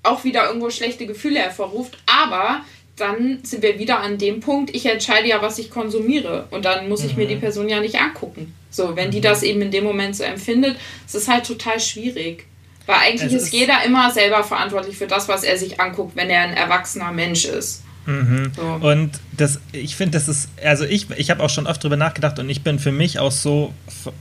auch 0.04 0.24
wieder 0.24 0.48
irgendwo 0.48 0.70
schlechte 0.70 1.08
Gefühle 1.08 1.40
hervorruft. 1.40 1.98
Aber 2.06 2.64
dann 2.98 3.40
sind 3.44 3.62
wir 3.62 3.80
wieder 3.80 4.00
an 4.00 4.18
dem 4.18 4.40
Punkt, 4.40 4.76
ich 4.76 4.86
entscheide 4.88 5.28
ja, 5.28 5.42
was 5.42 5.60
ich 5.60 5.70
konsumiere. 5.70 6.48
Und 6.50 6.66
dann 6.66 6.90
muss 6.90 7.04
ich 7.04 7.16
mir 7.16 7.28
die 7.28 7.36
mhm. 7.36 7.42
Person 7.42 7.70
ja 7.70 7.80
nicht 7.80 7.96
angucken. 7.96 8.54
So, 8.72 8.96
wenn 8.96 9.12
die 9.12 9.20
mhm. 9.20 9.24
das 9.24 9.44
eben 9.44 9.62
in 9.62 9.72
dem 9.72 9.84
Moment 9.84 10.16
so 10.16 10.24
empfindet, 10.24 10.78
es 11.06 11.16
ist 11.16 11.28
halt 11.28 11.46
total 11.46 11.80
schwierig. 11.80 12.46
Weil 12.88 12.96
eigentlich 12.96 13.34
ist, 13.34 13.44
ist, 13.44 13.54
jeder 13.54 13.84
immer 13.86 14.12
selber 14.12 14.44
verantwortlich 14.44 14.98
für 14.98 15.08
das, 15.08 15.28
was 15.28 15.44
er 15.44 15.58
sich 15.58 15.80
anguckt, 15.80 16.16
wenn 16.16 16.30
er 16.30 16.42
ein 16.42 16.54
erwachsener 16.54 17.12
Mensch 17.12 17.46
ist. 17.46 17.84
Mhm. 18.08 18.52
So. 18.56 18.64
Und 18.88 19.12
das, 19.36 19.60
ich 19.74 19.96
finde, 19.96 20.18
das 20.18 20.28
ist, 20.28 20.50
also 20.64 20.86
ich, 20.86 21.08
ich 21.18 21.30
habe 21.30 21.44
auch 21.44 21.50
schon 21.50 21.68
oft 21.68 21.84
drüber 21.84 21.98
nachgedacht 21.98 22.40
und 22.40 22.50
ich 22.50 22.64
bin 22.64 22.80
für 22.80 22.94
mich 22.94 23.20
auch 23.20 23.32
so 23.32 23.74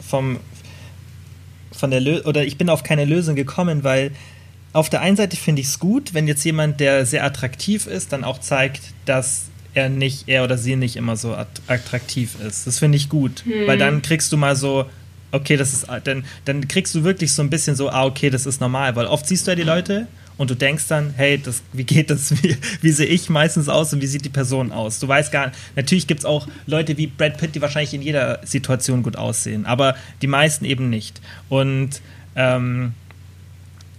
vom, 0.06 0.40
von 1.72 1.90
der 1.90 2.00
Lö 2.00 2.20
oder 2.22 2.44
ich 2.44 2.58
bin 2.58 2.68
auf 2.68 2.82
keine 2.82 3.04
Lösung 3.04 3.36
gekommen, 3.36 3.84
weil 3.84 4.10
auf 4.72 4.90
der 4.90 5.00
einen 5.00 5.16
Seite 5.16 5.36
finde 5.36 5.62
ich 5.62 5.68
es 5.68 5.78
gut, 5.78 6.12
wenn 6.14 6.28
jetzt 6.28 6.44
jemand, 6.44 6.80
der 6.80 7.06
sehr 7.06 7.24
attraktiv 7.24 7.86
ist, 7.86 8.12
dann 8.12 8.24
auch 8.24 8.40
zeigt, 8.40 8.82
dass 9.06 9.46
er 9.74 9.88
nicht, 9.88 10.24
er 10.26 10.44
oder 10.44 10.58
sie 10.58 10.76
nicht 10.76 10.96
immer 10.96 11.16
so 11.16 11.34
attraktiv 11.34 12.36
ist. 12.46 12.66
Das 12.66 12.78
finde 12.78 12.96
ich 12.96 13.08
gut, 13.08 13.44
hm. 13.44 13.66
weil 13.66 13.78
dann 13.78 14.02
kriegst 14.02 14.32
du 14.32 14.36
mal 14.36 14.56
so, 14.56 14.86
okay, 15.32 15.56
das 15.56 15.72
ist, 15.72 15.86
dann, 16.04 16.24
dann 16.44 16.66
kriegst 16.68 16.94
du 16.94 17.04
wirklich 17.04 17.32
so 17.32 17.42
ein 17.42 17.50
bisschen 17.50 17.76
so, 17.76 17.90
ah, 17.90 18.04
okay, 18.04 18.30
das 18.30 18.46
ist 18.46 18.60
normal, 18.60 18.96
weil 18.96 19.06
oft 19.06 19.26
siehst 19.26 19.46
du 19.46 19.50
ja 19.50 19.54
die 19.54 19.62
Leute 19.62 20.06
und 20.38 20.50
du 20.50 20.54
denkst 20.54 20.84
dann, 20.88 21.14
hey, 21.16 21.38
das, 21.38 21.62
wie 21.72 21.84
geht 21.84 22.10
das? 22.10 22.30
Wie, 22.42 22.56
wie 22.82 22.90
sehe 22.90 23.06
ich 23.06 23.28
meistens 23.30 23.68
aus 23.68 23.92
und 23.92 24.02
wie 24.02 24.06
sieht 24.06 24.24
die 24.24 24.30
Person 24.30 24.72
aus? 24.72 24.98
Du 24.98 25.08
weißt 25.08 25.32
gar 25.32 25.48
nicht, 25.48 25.58
natürlich 25.76 26.06
gibt 26.06 26.20
es 26.20 26.26
auch 26.26 26.46
Leute 26.66 26.96
wie 26.96 27.06
Brad 27.06 27.38
Pitt, 27.38 27.54
die 27.54 27.62
wahrscheinlich 27.62 27.94
in 27.94 28.02
jeder 28.02 28.40
Situation 28.44 29.02
gut 29.02 29.16
aussehen, 29.16 29.66
aber 29.66 29.96
die 30.22 30.26
meisten 30.26 30.64
eben 30.64 30.90
nicht. 30.90 31.20
Und 31.48 32.00
ähm, 32.34 32.92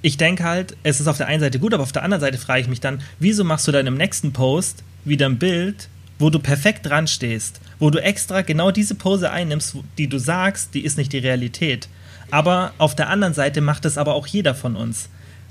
ich 0.08 0.16
denke 0.16 0.45
halt, 0.45 0.78
es 0.84 1.01
ist 1.01 1.08
auf 1.08 1.18
der 1.18 1.28
einen 1.28 1.41
Seite 1.41 1.60
gut, 1.60 1.74
aber 1.74 1.84
auf 1.84 1.91
der 1.91 2.01
anderen 2.01 2.22
Seite 2.22 2.38
frage 2.38 2.62
ich 2.62 2.70
mich 2.70 2.80
dann, 2.80 3.01
wieso 3.20 3.43
machst 3.43 3.68
du 3.68 3.74
dann 3.74 3.88
im 3.88 3.97
nächsten 3.97 4.32
Post 4.32 4.84
wieder 5.03 5.26
ein 5.26 5.38
Bild, 5.38 5.89
wo 6.18 6.30
du 6.30 6.39
perfekt 6.39 6.86
dran 6.86 7.08
stehst, 7.08 7.60
wo 7.78 7.89
du 7.89 8.01
extra 8.01 8.41
genau 8.41 8.72
diese 8.72 8.95
Pose 8.95 9.30
einnimmst, 9.30 9.76
die 9.97 10.08
du 10.08 10.18
sagst, 10.18 10.74
die 10.74 10.86
ist 10.86 10.97
nicht 10.97 11.12
die 11.12 11.18
Realität. 11.18 11.89
Aber 12.32 12.72
auf 12.78 12.95
der 12.95 13.10
anderen 13.10 13.34
Seite 13.34 13.60
macht 13.60 13.84
es 13.84 13.97
aber 13.97 14.16
auch 14.16 14.28
jeder 14.28 14.55
von 14.55 14.78
uns. 14.78 15.10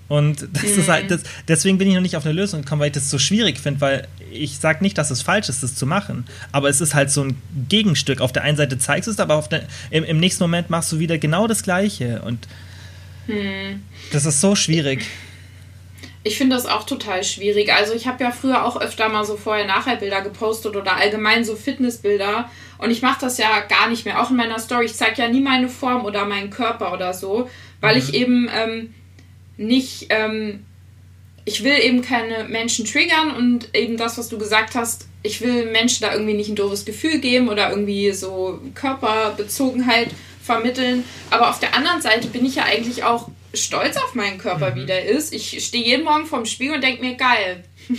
Und 0.09 0.49
das 0.55 0.63
mhm. 0.63 0.81
ist 0.81 0.89
halt, 0.89 1.11
das, 1.11 1.23
deswegen 1.49 1.77
bin 1.77 1.89
ich 1.89 1.95
noch 1.95 2.01
nicht 2.01 2.17
auf 2.17 2.25
eine 2.25 2.33
Lösung 2.33 2.63
gekommen, 2.63 2.81
weil 2.81 2.89
ich 2.89 2.95
das 2.95 3.11
so 3.11 3.19
schwierig 3.19 3.59
finde, 3.59 3.83
weil 3.83 4.09
ich 4.33 4.57
sage 4.57 4.83
nicht, 4.83 4.97
dass 4.97 5.11
es 5.11 5.21
falsch 5.21 5.51
ist, 5.51 5.63
das 5.63 5.75
zu 5.75 5.85
machen, 5.85 6.25
aber 6.53 6.71
es 6.71 6.81
ist 6.81 6.95
halt 6.95 7.11
so 7.11 7.25
ein 7.25 7.37
Gegenstück. 7.69 8.23
Auf 8.23 8.33
der 8.33 8.43
einen 8.43 8.57
Seite 8.57 8.79
zeigst 8.79 9.07
du 9.07 9.11
es, 9.11 9.21
aber 9.21 9.45
der, 9.51 9.65
im, 9.91 10.05
im, 10.05 10.19
nächsten 10.19 10.45
Moment 10.45 10.71
machst 10.71 10.93
du 10.93 10.99
wieder 10.99 11.19
genau 11.19 11.47
das 11.47 11.63
Gleiche. 11.63 12.23
Und 12.23 12.49
mhm. 13.27 13.83
das 14.13 14.27
ist 14.27 14.41
so 14.41 14.55
schwierig. 14.55 15.05
Ich 16.25 16.39
finde 16.39 16.57
das 16.57 16.67
auch 16.67 16.85
total 16.85 17.23
schwierig. 17.23 17.73
Also 17.73 17.95
ich 17.95 18.09
habe 18.09 18.25
ja 18.25 18.33
früher 18.33 18.65
auch 18.65 18.81
öfter 18.81 19.09
mal 19.09 19.25
so 19.25 19.37
Vorher-Nachher-Bilder 19.37 20.23
gepostet 20.23 20.75
oder 20.75 20.97
allgemein 20.97 21.45
so 21.45 21.55
Fitnessbilder. 21.55 22.51
Und 22.79 22.91
ich 22.91 23.01
mache 23.01 23.21
das 23.21 23.39
ja 23.39 23.61
gar 23.61 23.89
nicht 23.89 24.05
mehr. 24.05 24.21
Auch 24.21 24.31
in 24.31 24.37
meiner 24.37 24.59
Story. 24.59 24.87
Ich 24.87 24.95
zeige 24.95 25.23
ja 25.23 25.29
nie 25.29 25.41
meine 25.41 25.69
Form 25.69 26.05
oder 26.05 26.25
meinen 26.25 26.51
Körper 26.51 26.93
oder 26.93 27.15
so, 27.15 27.49
weil 27.81 27.95
mhm. 27.95 28.03
ich 28.03 28.15
eben 28.15 28.51
ähm, 28.53 28.95
nicht... 29.57 30.07
Ähm, 30.11 30.65
ich 31.49 31.63
will 31.63 31.79
eben 31.81 32.03
keine 32.03 32.49
Menschen 32.49 32.85
triggern 32.85 33.31
und 33.31 33.73
eben 33.73 33.97
das, 33.97 34.19
was 34.19 34.29
du 34.29 34.37
gesagt 34.37 34.75
hast, 34.75 35.07
ich 35.23 35.41
will 35.41 35.71
Menschen 35.71 36.03
da 36.03 36.13
irgendwie 36.13 36.35
nicht 36.35 36.51
ein 36.51 36.57
doofes 36.57 36.85
Gefühl 36.85 37.21
geben 37.21 37.49
oder 37.49 37.71
irgendwie 37.71 38.11
so 38.11 38.61
Körperbezogenheit 38.75 40.09
vermitteln. 40.47 41.05
Aber 41.31 41.51
auf 41.51 41.59
der 41.59 41.75
anderen 41.75 42.01
Seite 42.01 42.29
bin 42.29 42.47
ich 42.47 42.55
ja 42.55 42.65
eigentlich 42.65 43.05
auch 43.05 43.29
stolz 43.53 43.97
auf 43.97 44.15
meinen 44.15 44.39
Körper, 44.39 44.71
mhm. 44.71 44.77
wie 44.77 44.87
der 44.87 45.05
ist. 45.07 45.35
Ich 45.35 45.65
stehe 45.65 45.85
jeden 45.85 46.05
Morgen 46.05 46.27
vorm 46.27 46.47
Spiegel 46.47 46.77
und 46.77 46.85
denke 46.85 47.05
mir, 47.05 47.15
geil. 47.17 47.65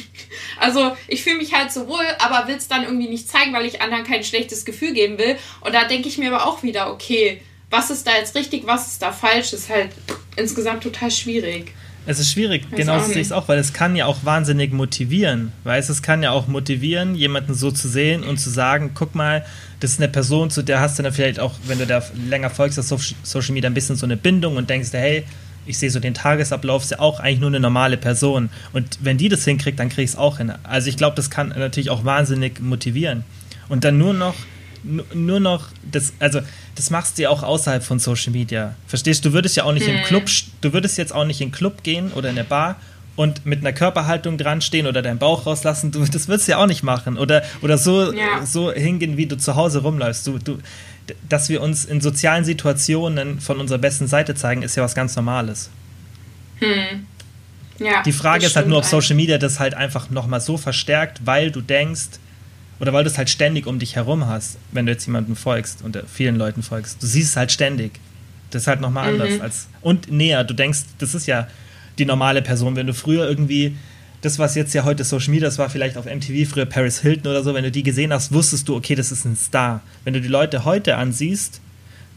Also 0.60 0.98
ich 1.08 1.24
fühle 1.24 1.38
mich 1.38 1.54
halt 1.54 1.72
so 1.72 1.88
wohl, 1.88 2.06
aber 2.18 2.48
will 2.48 2.56
es 2.56 2.68
dann 2.68 2.84
irgendwie 2.84 3.08
nicht 3.08 3.30
zeigen, 3.30 3.54
weil 3.54 3.66
ich 3.66 3.82
anderen 3.82 4.04
kein 4.04 4.24
schlechtes 4.24 4.66
Gefühl 4.66 4.92
geben 4.92 5.20
will. 5.20 5.38
Und 5.62 5.74
da 5.74 5.86
denke 5.86 6.08
ich 6.08 6.18
mir 6.18 6.34
aber 6.34 6.48
auch 6.48 6.64
wieder, 6.64 6.92
okay, 6.92 7.42
was 7.70 7.92
ist 7.92 8.08
da 8.08 8.16
jetzt 8.18 8.36
richtig, 8.36 8.66
was 8.66 8.88
ist 8.88 9.02
da 9.02 9.12
falsch, 9.12 9.54
ist 9.54 9.70
halt 9.70 9.92
insgesamt 10.36 10.84
total 10.84 11.12
schwierig. 11.12 11.74
Es 12.10 12.20
ist 12.20 12.32
schwierig, 12.32 12.64
Weiß 12.72 12.78
genau 12.78 13.00
sehe 13.02 13.16
ich 13.16 13.28
es 13.28 13.32
auch, 13.34 13.50
weil 13.50 13.60
es 13.60 13.74
kann 13.74 13.98
ja 13.98 14.06
auch 14.06 14.24
wahnsinnig 14.24 14.72
motivieren. 14.72 15.52
Weißt 15.66 15.90
es 15.90 16.02
kann 16.02 16.24
ja 16.24 16.32
auch 16.32 16.48
motivieren, 16.48 17.16
jemanden 17.16 17.54
so 17.54 17.70
zu 17.70 17.90
sehen 17.90 18.24
und 18.24 18.38
zu 18.38 18.50
sagen, 18.50 18.92
guck 18.94 19.14
mal, 19.14 19.46
das 19.82 19.92
ist 19.92 20.00
eine 20.00 20.08
Person, 20.08 20.50
zu 20.50 20.64
der 20.64 20.80
hast 20.80 20.98
du 20.98 21.04
dann 21.04 21.12
vielleicht 21.12 21.42
auch, 21.42 21.56
wenn 21.66 21.80
du 21.80 21.86
da 21.86 22.02
länger 22.30 22.50
folgst, 22.50 22.80
auf 22.80 23.04
Social 23.24 23.54
Media 23.54 23.70
ein 23.70 23.74
bisschen 23.74 23.98
so 23.98 24.06
eine 24.06 24.16
Bindung 24.16 24.56
und 24.56 24.70
denkst, 24.70 24.90
hey, 24.94 25.26
ich 25.66 25.78
sehe 25.78 25.92
so 25.92 26.00
den 26.00 26.14
Tagesablauf, 26.14 26.84
ist 26.84 26.92
ja 26.92 27.00
auch 27.00 27.20
eigentlich 27.20 27.42
nur 27.42 27.50
eine 27.50 27.60
normale 27.60 27.98
Person. 27.98 28.50
Und 28.72 29.00
wenn 29.02 29.18
die 29.18 29.28
das 29.28 29.44
hinkriegt, 29.44 29.78
dann 29.78 29.90
kriege 29.90 30.04
ich 30.04 30.12
es 30.12 30.16
auch 30.16 30.38
hin. 30.38 30.54
Also 30.64 30.88
ich 30.88 30.96
glaube, 30.96 31.18
das 31.18 31.30
kann 31.30 31.50
natürlich 31.50 31.90
auch 31.90 32.06
wahnsinnig 32.06 32.62
motivieren. 32.62 33.26
Und 33.68 33.84
dann 33.84 33.98
nur 33.98 34.14
noch, 34.14 34.36
nur 35.14 35.40
noch, 35.40 35.70
das, 35.90 36.14
also 36.20 36.42
das 36.76 36.90
machst 36.90 37.18
du 37.18 37.24
ja 37.24 37.30
auch 37.30 37.44
außerhalb 37.44 37.84
von 37.84 38.00
Social 38.00 38.32
Media. 38.32 38.76
Verstehst 38.88 39.26
du? 39.26 39.30
Du 39.30 39.36
würdest 39.36 39.56
ja 39.56 39.64
auch 39.64 39.74
nicht 39.74 39.88
hm. 39.88 39.96
im 39.96 40.04
Club, 40.04 40.26
du 40.62 40.74
würdest 40.74 40.98
jetzt 40.98 41.14
auch 41.14 41.26
nicht 41.26 41.42
in 41.42 41.50
den 41.50 41.54
Club 41.54 41.84
gehen 41.84 42.12
oder 42.14 42.30
in 42.30 42.38
eine 42.38 42.48
Bar 42.48 42.78
und 43.16 43.46
mit 43.46 43.60
einer 43.60 43.74
Körperhaltung 43.74 44.38
dran 44.38 44.62
stehen 44.62 44.86
oder 44.86 45.02
deinen 45.02 45.18
Bauch 45.18 45.46
rauslassen, 45.46 45.92
du, 45.92 46.06
das 46.06 46.28
würdest 46.28 46.48
du 46.48 46.52
ja 46.52 46.58
auch 46.60 46.68
nicht 46.68 46.84
machen. 46.84 47.18
Oder, 47.18 47.44
oder 47.62 47.78
so, 47.78 48.14
ja. 48.14 48.46
so 48.46 48.72
hingehen, 48.72 49.18
wie 49.18 49.26
du 49.26 49.38
zu 49.38 49.56
Hause 49.56 49.82
rumläufst. 49.82 50.28
Du, 50.28 50.38
du, 50.38 50.60
dass 51.28 51.50
wir 51.50 51.62
uns 51.62 51.84
in 51.84 52.00
sozialen 52.00 52.46
Situationen 52.46 53.42
von 53.42 53.60
unserer 53.60 53.80
besten 53.80 54.08
Seite 54.08 54.36
zeigen, 54.36 54.62
ist 54.62 54.76
ja 54.76 54.84
was 54.84 54.94
ganz 54.94 55.16
Normales. 55.16 55.72
Hm. 56.60 57.08
Ja, 57.80 58.02
Die 58.04 58.12
Frage 58.12 58.46
ist 58.46 58.56
halt 58.56 58.68
nur, 58.68 58.80
ob 58.80 58.86
Social 58.86 59.16
Media 59.16 59.38
das 59.38 59.60
halt 59.60 59.74
einfach 59.74 60.10
nochmal 60.10 60.42
so 60.42 60.58
verstärkt, 60.58 61.22
weil 61.26 61.52
du 61.52 61.62
denkst, 61.62 62.20
oder 62.80 62.94
weil 62.94 63.04
du 63.04 63.10
es 63.10 63.18
halt 63.18 63.30
ständig 63.30 63.66
um 63.66 63.80
dich 63.80 63.96
herum 63.96 64.28
hast, 64.28 64.58
wenn 64.72 64.86
du 64.86 64.92
jetzt 64.92 65.06
jemandem 65.06 65.36
folgst 65.36 65.84
und 65.84 65.98
vielen 66.12 66.36
Leuten 66.36 66.64
folgst. 66.64 67.02
Du 67.02 67.08
siehst 67.08 67.32
es 67.32 67.38
halt 67.38 67.52
ständig. 67.52 68.00
Das 68.52 68.64
ist 68.64 68.68
halt 68.68 68.82
nochmal 68.82 69.14
mhm. 69.14 69.22
anders 69.22 69.42
als. 69.42 69.68
Und 69.82 70.12
näher, 70.12 70.44
du 70.44 70.54
denkst, 70.54 70.82
das 71.00 71.16
ist 71.16 71.28
ja 71.28 71.48
die 71.98 72.06
normale 72.06 72.42
Person. 72.42 72.76
Wenn 72.76 72.88
du 72.88 72.94
früher 72.94 73.28
irgendwie 73.28 73.76
das, 74.22 74.40
was 74.40 74.56
jetzt 74.56 74.74
ja 74.74 74.84
heute 74.84 75.04
Social 75.04 75.32
Media, 75.32 75.48
das 75.48 75.58
war 75.58 75.70
vielleicht 75.70 75.98
auf 75.98 76.06
MTV 76.06 76.50
früher 76.50 76.66
Paris 76.66 77.00
Hilton 77.00 77.32
oder 77.32 77.44
so, 77.44 77.54
wenn 77.54 77.64
du 77.64 77.72
die 77.72 77.84
gesehen 77.84 78.14
hast, 78.14 78.32
wusstest 78.32 78.68
du, 78.68 78.76
okay, 78.76 78.96
das 78.96 79.12
ist 79.12 79.26
ein 79.26 79.36
Star. 79.36 79.82
Wenn 80.04 80.14
du 80.14 80.22
die 80.22 80.28
Leute 80.28 80.66
heute 80.66 80.98
ansiehst, 80.98 81.62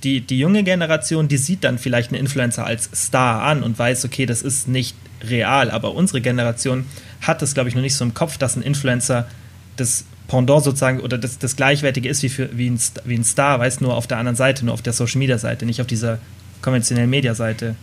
die, 0.02 0.20
die 0.22 0.38
junge 0.38 0.62
Generation, 0.62 1.28
die 1.28 1.36
sieht 1.36 1.64
dann 1.64 1.78
vielleicht 1.78 2.10
einen 2.10 2.20
Influencer 2.20 2.64
als 2.64 2.88
Star 2.94 3.42
an 3.42 3.62
und 3.62 3.78
weiß, 3.78 4.04
okay, 4.06 4.24
das 4.24 4.42
ist 4.42 4.66
nicht 4.66 4.96
real. 5.22 5.70
Aber 5.70 5.94
unsere 5.94 6.20
Generation 6.20 6.86
hat 7.20 7.42
das, 7.42 7.52
glaube 7.52 7.68
ich, 7.68 7.74
noch 7.74 7.82
nicht 7.82 7.94
so 7.94 8.04
im 8.04 8.14
Kopf, 8.14 8.38
dass 8.38 8.56
ein 8.56 8.62
Influencer 8.62 9.28
das 9.76 10.04
Pendant 10.30 10.62
sozusagen 10.62 11.00
oder 11.00 11.18
das, 11.18 11.40
das 11.40 11.56
Gleichwertige 11.56 12.08
ist 12.08 12.22
wie, 12.22 12.28
für, 12.28 12.56
wie, 12.56 12.70
ein, 12.70 12.80
wie 13.04 13.16
ein 13.16 13.24
Star, 13.24 13.58
weiß 13.58 13.80
nur 13.80 13.96
auf 13.96 14.06
der 14.06 14.18
anderen 14.18 14.36
Seite, 14.36 14.64
nur 14.64 14.74
auf 14.74 14.80
der 14.80 14.92
Social 14.92 15.18
Media 15.18 15.38
Seite, 15.38 15.66
nicht 15.66 15.80
auf 15.80 15.88
dieser 15.88 16.20
konventionellen 16.62 17.10
Media 17.10 17.34
Seite. 17.34 17.74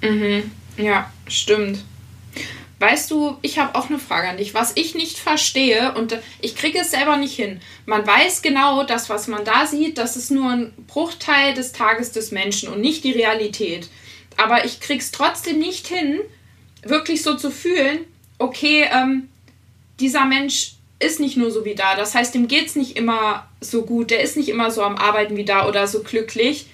Mhm. 0.00 0.50
Ja, 0.78 1.12
stimmt. 1.26 1.84
Weißt 2.78 3.10
du, 3.10 3.36
ich 3.42 3.58
habe 3.58 3.74
auch 3.74 3.90
eine 3.90 3.98
Frage 3.98 4.30
an 4.30 4.38
dich. 4.38 4.54
Was 4.54 4.72
ich 4.76 4.94
nicht 4.94 5.18
verstehe 5.18 5.92
und 5.92 6.16
ich 6.40 6.56
kriege 6.56 6.78
es 6.78 6.92
selber 6.92 7.18
nicht 7.18 7.36
hin. 7.36 7.60
Man 7.84 8.06
weiß 8.06 8.40
genau, 8.40 8.84
dass 8.84 9.10
was 9.10 9.26
man 9.26 9.44
da 9.44 9.66
sieht, 9.66 9.98
das 9.98 10.16
ist 10.16 10.30
nur 10.30 10.50
ein 10.50 10.72
Bruchteil 10.86 11.52
des 11.52 11.72
Tages 11.72 12.12
des 12.12 12.30
Menschen 12.30 12.70
und 12.70 12.80
nicht 12.80 13.04
die 13.04 13.12
Realität. 13.12 13.90
Aber 14.38 14.64
ich 14.64 14.80
kriege 14.80 15.00
es 15.00 15.10
trotzdem 15.10 15.58
nicht 15.58 15.86
hin, 15.86 16.20
wirklich 16.82 17.22
so 17.22 17.36
zu 17.36 17.50
fühlen, 17.50 17.98
okay, 18.38 18.88
ähm, 18.90 19.28
dieser 20.00 20.24
Mensch 20.24 20.77
ist 21.00 21.20
nicht 21.20 21.36
nur 21.36 21.50
so 21.50 21.64
wie 21.64 21.74
da. 21.74 21.94
Das 21.94 22.14
heißt, 22.14 22.34
dem 22.34 22.48
geht 22.48 22.66
es 22.66 22.76
nicht 22.76 22.96
immer 22.96 23.46
so 23.60 23.82
gut, 23.82 24.10
der 24.10 24.22
ist 24.22 24.36
nicht 24.36 24.48
immer 24.48 24.70
so 24.70 24.82
am 24.82 24.96
Arbeiten 24.96 25.36
wie 25.36 25.44
da 25.44 25.68
oder 25.68 25.86
so 25.86 26.02
glücklich 26.02 26.66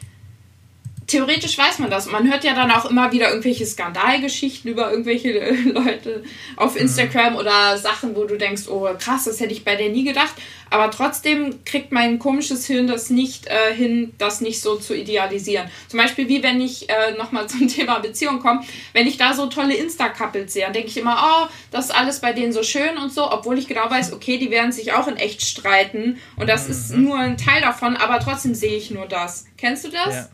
theoretisch 1.14 1.56
weiß 1.56 1.78
man 1.78 1.90
das. 1.90 2.06
Man 2.06 2.28
hört 2.28 2.42
ja 2.42 2.54
dann 2.54 2.70
auch 2.72 2.86
immer 2.86 3.12
wieder 3.12 3.28
irgendwelche 3.28 3.64
Skandalgeschichten 3.64 4.70
über 4.70 4.90
irgendwelche 4.90 5.50
Leute 5.72 6.24
auf 6.56 6.74
mhm. 6.74 6.82
Instagram 6.82 7.34
mhm. 7.34 7.38
oder 7.38 7.78
Sachen, 7.78 8.16
wo 8.16 8.24
du 8.24 8.36
denkst, 8.36 8.62
oh 8.68 8.88
krass, 8.98 9.24
das 9.24 9.38
hätte 9.38 9.52
ich 9.52 9.64
bei 9.64 9.76
der 9.76 9.90
nie 9.90 10.04
gedacht. 10.04 10.34
Aber 10.70 10.90
trotzdem 10.90 11.64
kriegt 11.64 11.92
mein 11.92 12.18
komisches 12.18 12.66
Hirn 12.66 12.88
das 12.88 13.08
nicht 13.08 13.46
äh, 13.46 13.72
hin, 13.72 14.12
das 14.18 14.40
nicht 14.40 14.60
so 14.60 14.74
zu 14.74 14.92
idealisieren. 14.96 15.68
Zum 15.86 16.00
Beispiel 16.00 16.28
wie 16.28 16.42
wenn 16.42 16.60
ich 16.60 16.90
äh, 16.90 17.12
nochmal 17.16 17.46
zum 17.48 17.68
Thema 17.68 18.00
Beziehung 18.00 18.40
komme, 18.40 18.64
wenn 18.92 19.06
ich 19.06 19.16
da 19.16 19.34
so 19.34 19.46
tolle 19.46 19.74
Insta-Couples 19.74 20.52
sehe, 20.52 20.64
dann 20.64 20.72
denke 20.72 20.88
ich 20.88 20.96
immer, 20.96 21.16
oh, 21.16 21.48
das 21.70 21.86
ist 21.86 21.90
alles 21.92 22.20
bei 22.20 22.32
denen 22.32 22.52
so 22.52 22.64
schön 22.64 22.98
und 23.00 23.12
so, 23.12 23.30
obwohl 23.30 23.56
ich 23.56 23.68
genau 23.68 23.88
weiß, 23.88 24.12
okay, 24.12 24.36
die 24.38 24.50
werden 24.50 24.72
sich 24.72 24.92
auch 24.92 25.06
in 25.06 25.16
echt 25.16 25.42
streiten 25.42 26.18
und 26.36 26.48
das 26.48 26.64
mhm. 26.64 26.70
ist 26.72 26.90
nur 26.96 27.18
ein 27.18 27.36
Teil 27.36 27.60
davon, 27.60 27.96
aber 27.96 28.18
trotzdem 28.18 28.54
sehe 28.56 28.76
ich 28.76 28.90
nur 28.90 29.06
das. 29.06 29.46
Kennst 29.56 29.84
du 29.84 29.90
das? 29.90 30.14
Ja. 30.14 30.28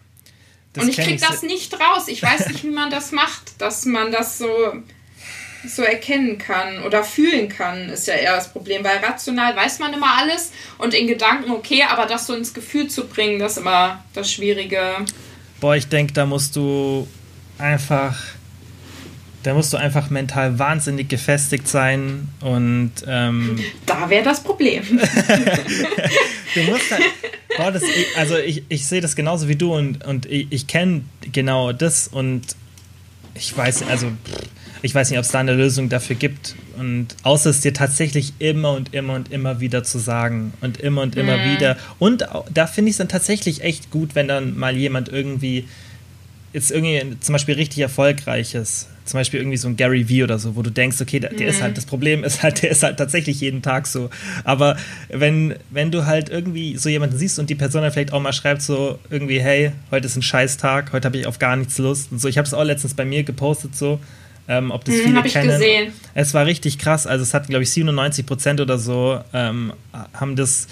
Das 0.72 0.84
und 0.84 0.90
ich 0.90 0.96
kriege 0.96 1.20
das 1.20 1.42
nicht 1.42 1.74
raus. 1.74 2.06
Ich 2.06 2.22
weiß 2.22 2.48
nicht, 2.48 2.62
wie 2.64 2.70
man 2.70 2.90
das 2.90 3.10
macht, 3.12 3.60
dass 3.60 3.84
man 3.86 4.12
das 4.12 4.38
so, 4.38 4.48
so 5.66 5.82
erkennen 5.82 6.38
kann 6.38 6.82
oder 6.84 7.02
fühlen 7.02 7.48
kann, 7.48 7.88
ist 7.88 8.06
ja 8.06 8.14
eher 8.14 8.36
das 8.36 8.52
Problem. 8.52 8.84
Weil 8.84 8.98
rational 8.98 9.56
weiß 9.56 9.80
man 9.80 9.92
immer 9.92 10.16
alles 10.18 10.52
und 10.78 10.94
in 10.94 11.06
Gedanken 11.06 11.50
okay, 11.50 11.82
aber 11.88 12.06
das 12.06 12.26
so 12.26 12.34
ins 12.34 12.54
Gefühl 12.54 12.88
zu 12.88 13.08
bringen, 13.08 13.40
das 13.40 13.52
ist 13.52 13.58
immer 13.58 14.04
das 14.14 14.30
Schwierige. 14.32 14.82
Boah, 15.60 15.74
ich 15.74 15.88
denke, 15.88 16.12
da 16.12 16.24
musst 16.24 16.54
du 16.56 17.08
einfach. 17.58 18.16
Da 19.42 19.54
musst 19.54 19.72
du 19.72 19.78
einfach 19.78 20.10
mental 20.10 20.58
wahnsinnig 20.58 21.08
gefestigt 21.08 21.66
sein 21.66 22.28
und. 22.40 22.92
Ähm, 23.06 23.58
da 23.86 24.10
wäre 24.10 24.24
das 24.24 24.42
Problem. 24.42 24.82
du 26.54 26.62
musst 26.64 26.90
halt, 26.90 27.04
Boah, 27.56 27.72
das, 27.72 27.82
also 28.16 28.36
ich, 28.36 28.64
ich 28.68 28.86
sehe 28.86 29.00
das 29.00 29.16
genauso 29.16 29.48
wie 29.48 29.56
du 29.56 29.74
und, 29.74 30.04
und 30.04 30.26
ich, 30.26 30.46
ich 30.50 30.66
kenne 30.66 31.02
genau 31.32 31.72
das 31.72 32.08
und 32.08 32.42
ich 33.34 33.56
weiß, 33.56 33.82
also 33.84 34.10
ich 34.82 34.94
weiß 34.94 35.10
nicht, 35.10 35.18
ob 35.18 35.24
es 35.24 35.30
da 35.30 35.40
eine 35.40 35.54
Lösung 35.54 35.88
dafür 35.88 36.16
gibt. 36.16 36.54
Und 36.78 37.08
außer 37.22 37.50
es 37.50 37.60
dir 37.60 37.74
tatsächlich 37.74 38.32
immer 38.38 38.72
und 38.72 38.94
immer 38.94 39.14
und 39.14 39.30
immer 39.30 39.60
wieder 39.60 39.84
zu 39.84 39.98
sagen 39.98 40.54
und 40.60 40.78
immer 40.78 41.02
und 41.02 41.16
immer 41.16 41.36
mhm. 41.36 41.52
wieder. 41.52 41.76
Und 41.98 42.26
da 42.52 42.66
finde 42.66 42.88
ich 42.88 42.94
es 42.94 42.98
dann 42.98 43.08
tatsächlich 43.08 43.62
echt 43.62 43.90
gut, 43.90 44.14
wenn 44.14 44.28
dann 44.28 44.58
mal 44.58 44.76
jemand 44.76 45.08
irgendwie 45.08 45.68
jetzt 46.52 46.70
irgendwie 46.70 47.18
zum 47.20 47.34
Beispiel 47.34 47.54
richtig 47.54 47.80
erfolgreiches 47.80 48.88
zum 49.10 49.18
Beispiel 49.18 49.40
irgendwie 49.40 49.56
so 49.56 49.68
ein 49.68 49.76
Gary 49.76 50.08
Vee 50.08 50.22
oder 50.22 50.38
so, 50.38 50.56
wo 50.56 50.62
du 50.62 50.70
denkst, 50.70 51.00
okay, 51.00 51.20
der, 51.20 51.30
der 51.30 51.46
mhm. 51.46 51.52
ist 51.52 51.62
halt, 51.62 51.76
das 51.76 51.84
Problem 51.84 52.24
ist 52.24 52.42
halt, 52.42 52.62
der 52.62 52.70
ist 52.70 52.82
halt 52.82 52.96
tatsächlich 52.96 53.40
jeden 53.40 53.62
Tag 53.62 53.86
so. 53.86 54.08
Aber 54.44 54.76
wenn, 55.08 55.54
wenn 55.70 55.90
du 55.90 56.06
halt 56.06 56.28
irgendwie 56.28 56.76
so 56.76 56.88
jemanden 56.88 57.18
siehst 57.18 57.38
und 57.38 57.50
die 57.50 57.54
Person 57.54 57.82
dann 57.82 57.92
vielleicht 57.92 58.12
auch 58.12 58.20
mal 58.20 58.32
schreibt 58.32 58.62
so 58.62 58.98
irgendwie, 59.10 59.40
hey, 59.40 59.72
heute 59.90 60.06
ist 60.06 60.16
ein 60.16 60.22
Scheißtag, 60.22 60.92
heute 60.92 61.06
habe 61.06 61.18
ich 61.18 61.26
auf 61.26 61.38
gar 61.38 61.56
nichts 61.56 61.78
Lust 61.78 62.12
und 62.12 62.20
so. 62.20 62.28
Ich 62.28 62.38
habe 62.38 62.46
es 62.46 62.54
auch 62.54 62.64
letztens 62.64 62.94
bei 62.94 63.04
mir 63.04 63.22
gepostet 63.22 63.76
so, 63.76 64.00
Ähm, 64.48 64.72
ob 64.72 64.84
das 64.84 64.96
hm, 64.96 65.04
viele 65.04 65.22
kennen. 65.22 65.48
Gesehen. 65.48 65.92
Es 66.14 66.34
war 66.34 66.44
richtig 66.44 66.78
krass. 66.78 67.06
Also 67.06 67.22
es 67.22 67.34
hat, 67.34 67.46
glaube 67.46 67.62
ich, 67.62 67.70
97 67.70 68.26
Prozent 68.26 68.60
oder 68.60 68.78
so 68.78 69.20
ähm, 69.32 69.72
haben 70.12 70.34
das 70.34 70.66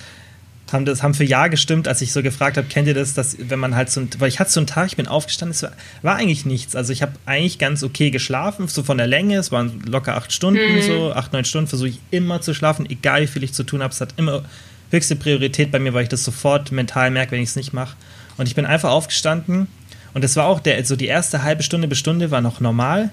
haben 0.73 0.85
das 0.85 1.03
haben 1.03 1.15
für 1.15 1.25
Ja 1.25 1.49
gestimmt, 1.49 1.89
als 1.89 2.03
ich 2.03 2.13
so 2.13 2.23
gefragt 2.23 2.57
habe, 2.57 2.69
kennt 2.69 2.89
ihr 2.89 2.95
das, 2.95 3.15
dass 3.15 3.37
wenn 3.39 3.59
man 3.59 3.75
halt 3.75 3.91
so 3.91 4.01
ein, 4.01 4.11
weil 4.19 4.29
ich 4.29 4.39
hatte 4.39 4.51
so 4.51 4.61
einen 4.61 4.67
Tag, 4.67 4.87
ich 4.87 4.97
bin 4.97 5.07
aufgestanden, 5.07 5.53
es 5.53 5.63
war, 5.63 5.73
war 6.03 6.17
eigentlich 6.17 6.45
nichts. 6.45 6.77
Also 6.77 6.93
ich 6.93 7.03
habe 7.03 7.13
eigentlich 7.27 7.59
ganz 7.59 7.83
okay 7.83 8.11
geschlafen, 8.11 8.69
so 8.69 8.83
von 8.83 8.99
der 8.99 9.07
Länge, 9.07 9.37
es 9.37 9.51
waren 9.51 9.81
locker 9.87 10.17
acht 10.17 10.33
Stunden, 10.33 10.77
mhm. 10.77 10.83
so 10.83 11.13
acht, 11.13 11.33
neun 11.33 11.45
Stunden 11.45 11.69
versuche 11.69 11.89
ich 11.89 12.01
immer 12.11 12.41
zu 12.41 12.55
schlafen, 12.55 12.89
egal 12.89 13.23
wie 13.23 13.27
viel 13.27 13.45
ich 13.45 13.53
zu 13.53 13.65
tun 13.65 13.83
habe. 13.83 13.93
Es 13.93 14.01
hat 14.01 14.15
immer 14.17 14.45
höchste 14.91 15.17
Priorität 15.17 15.71
bei 15.71 15.79
mir, 15.79 15.95
weil 15.95 16.05
ich 16.05 16.09
das 16.09 16.25
sofort 16.25 16.73
mental 16.73 17.11
merke, 17.11 17.33
wenn 17.33 17.43
ich 17.43 17.51
es 17.51 17.57
nicht 17.57 17.73
mache. 17.73 17.97
Und 18.37 18.47
ich 18.47 18.55
bin 18.55 18.67
einfach 18.67 18.91
aufgestanden 18.91 19.67
und 20.15 20.25
es 20.25 20.37
war 20.37 20.47
auch 20.47 20.61
der, 20.61 20.77
also 20.77 20.97
die 20.97 21.07
erste 21.07 21.43
halbe 21.43 21.63
Stunde 21.63 21.89
bis 21.89 21.99
Stunde 21.99 22.31
war 22.31 22.41
noch 22.41 22.61
normal 22.61 23.11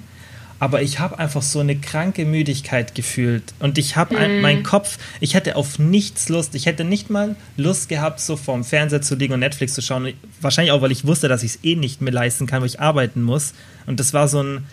aber 0.60 0.82
ich 0.82 1.00
habe 1.00 1.20
einfach 1.20 1.42
so 1.42 1.60
eine 1.60 1.76
kranke 1.76 2.26
Müdigkeit 2.26 2.96
gefühlt 2.96 3.54
und 3.60 3.78
ich 3.78 3.96
habe 3.96 4.16
mm. 4.16 4.42
meinen 4.42 4.64
Kopf, 4.64 4.98
ich 5.20 5.34
hätte 5.34 5.56
auf 5.56 5.80
nichts 5.80 6.30
Lust, 6.30 6.56
ich 6.56 6.66
hätte 6.66 6.84
nicht 6.84 7.10
mal 7.10 7.36
Lust 7.58 7.90
gehabt, 7.90 8.20
so 8.20 8.38
vorm 8.38 8.64
Fernseher 8.64 9.02
zu 9.02 9.16
liegen 9.16 9.34
und 9.34 9.42
Netflix 9.42 9.74
zu 9.74 9.82
schauen. 9.82 10.14
Wahrscheinlich 10.40 10.72
auch, 10.72 10.82
weil 10.82 10.92
ich 10.92 11.06
wusste, 11.06 11.28
dass 11.28 11.44
ich 11.44 11.56
es 11.56 11.64
eh 11.64 11.76
nicht 11.76 12.02
mehr 12.02 12.14
leisten 12.14 12.48
kann, 12.48 12.62
weil 12.62 12.68
ich 12.68 12.80
arbeiten 12.80 13.22
muss. 13.22 13.54
Und 13.86 14.00
das 14.00 14.14
war 14.14 14.28
so 14.28 14.42
ein, 14.42 14.66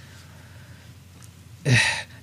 äh, 1.64 1.74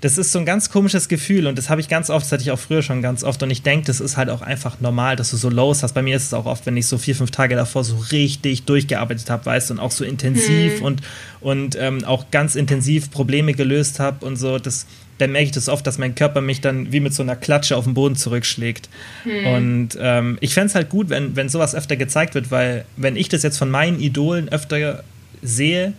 das 0.01 0.17
ist 0.17 0.31
so 0.31 0.39
ein 0.39 0.45
ganz 0.45 0.69
komisches 0.69 1.09
Gefühl 1.09 1.45
und 1.45 1.57
das 1.57 1.69
habe 1.69 1.81
ich 1.81 1.89
ganz 1.89 2.09
oft, 2.09 2.25
das 2.25 2.31
hatte 2.31 2.43
ich 2.43 2.51
auch 2.51 2.59
früher 2.59 2.81
schon 2.81 3.01
ganz 3.01 3.23
oft 3.23 3.43
und 3.43 3.51
ich 3.51 3.63
denke, 3.63 3.87
das 3.87 3.99
ist 3.99 4.15
halt 4.15 4.29
auch 4.29 4.41
einfach 4.41 4.79
normal, 4.79 5.17
dass 5.17 5.31
du 5.31 5.37
so 5.37 5.49
Lows 5.49 5.83
hast. 5.83 5.93
Bei 5.93 6.01
mir 6.01 6.15
ist 6.15 6.27
es 6.27 6.33
auch 6.33 6.45
oft, 6.45 6.65
wenn 6.65 6.77
ich 6.77 6.87
so 6.87 6.97
vier, 6.97 7.15
fünf 7.15 7.31
Tage 7.31 7.55
davor 7.55 7.83
so 7.83 7.97
richtig 8.11 8.63
durchgearbeitet 8.63 9.29
habe, 9.29 9.45
weißt 9.45 9.69
du, 9.69 9.73
und 9.73 9.79
auch 9.81 9.91
so 9.91 10.05
intensiv 10.05 10.79
mhm. 10.79 10.85
und, 10.85 11.01
und 11.41 11.75
ähm, 11.77 12.05
auch 12.05 12.31
ganz 12.31 12.55
intensiv 12.55 13.11
Probleme 13.11 13.53
gelöst 13.53 13.99
habe 13.99 14.25
und 14.25 14.37
so, 14.37 14.57
das, 14.57 14.85
dann 15.17 15.33
merke 15.33 15.47
ich 15.47 15.51
das 15.51 15.67
oft, 15.67 15.85
dass 15.85 15.97
mein 15.97 16.15
Körper 16.15 16.39
mich 16.39 16.61
dann 16.61 16.93
wie 16.93 17.01
mit 17.01 17.13
so 17.13 17.21
einer 17.21 17.35
Klatsche 17.35 17.75
auf 17.75 17.83
den 17.83 17.93
Boden 17.93 18.15
zurückschlägt. 18.15 18.89
Mhm. 19.25 19.47
Und 19.47 19.89
ähm, 19.99 20.37
ich 20.39 20.53
fände 20.53 20.67
es 20.67 20.75
halt 20.75 20.87
gut, 20.87 21.09
wenn, 21.09 21.35
wenn 21.35 21.49
sowas 21.49 21.75
öfter 21.75 21.97
gezeigt 21.97 22.35
wird, 22.35 22.51
weil 22.51 22.85
wenn 22.95 23.17
ich 23.17 23.27
das 23.27 23.43
jetzt 23.43 23.57
von 23.57 23.69
meinen 23.69 23.99
Idolen 23.99 24.47
öfter 24.47 25.03
sehe, 25.41 25.91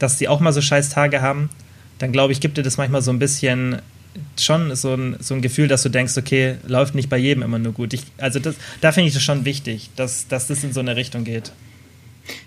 dass 0.00 0.16
die 0.16 0.26
auch 0.26 0.40
mal 0.40 0.52
so 0.52 0.60
scheiß 0.60 0.88
Tage 0.88 1.22
haben, 1.22 1.48
dann 2.00 2.12
glaube 2.12 2.32
ich, 2.32 2.40
gibt 2.40 2.58
dir 2.58 2.62
das 2.62 2.76
manchmal 2.76 3.02
so 3.02 3.12
ein 3.12 3.20
bisschen 3.20 3.80
schon 4.38 4.74
so 4.74 4.94
ein, 4.94 5.16
so 5.20 5.34
ein 5.34 5.42
Gefühl, 5.42 5.68
dass 5.68 5.82
du 5.82 5.88
denkst, 5.88 6.16
okay, 6.16 6.56
läuft 6.66 6.94
nicht 6.94 7.08
bei 7.08 7.16
jedem 7.16 7.42
immer 7.42 7.58
nur 7.58 7.72
gut. 7.72 7.92
Ich, 7.92 8.02
also 8.18 8.40
das, 8.40 8.56
da 8.80 8.90
finde 8.90 9.08
ich 9.08 9.14
das 9.14 9.22
schon 9.22 9.44
wichtig, 9.44 9.90
dass, 9.94 10.26
dass 10.26 10.48
das 10.48 10.64
in 10.64 10.72
so 10.72 10.80
eine 10.80 10.96
Richtung 10.96 11.24
geht. 11.24 11.52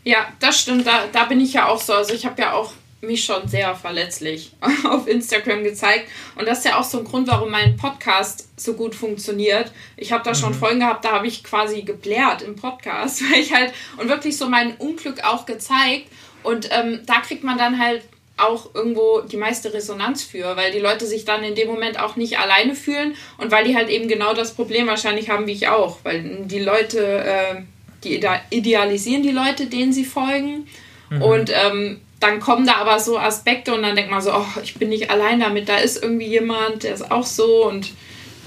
Ja, 0.04 0.28
das 0.40 0.60
stimmt. 0.60 0.86
Da, 0.86 1.06
da 1.12 1.26
bin 1.26 1.40
ich 1.40 1.54
ja 1.54 1.68
auch 1.68 1.80
so. 1.80 1.94
Also 1.94 2.14
ich 2.14 2.26
habe 2.26 2.42
ja 2.42 2.54
auch 2.54 2.74
mich 3.02 3.26
schon 3.26 3.48
sehr 3.48 3.76
verletzlich 3.76 4.54
auf 4.90 5.08
Instagram 5.08 5.64
gezeigt. 5.64 6.10
Und 6.36 6.48
das 6.48 6.60
ist 6.60 6.66
ja 6.66 6.80
auch 6.80 6.84
so 6.84 7.00
ein 7.00 7.06
Grund, 7.06 7.28
warum 7.28 7.52
mein 7.52 7.78
Podcast 7.78 8.48
so 8.58 8.74
gut 8.74 8.96
funktioniert. 8.96 9.72
Ich 9.98 10.12
habe 10.12 10.24
da 10.24 10.32
mhm. 10.32 10.36
schon 10.36 10.54
Folgen 10.54 10.80
gehabt, 10.80 11.06
da 11.06 11.12
habe 11.12 11.28
ich 11.28 11.44
quasi 11.44 11.84
geblärt 11.84 12.42
im 12.42 12.56
Podcast, 12.56 13.22
weil 13.32 13.40
ich 13.40 13.54
halt 13.54 13.74
und 13.98 14.10
wirklich 14.10 14.38
so 14.38 14.50
mein 14.50 14.76
Unglück 14.78 15.24
auch 15.24 15.46
gezeigt. 15.46 16.08
Und 16.44 16.70
ähm, 16.72 17.02
da 17.06 17.22
kriegt 17.22 17.44
man 17.44 17.58
dann 17.58 17.80
halt 17.80 18.04
auch 18.38 18.74
irgendwo 18.74 19.22
die 19.22 19.38
meiste 19.38 19.74
Resonanz 19.74 20.24
für, 20.24 20.56
weil 20.56 20.72
die 20.72 20.80
Leute 20.80 21.06
sich 21.06 21.24
dann 21.24 21.44
in 21.44 21.56
dem 21.56 21.68
Moment 21.68 22.00
auch 22.00 22.16
nicht 22.16 22.40
alleine 22.40 22.76
fühlen 22.76 23.16
und 23.38 23.52
weil 23.52 23.64
die 23.64 23.76
halt 23.76 23.90
eben 23.90 24.08
genau 24.08 24.34
das 24.34 24.54
Problem 24.54 24.88
wahrscheinlich 24.88 25.30
haben 25.30 25.46
wie 25.46 25.52
ich 25.52 25.68
auch, 25.68 26.00
weil 26.04 26.46
die 26.46 26.60
Leute, 26.60 27.24
äh, 27.24 27.62
die 28.04 28.20
idealisieren 28.50 29.24
die 29.24 29.32
Leute, 29.32 29.68
denen 29.68 29.94
sie 29.94 30.04
folgen 30.04 30.68
mhm. 31.10 31.22
und 31.22 31.52
ähm, 31.54 32.02
dann 32.20 32.40
kommen 32.40 32.66
da 32.66 32.76
aber 32.76 33.00
so 33.00 33.20
Aspekte 33.20 33.74
und 33.74 33.84
dann 33.84 33.96
denkt 33.96 34.10
man 34.10 34.22
so, 34.22 34.34
oh, 34.34 34.46
ich 34.64 34.76
bin 34.76 34.90
nicht 34.90 35.12
allein 35.12 35.40
damit, 35.40 35.70
da 35.70 35.78
ist 35.78 36.02
irgendwie 36.02 36.28
jemand, 36.28 36.84
der 36.84 36.96
ist 36.96 37.12
auch 37.12 37.26
so 37.26 37.68
und 37.68 37.92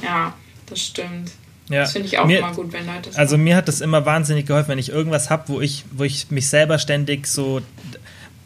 ja, 0.02 0.34
das 0.66 0.80
stimmt. 0.80 1.30
Ja, 1.68 1.80
das 1.80 1.92
finde 1.92 2.08
ich 2.08 2.18
auch 2.18 2.26
mir, 2.26 2.38
immer 2.38 2.52
gut, 2.52 2.72
wenn 2.72 2.86
Leute. 2.86 3.10
Also 3.16 3.36
mir 3.36 3.56
hat 3.56 3.66
das 3.68 3.80
immer 3.80 4.06
wahnsinnig 4.06 4.46
geholfen, 4.46 4.68
wenn 4.68 4.78
ich 4.78 4.88
irgendwas 4.88 5.30
habe, 5.30 5.48
wo 5.48 5.60
ich, 5.60 5.84
wo 5.92 6.04
ich 6.04 6.30
mich 6.30 6.48
selber 6.48 6.78
ständig 6.78 7.26
so 7.26 7.60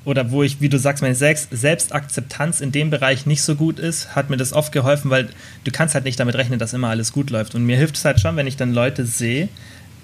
oder 0.04 0.30
wo 0.30 0.42
ich, 0.42 0.60
wie 0.60 0.68
du 0.68 0.78
sagst, 0.78 1.02
meine 1.02 1.14
Selbstakzeptanz 1.14 2.60
in 2.60 2.72
dem 2.72 2.90
Bereich 2.90 3.26
nicht 3.26 3.42
so 3.42 3.54
gut 3.54 3.78
ist, 3.78 4.16
hat 4.16 4.30
mir 4.30 4.38
das 4.38 4.52
oft 4.52 4.72
geholfen, 4.72 5.10
weil 5.10 5.28
du 5.64 5.70
kannst 5.70 5.94
halt 5.94 6.04
nicht 6.04 6.18
damit 6.18 6.36
rechnen, 6.36 6.58
dass 6.58 6.72
immer 6.72 6.88
alles 6.88 7.12
gut 7.12 7.30
läuft. 7.30 7.54
Und 7.54 7.64
mir 7.64 7.76
hilft 7.76 7.96
es 7.96 8.04
halt 8.04 8.18
schon, 8.18 8.36
wenn 8.36 8.46
ich 8.46 8.56
dann 8.56 8.72
Leute 8.72 9.04
sehe, 9.04 9.48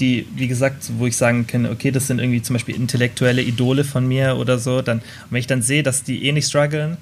die, 0.01 0.27
wie 0.35 0.49
gesagt, 0.49 0.91
wo 0.99 1.07
ich 1.07 1.17
sagen 1.17 1.47
kann, 1.47 1.65
okay, 1.67 1.91
das 1.91 2.07
sind 2.07 2.19
irgendwie 2.19 2.43
zum 2.43 2.55
Beispiel 2.55 2.75
intellektuelle 2.75 3.43
Idole 3.43 3.85
von 3.85 4.07
mir 4.07 4.37
oder 4.37 4.59
so, 4.59 4.83
dann, 4.83 5.01
wenn 5.31 5.41
ich 5.41 5.47
dann 5.47 5.63
sehe, 5.63 5.83
dass 5.83 6.03
die 6.03 6.27
eh 6.27 6.33
nicht 6.33 6.49
strugglen, 6.49 6.99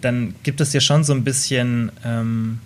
dann 0.00 0.34
gibt 0.42 0.60
es 0.60 0.72
ja 0.72 0.80
schon 0.80 1.04
so 1.04 1.12
ein 1.12 1.24
bisschen, 1.24 1.92
ähm, 2.04 2.60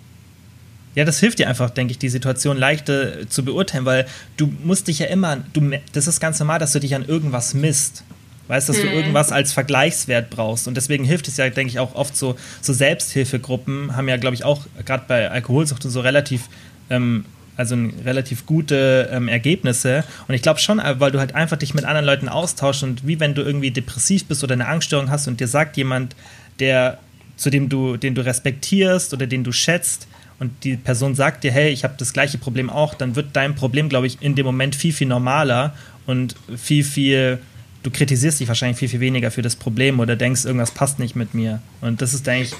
ja, 0.95 1.03
das 1.03 1.19
hilft 1.19 1.39
dir 1.39 1.49
einfach, 1.49 1.71
denke 1.71 1.91
ich, 1.91 1.97
die 1.97 2.09
Situation 2.09 2.55
leichter 2.57 3.27
zu 3.27 3.43
beurteilen, 3.43 3.85
weil 3.85 4.05
du 4.37 4.53
musst 4.63 4.87
dich 4.87 4.99
ja 4.99 5.07
immer, 5.07 5.37
du, 5.53 5.71
das 5.91 6.07
ist 6.07 6.19
ganz 6.19 6.39
normal, 6.39 6.59
dass 6.59 6.71
du 6.71 6.79
dich 6.79 6.95
an 6.95 7.03
irgendwas 7.03 7.53
misst. 7.53 8.03
Weißt, 8.47 8.67
dass 8.67 8.77
mhm. 8.77 8.81
du 8.81 8.87
irgendwas 8.89 9.31
als 9.31 9.53
Vergleichswert 9.53 10.29
brauchst. 10.29 10.67
Und 10.67 10.75
deswegen 10.75 11.05
hilft 11.05 11.27
es 11.27 11.37
ja, 11.37 11.49
denke 11.49 11.71
ich, 11.71 11.79
auch 11.79 11.95
oft 11.95 12.15
so, 12.15 12.35
so 12.61 12.73
Selbsthilfegruppen 12.73 13.95
haben 13.95 14.09
ja, 14.09 14.17
glaube 14.17 14.35
ich, 14.35 14.43
auch 14.43 14.65
gerade 14.85 15.05
bei 15.07 15.31
Alkoholsucht 15.31 15.85
und 15.85 15.91
so 15.91 16.01
relativ, 16.01 16.49
ähm, 16.89 17.25
also 17.55 17.77
relativ 18.03 18.45
gute 18.45 19.09
ähm, 19.13 19.29
Ergebnisse. 19.29 20.03
Und 20.27 20.35
ich 20.35 20.41
glaube 20.41 20.59
schon, 20.59 20.79
äh, 20.79 20.99
weil 20.99 21.11
du 21.11 21.19
halt 21.19 21.35
einfach 21.35 21.57
dich 21.57 21.73
mit 21.73 21.85
anderen 21.85 22.05
Leuten 22.05 22.27
austauschst 22.27 22.83
und 22.83 23.07
wie 23.07 23.19
wenn 23.19 23.33
du 23.33 23.43
irgendwie 23.43 23.71
depressiv 23.71 24.25
bist 24.25 24.43
oder 24.43 24.53
eine 24.53 24.67
Angststörung 24.67 25.09
hast 25.09 25.27
und 25.27 25.39
dir 25.39 25.47
sagt 25.47 25.77
jemand, 25.77 26.15
der, 26.59 26.97
zu 27.37 27.49
dem 27.49 27.69
du, 27.69 27.95
den 27.95 28.13
du 28.13 28.25
respektierst 28.25 29.13
oder 29.13 29.25
den 29.25 29.43
du 29.43 29.51
schätzt, 29.51 30.07
und 30.39 30.51
die 30.65 30.75
Person 30.75 31.15
sagt 31.15 31.45
dir, 31.45 31.51
hey, 31.53 31.71
ich 31.71 31.85
habe 31.85 31.93
das 31.97 32.11
gleiche 32.11 32.37
Problem 32.37 32.69
auch, 32.69 32.95
dann 32.95 33.15
wird 33.15 33.27
dein 33.33 33.55
Problem, 33.55 33.87
glaube 33.87 34.07
ich, 34.07 34.21
in 34.21 34.35
dem 34.35 34.45
Moment 34.45 34.75
viel, 34.75 34.91
viel 34.91 35.07
normaler 35.07 35.73
und 36.05 36.35
viel, 36.57 36.83
viel 36.83 37.39
du 37.83 37.91
kritisierst 37.91 38.39
dich 38.39 38.47
wahrscheinlich 38.47 38.79
viel, 38.79 38.89
viel 38.89 39.01
weniger 39.01 39.29
für 39.29 39.41
das 39.41 39.55
Problem 39.55 39.99
oder 39.99 40.15
denkst, 40.15 40.45
irgendwas 40.45 40.71
passt 40.71 40.99
nicht 40.99 41.15
mit 41.15 41.33
mir. 41.33 41.61
Und 41.81 42.01
das 42.01 42.13
ist, 42.13 42.25
denke 42.25 42.43
ich, 42.45 42.55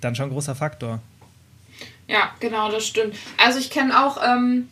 dann 0.00 0.14
schon 0.14 0.26
ein 0.26 0.32
großer 0.32 0.54
Faktor. 0.54 1.00
Ja, 2.08 2.30
genau, 2.38 2.70
das 2.70 2.86
stimmt. 2.86 3.16
Also 3.36 3.58
ich 3.58 3.68
kenne 3.68 4.06
auch 4.06 4.22
ähm, 4.24 4.68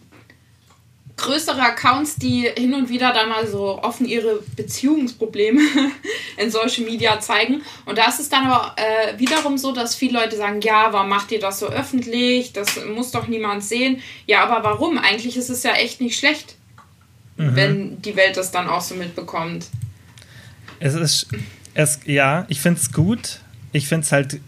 größere 1.16 1.60
Accounts, 1.60 2.14
die 2.14 2.48
hin 2.56 2.74
und 2.74 2.88
wieder 2.88 3.12
dann 3.12 3.28
mal 3.28 3.46
so 3.48 3.82
offen 3.82 4.06
ihre 4.06 4.40
Beziehungsprobleme 4.54 5.60
in 6.36 6.50
Social 6.52 6.84
Media 6.84 7.18
zeigen. 7.18 7.62
Und 7.86 7.98
da 7.98 8.06
ist 8.06 8.20
es 8.20 8.28
dann 8.28 8.46
aber 8.46 8.76
äh, 8.76 9.18
wiederum 9.18 9.58
so, 9.58 9.72
dass 9.72 9.96
viele 9.96 10.20
Leute 10.20 10.36
sagen, 10.36 10.60
ja, 10.60 10.92
warum 10.92 11.08
macht 11.08 11.32
ihr 11.32 11.40
das 11.40 11.58
so 11.58 11.66
öffentlich? 11.66 12.52
Das 12.52 12.78
muss 12.86 13.10
doch 13.10 13.26
niemand 13.26 13.64
sehen. 13.64 14.00
Ja, 14.26 14.44
aber 14.44 14.62
warum? 14.62 14.96
Eigentlich 14.96 15.36
ist 15.36 15.50
es 15.50 15.64
ja 15.64 15.72
echt 15.72 16.00
nicht 16.00 16.16
schlecht 16.16 16.53
mhm. 17.36 17.56
wenn 17.56 18.02
die 18.02 18.16
Welt 18.16 18.36
das 18.36 18.50
dann 18.50 18.68
auch 18.68 18.80
so 18.80 18.94
mitbekommt. 18.94 19.66
Es 20.80 20.94
ist, 20.94 21.28
es, 21.74 22.00
ja, 22.04 22.46
ich 22.48 22.60
finde 22.60 22.80
es 22.80 22.92
gut. 22.92 23.40
Ich 23.72 23.88
finde 23.88 24.04
es 24.04 24.12
halt 24.12 24.40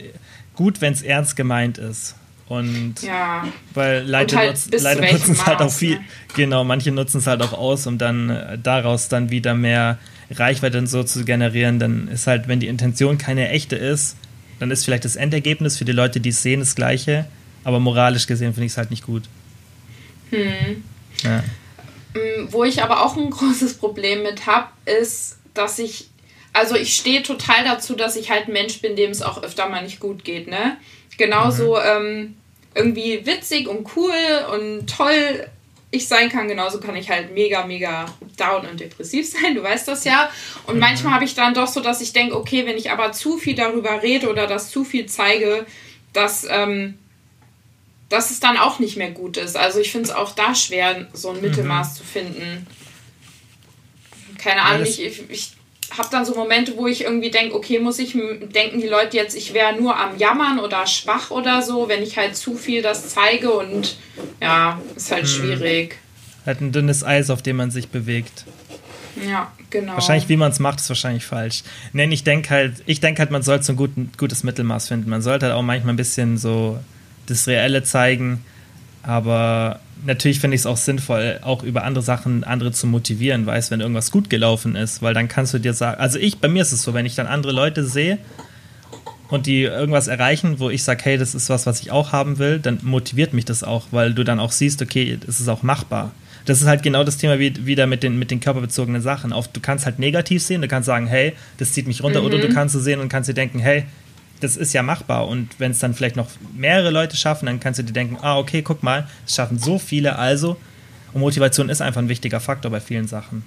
gut, 0.54 0.80
wenn 0.80 0.92
es 0.92 1.02
ernst 1.02 1.36
gemeint 1.36 1.78
ist. 1.78 2.14
Und 2.48 3.02
ja. 3.02 3.44
weil 3.74 4.08
Leute, 4.08 4.36
halt 4.36 4.50
nutz, 4.50 4.82
Leute 4.82 5.00
nutzen 5.12 5.32
es 5.32 5.46
halt 5.46 5.60
auch 5.60 5.72
viel, 5.72 5.98
ne? 5.98 6.04
genau, 6.34 6.62
manche 6.62 6.92
nutzen 6.92 7.18
es 7.18 7.26
halt 7.26 7.42
auch 7.42 7.52
aus, 7.52 7.88
um 7.88 7.98
dann 7.98 8.30
äh, 8.30 8.56
daraus 8.56 9.08
dann 9.08 9.30
wieder 9.30 9.54
mehr 9.54 9.98
Reichweite 10.30 10.78
und 10.78 10.86
so 10.86 11.02
zu 11.02 11.24
generieren. 11.24 11.80
Dann 11.80 12.06
ist 12.06 12.28
halt, 12.28 12.46
wenn 12.46 12.60
die 12.60 12.68
Intention 12.68 13.18
keine 13.18 13.48
echte 13.48 13.74
ist, 13.74 14.16
dann 14.60 14.70
ist 14.70 14.84
vielleicht 14.84 15.04
das 15.04 15.16
Endergebnis 15.16 15.76
für 15.76 15.84
die 15.84 15.92
Leute, 15.92 16.20
die 16.20 16.28
es 16.28 16.42
sehen, 16.42 16.60
das 16.60 16.76
gleiche. 16.76 17.26
Aber 17.64 17.80
moralisch 17.80 18.28
gesehen 18.28 18.54
finde 18.54 18.66
ich 18.66 18.72
es 18.72 18.78
halt 18.78 18.90
nicht 18.90 19.04
gut. 19.04 19.24
Hm. 20.30 20.84
Ja. 21.24 21.42
Mm, 22.16 22.46
wo 22.50 22.64
ich 22.64 22.82
aber 22.82 23.04
auch 23.04 23.16
ein 23.16 23.30
großes 23.30 23.74
Problem 23.78 24.22
mit 24.22 24.46
habe, 24.46 24.68
ist, 24.84 25.38
dass 25.54 25.78
ich, 25.78 26.08
also 26.52 26.74
ich 26.74 26.96
stehe 26.96 27.22
total 27.22 27.64
dazu, 27.64 27.94
dass 27.94 28.16
ich 28.16 28.30
halt 28.30 28.48
ein 28.48 28.52
Mensch 28.52 28.80
bin, 28.80 28.96
dem 28.96 29.10
es 29.10 29.22
auch 29.22 29.42
öfter 29.42 29.68
mal 29.68 29.82
nicht 29.82 30.00
gut 30.00 30.24
geht, 30.24 30.48
ne? 30.48 30.76
Genauso 31.18 31.76
mhm. 31.76 31.82
ähm, 31.84 32.36
irgendwie 32.74 33.24
witzig 33.24 33.68
und 33.68 33.88
cool 33.96 34.12
und 34.52 34.86
toll 34.86 35.48
ich 35.90 36.08
sein 36.08 36.28
kann, 36.28 36.48
genauso 36.48 36.80
kann 36.80 36.96
ich 36.96 37.08
halt 37.08 37.32
mega, 37.32 37.64
mega 37.64 38.06
down 38.36 38.66
und 38.66 38.80
depressiv 38.80 39.28
sein, 39.30 39.54
du 39.54 39.62
weißt 39.62 39.88
das 39.88 40.04
ja. 40.04 40.30
Und 40.66 40.74
mhm. 40.74 40.80
manchmal 40.80 41.14
habe 41.14 41.24
ich 41.24 41.34
dann 41.34 41.54
doch 41.54 41.68
so, 41.68 41.80
dass 41.80 42.00
ich 42.00 42.12
denke, 42.12 42.36
okay, 42.36 42.66
wenn 42.66 42.76
ich 42.76 42.90
aber 42.90 43.12
zu 43.12 43.38
viel 43.38 43.54
darüber 43.54 44.02
rede 44.02 44.28
oder 44.28 44.46
das 44.46 44.70
zu 44.70 44.84
viel 44.84 45.06
zeige, 45.06 45.66
dass 46.12 46.46
ähm, 46.48 46.98
dass 48.08 48.30
es 48.30 48.40
dann 48.40 48.56
auch 48.56 48.78
nicht 48.78 48.96
mehr 48.96 49.10
gut 49.10 49.36
ist. 49.36 49.56
Also 49.56 49.80
ich 49.80 49.90
finde 49.90 50.08
es 50.08 50.14
auch 50.14 50.34
da 50.34 50.54
schwer, 50.54 51.06
so 51.12 51.30
ein 51.30 51.40
Mittelmaß 51.40 51.90
mhm. 51.90 51.96
zu 51.96 52.04
finden. 52.04 52.66
Keine 54.38 54.62
Ahnung, 54.62 54.86
ja, 54.86 55.06
ich, 55.06 55.30
ich, 55.30 55.52
habe 55.96 56.08
dann 56.10 56.24
so 56.24 56.34
Momente, 56.34 56.76
wo 56.76 56.86
ich 56.86 57.04
irgendwie 57.04 57.30
denke, 57.30 57.54
okay, 57.54 57.78
muss 57.78 57.98
ich 57.98 58.12
denken 58.12 58.80
die 58.80 58.88
Leute 58.88 59.16
jetzt, 59.16 59.36
ich 59.36 59.54
wäre 59.54 59.80
nur 59.80 59.96
am 59.96 60.18
Jammern 60.18 60.58
oder 60.58 60.86
schwach 60.86 61.30
oder 61.30 61.62
so, 61.62 61.88
wenn 61.88 62.02
ich 62.02 62.16
halt 62.18 62.36
zu 62.36 62.56
viel 62.56 62.82
das 62.82 63.10
zeige 63.10 63.50
und 63.50 63.96
ja, 64.40 64.80
ist 64.94 65.12
halt 65.12 65.24
mhm. 65.24 65.28
schwierig. 65.28 65.98
Halt 66.44 66.60
ein 66.60 66.72
dünnes 66.72 67.04
Eis, 67.04 67.30
auf 67.30 67.42
dem 67.42 67.56
man 67.56 67.70
sich 67.70 67.88
bewegt. 67.88 68.44
Ja, 69.28 69.50
genau. 69.70 69.94
Wahrscheinlich, 69.94 70.28
wie 70.28 70.36
man 70.36 70.50
es 70.50 70.58
macht, 70.58 70.80
ist 70.80 70.88
wahrscheinlich 70.88 71.24
falsch. 71.24 71.62
Nein, 71.92 72.12
ich 72.12 72.24
denke 72.24 72.50
halt, 72.50 72.82
ich 72.86 73.00
denke 73.00 73.20
halt, 73.20 73.30
man 73.30 73.42
sollte 73.42 73.64
so 73.64 73.72
ein 73.72 73.76
gut, 73.76 73.90
gutes 74.18 74.44
Mittelmaß 74.44 74.88
finden. 74.88 75.08
Man 75.08 75.22
sollte 75.22 75.46
halt 75.46 75.54
auch 75.54 75.62
manchmal 75.62 75.94
ein 75.94 75.96
bisschen 75.96 76.36
so 76.36 76.78
das 77.26 77.46
Reelle 77.46 77.82
zeigen, 77.82 78.42
aber 79.02 79.80
natürlich 80.04 80.40
finde 80.40 80.56
ich 80.56 80.62
es 80.62 80.66
auch 80.66 80.76
sinnvoll, 80.76 81.38
auch 81.42 81.62
über 81.62 81.84
andere 81.84 82.02
Sachen 82.02 82.44
andere 82.44 82.72
zu 82.72 82.86
motivieren, 82.86 83.46
weißt, 83.46 83.70
wenn 83.70 83.80
irgendwas 83.80 84.10
gut 84.10 84.30
gelaufen 84.30 84.76
ist, 84.76 85.02
weil 85.02 85.14
dann 85.14 85.28
kannst 85.28 85.54
du 85.54 85.58
dir 85.58 85.74
sagen, 85.74 86.00
also 86.00 86.18
ich, 86.18 86.38
bei 86.38 86.48
mir 86.48 86.62
ist 86.62 86.72
es 86.72 86.82
so, 86.82 86.94
wenn 86.94 87.06
ich 87.06 87.14
dann 87.14 87.26
andere 87.26 87.52
Leute 87.52 87.84
sehe 87.84 88.18
und 89.28 89.46
die 89.46 89.62
irgendwas 89.62 90.08
erreichen, 90.08 90.58
wo 90.58 90.70
ich 90.70 90.82
sage, 90.82 91.04
hey, 91.04 91.18
das 91.18 91.34
ist 91.34 91.48
was, 91.50 91.66
was 91.66 91.80
ich 91.80 91.90
auch 91.90 92.12
haben 92.12 92.38
will, 92.38 92.58
dann 92.58 92.78
motiviert 92.82 93.32
mich 93.32 93.44
das 93.44 93.62
auch, 93.62 93.86
weil 93.90 94.14
du 94.14 94.24
dann 94.24 94.40
auch 94.40 94.52
siehst, 94.52 94.82
okay, 94.82 95.18
es 95.26 95.40
ist 95.40 95.48
auch 95.48 95.62
machbar. 95.62 96.12
Das 96.44 96.60
ist 96.60 96.68
halt 96.68 96.84
genau 96.84 97.02
das 97.02 97.16
Thema 97.16 97.40
wie, 97.40 97.66
wieder 97.66 97.88
mit 97.88 98.04
den, 98.04 98.18
mit 98.18 98.30
den 98.30 98.38
körperbezogenen 98.38 99.02
Sachen. 99.02 99.32
Auf, 99.32 99.48
du 99.48 99.60
kannst 99.60 99.84
halt 99.84 99.98
negativ 99.98 100.42
sehen, 100.42 100.62
du 100.62 100.68
kannst 100.68 100.86
sagen, 100.86 101.08
hey, 101.08 101.32
das 101.58 101.72
zieht 101.72 101.88
mich 101.88 102.04
runter, 102.04 102.20
mhm. 102.20 102.26
oder 102.26 102.38
du 102.38 102.48
kannst 102.48 102.76
es 102.76 102.84
sehen 102.84 103.00
und 103.00 103.08
kannst 103.08 103.28
dir 103.28 103.34
denken, 103.34 103.58
hey, 103.58 103.84
das 104.40 104.56
ist 104.56 104.72
ja 104.72 104.82
machbar. 104.82 105.28
Und 105.28 105.48
wenn 105.58 105.70
es 105.70 105.78
dann 105.78 105.94
vielleicht 105.94 106.16
noch 106.16 106.28
mehrere 106.54 106.90
Leute 106.90 107.16
schaffen, 107.16 107.46
dann 107.46 107.60
kannst 107.60 107.78
du 107.78 107.84
dir 107.84 107.92
denken, 107.92 108.18
ah, 108.20 108.38
okay, 108.38 108.62
guck 108.62 108.82
mal, 108.82 109.08
es 109.26 109.34
schaffen 109.34 109.58
so 109.58 109.78
viele, 109.78 110.16
also. 110.18 110.56
Und 111.12 111.20
Motivation 111.20 111.68
ist 111.68 111.80
einfach 111.80 112.00
ein 112.00 112.08
wichtiger 112.08 112.40
Faktor 112.40 112.70
bei 112.70 112.80
vielen 112.80 113.08
Sachen. 113.08 113.44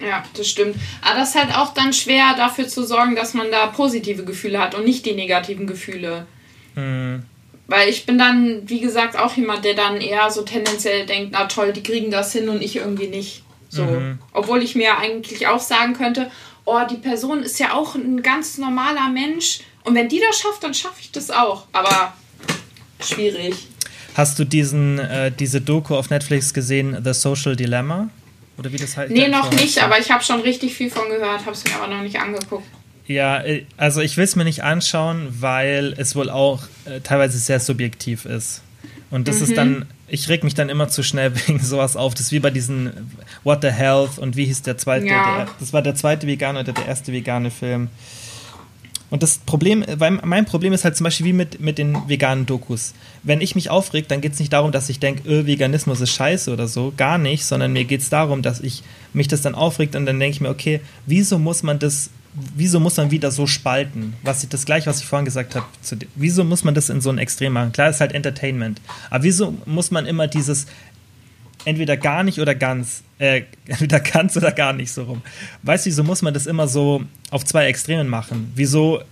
Ja, 0.00 0.24
das 0.36 0.48
stimmt. 0.48 0.76
Aber 1.02 1.20
das 1.20 1.30
ist 1.30 1.40
halt 1.40 1.56
auch 1.56 1.72
dann 1.72 1.92
schwer, 1.92 2.34
dafür 2.36 2.66
zu 2.66 2.84
sorgen, 2.84 3.14
dass 3.14 3.34
man 3.34 3.50
da 3.50 3.66
positive 3.68 4.24
Gefühle 4.24 4.58
hat 4.58 4.74
und 4.74 4.84
nicht 4.84 5.06
die 5.06 5.14
negativen 5.14 5.66
Gefühle. 5.66 6.26
Mhm. 6.74 7.22
Weil 7.66 7.88
ich 7.88 8.04
bin 8.04 8.18
dann, 8.18 8.68
wie 8.68 8.80
gesagt, 8.80 9.16
auch 9.16 9.36
jemand, 9.36 9.64
der 9.64 9.74
dann 9.74 10.00
eher 10.00 10.30
so 10.30 10.42
tendenziell 10.42 11.06
denkt, 11.06 11.30
na 11.32 11.46
toll, 11.46 11.72
die 11.72 11.82
kriegen 11.82 12.10
das 12.10 12.32
hin 12.32 12.48
und 12.48 12.60
ich 12.60 12.76
irgendwie 12.76 13.06
nicht. 13.06 13.42
So. 13.68 13.84
Mhm. 13.84 14.18
Obwohl 14.32 14.62
ich 14.62 14.74
mir 14.74 14.98
eigentlich 14.98 15.46
auch 15.46 15.60
sagen 15.60 15.94
könnte, 15.94 16.30
oh, 16.64 16.80
die 16.90 16.96
Person 16.96 17.42
ist 17.42 17.58
ja 17.58 17.72
auch 17.72 17.94
ein 17.94 18.22
ganz 18.22 18.58
normaler 18.58 19.08
Mensch. 19.08 19.60
Und 19.84 19.94
wenn 19.94 20.08
die 20.08 20.20
das 20.20 20.38
schafft, 20.40 20.62
dann 20.62 20.74
schaffe 20.74 20.96
ich 21.00 21.12
das 21.12 21.30
auch. 21.30 21.66
Aber 21.72 22.14
schwierig. 23.00 23.68
Hast 24.14 24.38
du 24.38 24.44
diesen, 24.44 24.98
äh, 24.98 25.30
diese 25.30 25.60
Doku 25.60 25.94
auf 25.94 26.10
Netflix 26.10 26.52
gesehen, 26.54 26.98
The 27.04 27.12
Social 27.12 27.54
Dilemma? 27.54 28.08
Oder 28.56 28.72
wie 28.72 28.76
das 28.76 28.96
halt. 28.96 29.10
Nee, 29.10 29.28
noch 29.28 29.50
nicht, 29.52 29.82
aber 29.82 29.98
ich 29.98 30.10
habe 30.10 30.22
schon 30.22 30.40
richtig 30.40 30.74
viel 30.74 30.90
von 30.90 31.08
gehört, 31.08 31.40
habe 31.40 31.52
es 31.52 31.64
mir 31.64 31.74
aber 31.74 31.92
noch 31.92 32.02
nicht 32.02 32.18
angeguckt. 32.18 32.66
Ja, 33.06 33.42
äh, 33.42 33.64
also 33.76 34.00
ich 34.00 34.16
will 34.16 34.24
es 34.24 34.36
mir 34.36 34.44
nicht 34.44 34.62
anschauen, 34.62 35.28
weil 35.40 35.94
es 35.98 36.16
wohl 36.16 36.30
auch 36.30 36.62
äh, 36.84 37.00
teilweise 37.00 37.38
sehr 37.38 37.60
subjektiv 37.60 38.24
ist. 38.24 38.62
Und 39.10 39.28
das 39.28 39.36
mhm. 39.36 39.42
ist 39.42 39.56
dann, 39.56 39.86
ich 40.08 40.28
reg 40.28 40.44
mich 40.44 40.54
dann 40.54 40.68
immer 40.68 40.88
zu 40.88 41.02
schnell 41.02 41.32
wegen 41.46 41.60
sowas 41.60 41.96
auf. 41.96 42.14
Das 42.14 42.26
ist 42.26 42.32
wie 42.32 42.40
bei 42.40 42.50
diesen 42.50 43.10
What 43.42 43.62
the 43.62 43.70
Health 43.70 44.18
und 44.18 44.36
wie 44.36 44.46
hieß 44.46 44.62
der 44.62 44.78
zweite, 44.78 45.06
ja. 45.06 45.36
der, 45.36 45.48
das 45.58 45.72
war 45.72 45.82
der 45.82 45.96
zweite 45.96 46.26
vegane 46.26 46.60
oder 46.60 46.72
der 46.72 46.86
erste 46.86 47.12
vegane 47.12 47.50
Film. 47.50 47.88
Und 49.10 49.22
das 49.22 49.38
Problem, 49.38 49.84
mein 50.22 50.44
Problem 50.44 50.72
ist 50.72 50.84
halt 50.84 50.96
zum 50.96 51.04
Beispiel 51.04 51.26
wie 51.26 51.32
mit, 51.32 51.60
mit 51.60 51.78
den 51.78 51.96
veganen 52.08 52.46
Dokus. 52.46 52.94
Wenn 53.22 53.40
ich 53.40 53.54
mich 53.54 53.70
aufreg, 53.70 54.08
dann 54.08 54.20
geht 54.20 54.32
es 54.32 54.38
nicht 54.38 54.52
darum, 54.52 54.72
dass 54.72 54.88
ich 54.88 54.98
denke, 54.98 55.28
öh, 55.28 55.46
Veganismus 55.46 56.00
ist 56.00 56.10
scheiße 56.10 56.52
oder 56.52 56.66
so. 56.66 56.92
Gar 56.96 57.18
nicht, 57.18 57.44
sondern 57.44 57.72
mir 57.72 57.84
geht 57.84 58.00
es 58.00 58.10
darum, 58.10 58.42
dass 58.42 58.60
ich 58.60 58.82
mich 59.12 59.28
das 59.28 59.42
dann 59.42 59.54
aufregt 59.54 59.94
und 59.94 60.06
dann 60.06 60.18
denke 60.18 60.34
ich 60.34 60.40
mir, 60.40 60.50
okay, 60.50 60.80
wieso 61.06 61.38
muss 61.38 61.62
man 61.62 61.78
das 61.78 62.10
wieso 62.56 62.80
muss 62.80 62.96
man 62.96 63.10
wieder 63.10 63.30
so 63.30 63.46
spalten? 63.46 64.14
Was 64.22 64.42
ich, 64.42 64.48
das 64.48 64.64
gleiche, 64.64 64.86
was 64.86 64.98
ich 64.98 65.06
vorhin 65.06 65.24
gesagt 65.24 65.54
habe. 65.54 65.66
Wieso 66.16 66.44
muss 66.44 66.64
man 66.64 66.74
das 66.74 66.90
in 66.90 67.00
so 67.00 67.10
ein 67.10 67.18
Extrem 67.18 67.52
machen? 67.52 67.72
Klar, 67.72 67.90
ist 67.90 68.00
halt 68.00 68.12
Entertainment. 68.12 68.80
Aber 69.10 69.24
wieso 69.24 69.56
muss 69.66 69.90
man 69.90 70.06
immer 70.06 70.26
dieses 70.26 70.66
entweder 71.64 71.96
gar 71.96 72.22
nicht 72.22 72.40
oder 72.40 72.54
ganz, 72.54 73.02
äh, 73.18 73.42
entweder 73.66 74.00
ganz 74.00 74.36
oder 74.36 74.52
gar 74.52 74.72
nicht 74.72 74.92
so 74.92 75.04
rum? 75.04 75.22
Weißt 75.62 75.86
du, 75.86 75.90
wieso 75.90 76.04
muss 76.04 76.22
man 76.22 76.34
das 76.34 76.46
immer 76.46 76.68
so 76.68 77.04
auf 77.30 77.44
zwei 77.44 77.66
Extremen 77.66 78.08
machen? 78.08 78.52
Wieso 78.54 79.02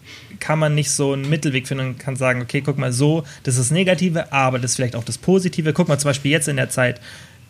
kann 0.41 0.59
man 0.59 0.75
nicht 0.75 0.91
so 0.91 1.13
einen 1.13 1.29
Mittelweg 1.29 1.69
finden 1.69 1.89
und 1.89 1.99
kann 1.99 2.17
sagen, 2.17 2.43
okay, 2.43 2.61
guck 2.61 2.79
mal, 2.79 2.93
so, 2.93 3.25
das 3.45 3.55
ist 3.57 3.71
das 3.71 3.71
Negative, 3.71 4.33
aber 4.33 4.59
das 4.59 4.73
ist 4.73 4.77
vielleicht 4.77 4.97
auch 4.97 5.05
das 5.05 5.19
Positive. 5.19 5.73
Guck 5.73 5.89
mal, 5.89 5.99
zum 5.99 6.09
Beispiel 6.09 6.31
jetzt 6.31 6.49
in 6.49 6.57
der 6.57 6.69
Zeit 6.69 7.01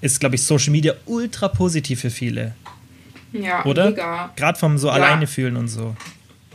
ist, 0.01 0.21
glaube 0.21 0.35
ich, 0.35 0.43
Social 0.43 0.73
Media 0.73 0.95
ultra 1.07 1.49
positiv 1.49 2.01
für 2.01 2.11
viele. 2.11 2.55
Ja, 3.33 3.65
oder? 3.65 4.31
Gerade 4.37 4.59
vom 4.59 4.77
so 4.77 4.89
ja. 4.89 4.95
alleine 4.95 5.27
fühlen 5.27 5.57
und 5.57 5.69
so. 5.69 5.97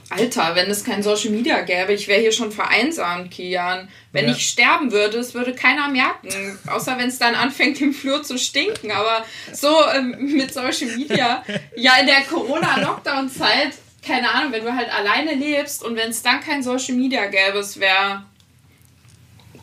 Alter, 0.09 0.55
wenn 0.55 0.69
es 0.69 0.85
kein 0.85 1.03
Social 1.03 1.31
Media 1.31 1.61
gäbe, 1.61 1.91
ich 1.91 2.07
wäre 2.07 2.21
hier 2.21 2.31
schon 2.31 2.51
vereinsamt, 2.51 3.31
Kian. 3.31 3.89
Wenn 4.13 4.25
ja. 4.25 4.31
ich 4.31 4.47
sterben 4.47 4.91
würde, 4.91 5.17
es 5.17 5.33
würde 5.33 5.53
keiner 5.53 5.89
merken. 5.89 6.57
Außer 6.67 6.97
wenn 6.97 7.09
es 7.09 7.19
dann 7.19 7.35
anfängt, 7.35 7.81
im 7.81 7.93
Flur 7.93 8.23
zu 8.23 8.37
stinken. 8.37 8.91
Aber 8.91 9.25
so 9.51 9.75
ähm, 9.93 10.15
mit 10.35 10.53
Social 10.53 10.95
Media, 10.95 11.43
ja, 11.75 11.95
in 11.99 12.07
der 12.07 12.21
Corona-Lockdown-Zeit, 12.21 13.73
keine 14.01 14.33
Ahnung, 14.33 14.53
wenn 14.53 14.63
du 14.63 14.73
halt 14.73 14.89
alleine 14.93 15.33
lebst 15.33 15.83
und 15.83 15.97
wenn 15.97 16.11
es 16.11 16.21
dann 16.21 16.39
kein 16.39 16.63
Social 16.63 16.95
Media 16.95 17.25
gäbe, 17.25 17.57
es 17.59 17.77
wäre 17.79 18.23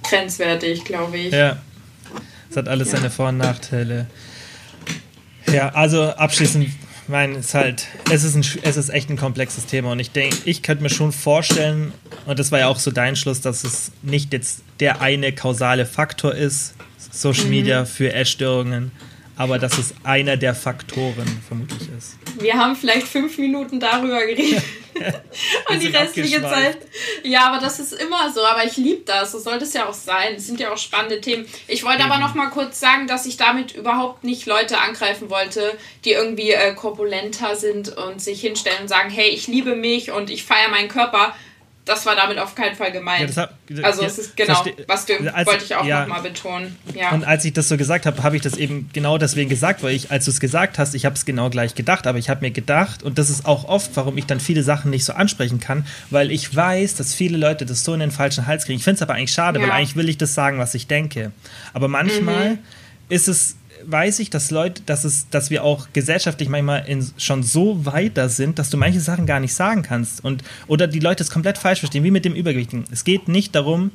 grenzwertig, 0.02 0.84
glaube 0.84 1.16
ich. 1.16 1.32
Ja. 1.32 1.56
Es 2.50 2.56
hat 2.56 2.68
alles 2.68 2.92
ja. 2.92 2.98
seine 2.98 3.10
Vor- 3.10 3.30
und 3.30 3.38
Nachteile. 3.38 4.06
Ja, 5.50 5.70
also 5.70 6.04
abschließend 6.04 6.68
meine, 7.08 7.36
es 7.36 7.46
ist 7.46 7.54
halt, 7.54 7.86
es 8.10 8.24
ist, 8.24 8.34
ein, 8.34 8.44
es 8.62 8.76
ist 8.76 8.88
echt 8.88 9.10
ein 9.10 9.16
komplexes 9.16 9.66
Thema 9.66 9.92
und 9.92 9.98
ich 9.98 10.10
denke, 10.10 10.36
ich 10.44 10.62
könnte 10.62 10.82
mir 10.82 10.90
schon 10.90 11.12
vorstellen, 11.12 11.92
und 12.26 12.38
das 12.38 12.52
war 12.52 12.60
ja 12.60 12.68
auch 12.68 12.78
so 12.78 12.90
dein 12.90 13.16
Schluss, 13.16 13.40
dass 13.40 13.64
es 13.64 13.92
nicht 14.02 14.32
jetzt 14.32 14.62
der 14.80 15.00
eine 15.00 15.32
kausale 15.32 15.86
Faktor 15.86 16.34
ist, 16.34 16.74
Social 17.10 17.46
Media 17.46 17.82
mhm. 17.82 17.86
für 17.86 18.12
Essstörungen, 18.12 18.90
aber 19.36 19.58
dass 19.58 19.78
es 19.78 19.94
einer 20.02 20.36
der 20.36 20.54
Faktoren 20.54 21.26
vermutlich 21.46 21.88
ist. 21.96 22.16
Wir 22.38 22.54
haben 22.54 22.76
vielleicht 22.76 23.06
fünf 23.06 23.38
Minuten 23.38 23.80
darüber 23.80 24.24
geredet. 24.26 24.62
und 25.68 25.82
die 25.82 25.88
restliche 25.88 26.40
Zeit. 26.42 26.78
Ja, 27.22 27.48
aber 27.48 27.60
das 27.60 27.80
ist 27.80 27.92
immer 27.92 28.32
so. 28.32 28.44
Aber 28.44 28.64
ich 28.64 28.76
liebe 28.76 29.02
das. 29.04 29.32
So 29.32 29.38
sollte 29.38 29.64
es 29.64 29.72
ja 29.72 29.88
auch 29.88 29.94
sein. 29.94 30.34
Es 30.36 30.46
sind 30.46 30.60
ja 30.60 30.72
auch 30.72 30.78
spannende 30.78 31.20
Themen. 31.20 31.46
Ich 31.66 31.84
wollte 31.84 32.02
Eben. 32.02 32.12
aber 32.12 32.20
noch 32.20 32.34
mal 32.34 32.50
kurz 32.50 32.80
sagen, 32.80 33.06
dass 33.06 33.26
ich 33.26 33.36
damit 33.36 33.74
überhaupt 33.74 34.24
nicht 34.24 34.46
Leute 34.46 34.78
angreifen 34.78 35.30
wollte, 35.30 35.76
die 36.04 36.12
irgendwie 36.12 36.52
äh, 36.52 36.74
korpulenter 36.74 37.56
sind 37.56 37.96
und 37.96 38.20
sich 38.20 38.40
hinstellen 38.40 38.82
und 38.82 38.88
sagen, 38.88 39.10
hey, 39.10 39.28
ich 39.28 39.46
liebe 39.46 39.74
mich 39.74 40.12
und 40.12 40.30
ich 40.30 40.44
feiere 40.44 40.68
meinen 40.68 40.88
Körper 40.88 41.34
das 41.84 42.06
war 42.06 42.16
damit 42.16 42.38
auf 42.38 42.54
keinen 42.54 42.74
Fall 42.74 42.92
gemeint. 42.92 43.34
Ja, 43.34 43.42
hab, 43.42 43.58
also 43.82 44.02
ja, 44.02 44.08
es 44.08 44.18
ist 44.18 44.36
genau, 44.36 44.64
was 44.86 45.04
du, 45.04 45.34
als, 45.34 45.46
wollte 45.46 45.64
ich 45.64 45.74
auch 45.74 45.84
ja. 45.84 46.00
nochmal 46.00 46.22
betonen. 46.22 46.78
Ja. 46.94 47.10
Und 47.10 47.24
als 47.24 47.44
ich 47.44 47.52
das 47.52 47.68
so 47.68 47.76
gesagt 47.76 48.06
habe, 48.06 48.22
habe 48.22 48.36
ich 48.36 48.42
das 48.42 48.56
eben 48.56 48.88
genau 48.94 49.18
deswegen 49.18 49.50
gesagt, 49.50 49.82
weil 49.82 49.94
ich, 49.94 50.10
als 50.10 50.24
du 50.24 50.30
es 50.30 50.40
gesagt 50.40 50.78
hast, 50.78 50.94
ich 50.94 51.04
habe 51.04 51.14
es 51.14 51.26
genau 51.26 51.50
gleich 51.50 51.74
gedacht, 51.74 52.06
aber 52.06 52.18
ich 52.18 52.30
habe 52.30 52.40
mir 52.40 52.52
gedacht, 52.52 53.02
und 53.02 53.18
das 53.18 53.28
ist 53.28 53.44
auch 53.44 53.64
oft, 53.64 53.90
warum 53.96 54.16
ich 54.16 54.24
dann 54.24 54.40
viele 54.40 54.62
Sachen 54.62 54.90
nicht 54.90 55.04
so 55.04 55.12
ansprechen 55.12 55.60
kann, 55.60 55.86
weil 56.08 56.30
ich 56.30 56.54
weiß, 56.54 56.94
dass 56.94 57.12
viele 57.12 57.36
Leute 57.36 57.66
das 57.66 57.84
so 57.84 57.92
in 57.92 58.00
den 58.00 58.10
falschen 58.10 58.46
Hals 58.46 58.64
kriegen. 58.64 58.78
Ich 58.78 58.84
finde 58.84 58.96
es 58.96 59.02
aber 59.02 59.14
eigentlich 59.14 59.32
schade, 59.32 59.60
weil 59.60 59.70
eigentlich 59.70 59.96
will 59.96 60.08
ich 60.08 60.16
das 60.16 60.32
sagen, 60.32 60.58
was 60.58 60.74
ich 60.74 60.86
denke. 60.86 61.32
Aber 61.74 61.88
manchmal 61.88 62.50
mhm. 62.50 62.58
ist 63.10 63.28
es 63.28 63.56
weiß 63.90 64.18
ich, 64.18 64.30
dass 64.30 64.50
Leute, 64.50 64.82
dass 64.86 65.04
es, 65.04 65.28
dass 65.30 65.50
wir 65.50 65.64
auch 65.64 65.88
gesellschaftlich 65.92 66.48
manchmal 66.48 66.84
in, 66.86 67.06
schon 67.16 67.42
so 67.42 67.84
weiter 67.86 68.28
sind, 68.28 68.58
dass 68.58 68.70
du 68.70 68.76
manche 68.76 69.00
Sachen 69.00 69.26
gar 69.26 69.40
nicht 69.40 69.54
sagen 69.54 69.82
kannst 69.82 70.24
und 70.24 70.42
oder 70.66 70.86
die 70.86 71.00
Leute 71.00 71.22
es 71.22 71.30
komplett 71.30 71.58
falsch 71.58 71.80
verstehen, 71.80 72.04
wie 72.04 72.10
mit 72.10 72.24
dem 72.24 72.34
Übergewichtigen. 72.34 72.84
Es 72.90 73.04
geht 73.04 73.28
nicht 73.28 73.54
darum, 73.54 73.90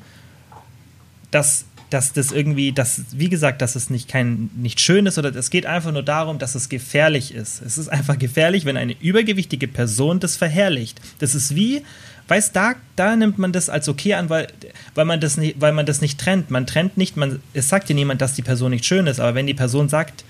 dass 1.31 1.65
dass 1.89 2.13
das 2.13 2.31
irgendwie, 2.31 2.71
dass, 2.71 3.01
wie 3.11 3.29
gesagt, 3.29 3.61
dass 3.61 3.75
es 3.75 3.89
nicht 3.89 4.07
kein, 4.07 4.49
nicht 4.55 4.79
schön 4.79 5.05
ist 5.05 5.17
oder 5.17 5.35
es 5.35 5.49
geht 5.49 5.65
einfach 5.65 5.91
nur 5.91 6.03
darum, 6.03 6.37
dass 6.37 6.53
es 6.53 6.69
gefährlich 6.69 7.33
ist. 7.33 7.61
Es 7.61 7.77
ist 7.77 7.87
einfach 7.87 8.19
gefährlich, 8.19 8.65
wenn 8.65 8.77
eine 8.77 8.95
übergewichtige 8.99 9.67
Person 9.67 10.19
das 10.19 10.37
verherrlicht. 10.37 11.01
Das 11.17 11.33
ist 11.33 11.55
wie, 11.55 11.81
weißt 12.29 12.55
da, 12.55 12.75
da 12.95 13.15
nimmt 13.15 13.37
man 13.37 13.51
das 13.51 13.69
als 13.69 13.89
okay 13.89 14.13
an, 14.13 14.29
weil, 14.29 14.47
weil, 14.95 15.05
man 15.05 15.19
das 15.19 15.37
nicht, 15.37 15.59
weil 15.59 15.73
man 15.73 15.85
das 15.85 16.01
nicht 16.01 16.19
trennt. 16.19 16.49
Man 16.49 16.67
trennt 16.67 16.97
nicht, 16.97 17.17
man, 17.17 17.41
es 17.53 17.69
sagt 17.69 17.89
dir 17.89 17.95
niemand, 17.95 18.21
dass 18.21 18.33
die 18.33 18.41
Person 18.41 18.71
nicht 18.71 18.85
schön 18.85 19.07
ist, 19.07 19.19
aber 19.19 19.35
wenn 19.35 19.47
die 19.47 19.53
Person 19.53 19.89
sagt, 19.89 20.23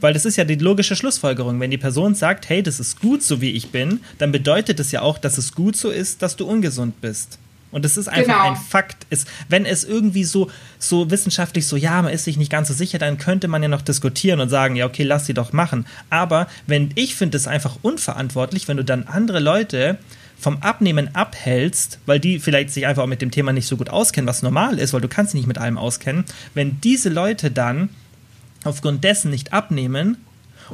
weil 0.00 0.12
das 0.12 0.24
ist 0.24 0.36
ja 0.36 0.44
die 0.44 0.56
logische 0.56 0.96
Schlussfolgerung, 0.96 1.60
wenn 1.60 1.70
die 1.70 1.78
Person 1.78 2.14
sagt, 2.14 2.48
hey, 2.48 2.62
das 2.62 2.80
ist 2.80 3.00
gut 3.00 3.22
so 3.22 3.40
wie 3.40 3.50
ich 3.50 3.70
bin, 3.70 4.00
dann 4.18 4.32
bedeutet 4.32 4.80
es 4.80 4.92
ja 4.92 5.02
auch, 5.02 5.18
dass 5.18 5.38
es 5.38 5.54
gut 5.54 5.76
so 5.76 5.90
ist, 5.90 6.22
dass 6.22 6.36
du 6.36 6.46
ungesund 6.46 7.00
bist. 7.00 7.38
Und 7.72 7.84
es 7.84 7.96
ist 7.96 8.08
einfach 8.08 8.34
genau. 8.34 8.50
ein 8.50 8.56
Fakt. 8.56 9.06
Ist, 9.10 9.28
wenn 9.48 9.64
es 9.64 9.84
irgendwie 9.84 10.24
so, 10.24 10.50
so 10.78 11.10
wissenschaftlich 11.10 11.66
so, 11.66 11.76
ja, 11.76 12.02
man 12.02 12.12
ist 12.12 12.24
sich 12.24 12.36
nicht 12.36 12.50
ganz 12.50 12.68
so 12.68 12.74
sicher, 12.74 12.98
dann 12.98 13.16
könnte 13.16 13.46
man 13.46 13.62
ja 13.62 13.68
noch 13.68 13.82
diskutieren 13.82 14.40
und 14.40 14.48
sagen, 14.48 14.74
ja, 14.74 14.86
okay, 14.86 15.04
lass 15.04 15.26
sie 15.26 15.34
doch 15.34 15.52
machen. 15.52 15.86
Aber 16.10 16.48
wenn 16.66 16.90
ich 16.96 17.14
finde 17.14 17.36
es 17.36 17.46
einfach 17.46 17.76
unverantwortlich, 17.82 18.66
wenn 18.66 18.76
du 18.76 18.84
dann 18.84 19.04
andere 19.04 19.38
Leute 19.38 19.98
vom 20.40 20.58
Abnehmen 20.62 21.14
abhältst, 21.14 21.98
weil 22.06 22.18
die 22.18 22.38
vielleicht 22.38 22.70
sich 22.70 22.86
einfach 22.86 23.02
auch 23.02 23.08
mit 23.08 23.22
dem 23.22 23.30
Thema 23.30 23.52
nicht 23.52 23.66
so 23.66 23.76
gut 23.76 23.90
auskennen, 23.90 24.26
was 24.26 24.42
normal 24.42 24.78
ist, 24.78 24.92
weil 24.92 25.00
du 25.00 25.08
kannst 25.08 25.32
dich 25.32 25.40
nicht 25.40 25.46
mit 25.46 25.58
allem 25.58 25.78
auskennen, 25.78 26.24
wenn 26.54 26.80
diese 26.80 27.10
Leute 27.10 27.50
dann 27.50 27.90
aufgrund 28.64 29.04
dessen 29.04 29.30
nicht 29.30 29.52
abnehmen 29.52 30.16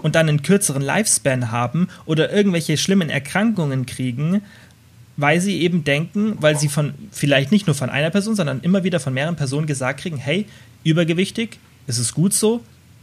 und 0.03 0.15
dann 0.15 0.29
einen 0.29 0.43
kürzeren 0.43 0.83
Lifespan 0.83 1.51
haben 1.51 1.89
oder 2.05 2.33
irgendwelche 2.33 2.77
schlimmen 2.77 3.11
Erkrankungen 3.11 3.87
kriegen, 3.87 4.43
weil 5.17 5.41
sie 5.41 5.61
eben 5.61 5.83
denken, 5.85 6.37
weil 6.41 6.59
sie 6.59 6.69
von 6.69 6.95
vielleicht 7.11 7.51
nicht 7.51 7.67
nur 7.67 7.75
von 7.75 7.91
einer 7.91 8.11
Person, 8.11 8.37
sondern 8.37 8.61
immer 8.61 8.85
wieder 8.85 9.01
von 9.01 9.15
mehreren 9.15 9.37
Personen 9.37 9.67
gesagt 9.67 10.01
kriegen, 10.01 10.19
hey, 10.19 10.47
übergewichtig, 10.85 11.59
ist 11.87 11.99
es 11.99 12.13
gut 12.13 12.35
so, 12.35 12.63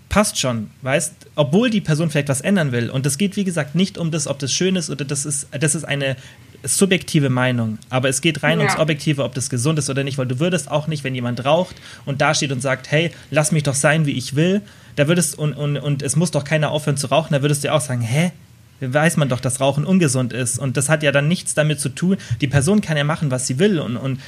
passt 0.10 0.40
schon, 0.40 0.70
weißt, 0.84 1.14
obwohl 1.36 1.72
die 1.72 1.82
Person 1.82 2.12
vielleicht 2.12 2.30
was 2.30 2.42
ändern 2.42 2.72
will. 2.72 2.92
Und 2.92 3.06
es 3.06 3.18
geht, 3.18 3.36
wie 3.36 3.44
gesagt, 3.44 3.74
nicht 3.74 3.98
um 3.98 4.12
das, 4.12 4.28
ob 4.28 4.38
das 4.38 4.54
schön 4.54 4.76
ist 4.76 4.92
oder 4.92 5.06
das 5.06 5.26
ist, 5.26 5.48
das 5.52 5.74
ist 5.74 5.86
eine 5.86 6.16
subjektive 6.64 7.30
Meinung. 7.30 7.78
Aber 7.90 8.10
es 8.10 8.22
geht 8.22 8.44
rein 8.44 8.60
ja. 8.60 8.66
ums 8.66 8.80
Objektive, 8.80 9.24
ob 9.24 9.34
das 9.36 9.50
gesund 9.50 9.80
ist 9.80 9.90
oder 9.90 10.04
nicht, 10.04 10.18
weil 10.18 10.28
du 10.28 10.40
würdest 10.40 10.72
auch 10.72 10.88
nicht, 10.88 11.04
wenn 11.04 11.16
jemand 11.16 11.46
raucht 11.46 11.76
und 12.06 12.22
da 12.22 12.34
steht 12.34 12.52
und 12.52 12.62
sagt, 12.62 12.92
hey, 12.92 13.12
lass 13.32 13.52
mich 13.52 13.64
doch 13.64 13.76
sein, 13.76 14.06
wie 14.06 14.12
ich 14.12 14.36
will, 14.36 14.62
da 14.96 15.08
würdest, 15.08 15.38
und, 15.38 15.54
und, 15.54 15.78
und 15.78 16.02
es 16.02 16.16
muss 16.16 16.32
doch 16.32 16.44
keiner 16.44 16.72
aufhören 16.72 16.98
zu 16.98 17.08
rauchen, 17.08 17.34
da 17.34 17.42
würdest 17.42 17.64
du 17.64 17.74
auch 17.74 17.82
sagen, 17.82 18.02
hä? 18.02 18.32
Weiß 18.80 19.16
man 19.16 19.30
doch, 19.30 19.40
dass 19.40 19.62
Rauchen 19.62 19.86
ungesund 19.86 20.34
ist. 20.34 20.60
Und 20.60 20.76
das 20.76 20.90
hat 20.90 21.04
ja 21.04 21.14
dann 21.14 21.30
nichts 21.30 21.54
damit 21.54 21.80
zu 21.80 21.88
tun. 21.88 22.18
Die 22.42 22.48
Person 22.48 22.82
kann 22.82 22.98
ja 22.98 23.06
machen, 23.06 23.32
was 23.32 23.48
sie 23.48 23.58
will. 23.58 23.80
Und, 23.80 23.96
und 23.96 24.20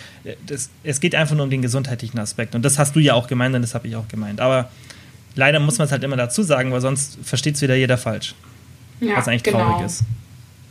das, 0.46 0.70
es 0.84 1.02
geht 1.02 1.14
einfach 1.14 1.36
nur 1.36 1.44
um 1.44 1.50
den 1.50 1.62
gesundheitlichen 1.62 2.20
Aspekt. 2.20 2.56
Und 2.56 2.64
das 2.64 2.80
hast 2.80 2.96
du 2.96 3.02
ja 3.02 3.16
auch 3.16 3.28
gemeint 3.28 3.54
und 3.54 3.64
das 3.64 3.76
habe 3.76 3.88
ich 3.90 3.98
auch 3.98 4.08
gemeint. 4.08 4.40
Aber 4.40 4.70
leider 5.36 5.60
muss 5.60 5.78
man 5.78 5.88
es 5.88 5.92
halt 5.92 6.06
immer 6.06 6.16
dazu 6.16 6.42
sagen, 6.42 6.72
weil 6.72 6.80
sonst 6.80 7.18
versteht 7.22 7.56
es 7.56 7.62
wieder 7.64 7.76
jeder 7.76 7.98
falsch. 7.98 8.34
Ja, 9.02 9.18
was 9.18 9.28
eigentlich 9.28 9.44
genau. 9.44 9.58
traurig 9.58 9.88
ist. 9.88 10.04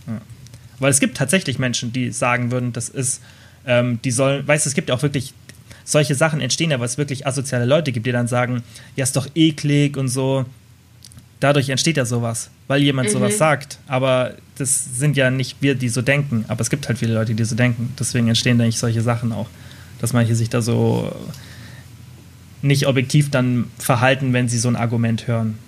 Ja. 0.06 0.20
Weil 0.78 0.90
es 0.90 1.00
gibt 1.00 1.16
tatsächlich 1.16 1.58
Menschen, 1.58 1.92
die 1.92 2.10
sagen 2.10 2.50
würden, 2.50 2.72
das 2.72 2.88
ist, 2.88 3.22
ähm, 3.66 4.00
die 4.02 4.10
sollen, 4.10 4.46
weißt 4.46 4.66
du, 4.66 4.68
es 4.68 4.74
gibt 4.74 4.88
ja 4.88 4.94
auch 4.94 5.02
wirklich 5.02 5.34
solche 5.84 6.14
Sachen 6.14 6.40
entstehen 6.40 6.70
ja, 6.70 6.80
weil 6.80 6.86
es 6.86 6.98
wirklich 6.98 7.26
asoziale 7.26 7.66
Leute 7.66 7.92
gibt, 7.92 8.06
die 8.06 8.12
dann 8.12 8.26
sagen, 8.26 8.62
ja, 8.96 9.04
ist 9.04 9.16
doch 9.16 9.28
eklig 9.34 9.96
und 9.96 10.08
so. 10.08 10.46
Dadurch 11.40 11.68
entsteht 11.68 11.98
ja 11.98 12.06
sowas, 12.06 12.50
weil 12.68 12.82
jemand 12.82 13.08
mhm. 13.08 13.12
sowas 13.12 13.36
sagt. 13.36 13.78
Aber 13.86 14.34
das 14.56 14.98
sind 14.98 15.16
ja 15.16 15.30
nicht 15.30 15.58
wir, 15.60 15.74
die 15.74 15.90
so 15.90 16.00
denken. 16.00 16.46
Aber 16.48 16.62
es 16.62 16.70
gibt 16.70 16.88
halt 16.88 16.98
viele 16.98 17.12
Leute, 17.12 17.34
die 17.34 17.44
so 17.44 17.54
denken. 17.54 17.92
Deswegen 17.98 18.28
entstehen, 18.28 18.56
denke 18.56 18.70
ich, 18.70 18.78
solche 18.78 19.02
Sachen 19.02 19.32
auch. 19.32 19.48
Dass 20.00 20.12
manche 20.12 20.34
sich 20.34 20.48
da 20.48 20.62
so 20.62 21.14
nicht 22.62 22.86
objektiv 22.86 23.30
dann 23.30 23.70
verhalten, 23.78 24.32
wenn 24.32 24.48
sie 24.48 24.58
so 24.58 24.68
ein 24.68 24.76
Argument 24.76 25.26
hören. 25.26 25.58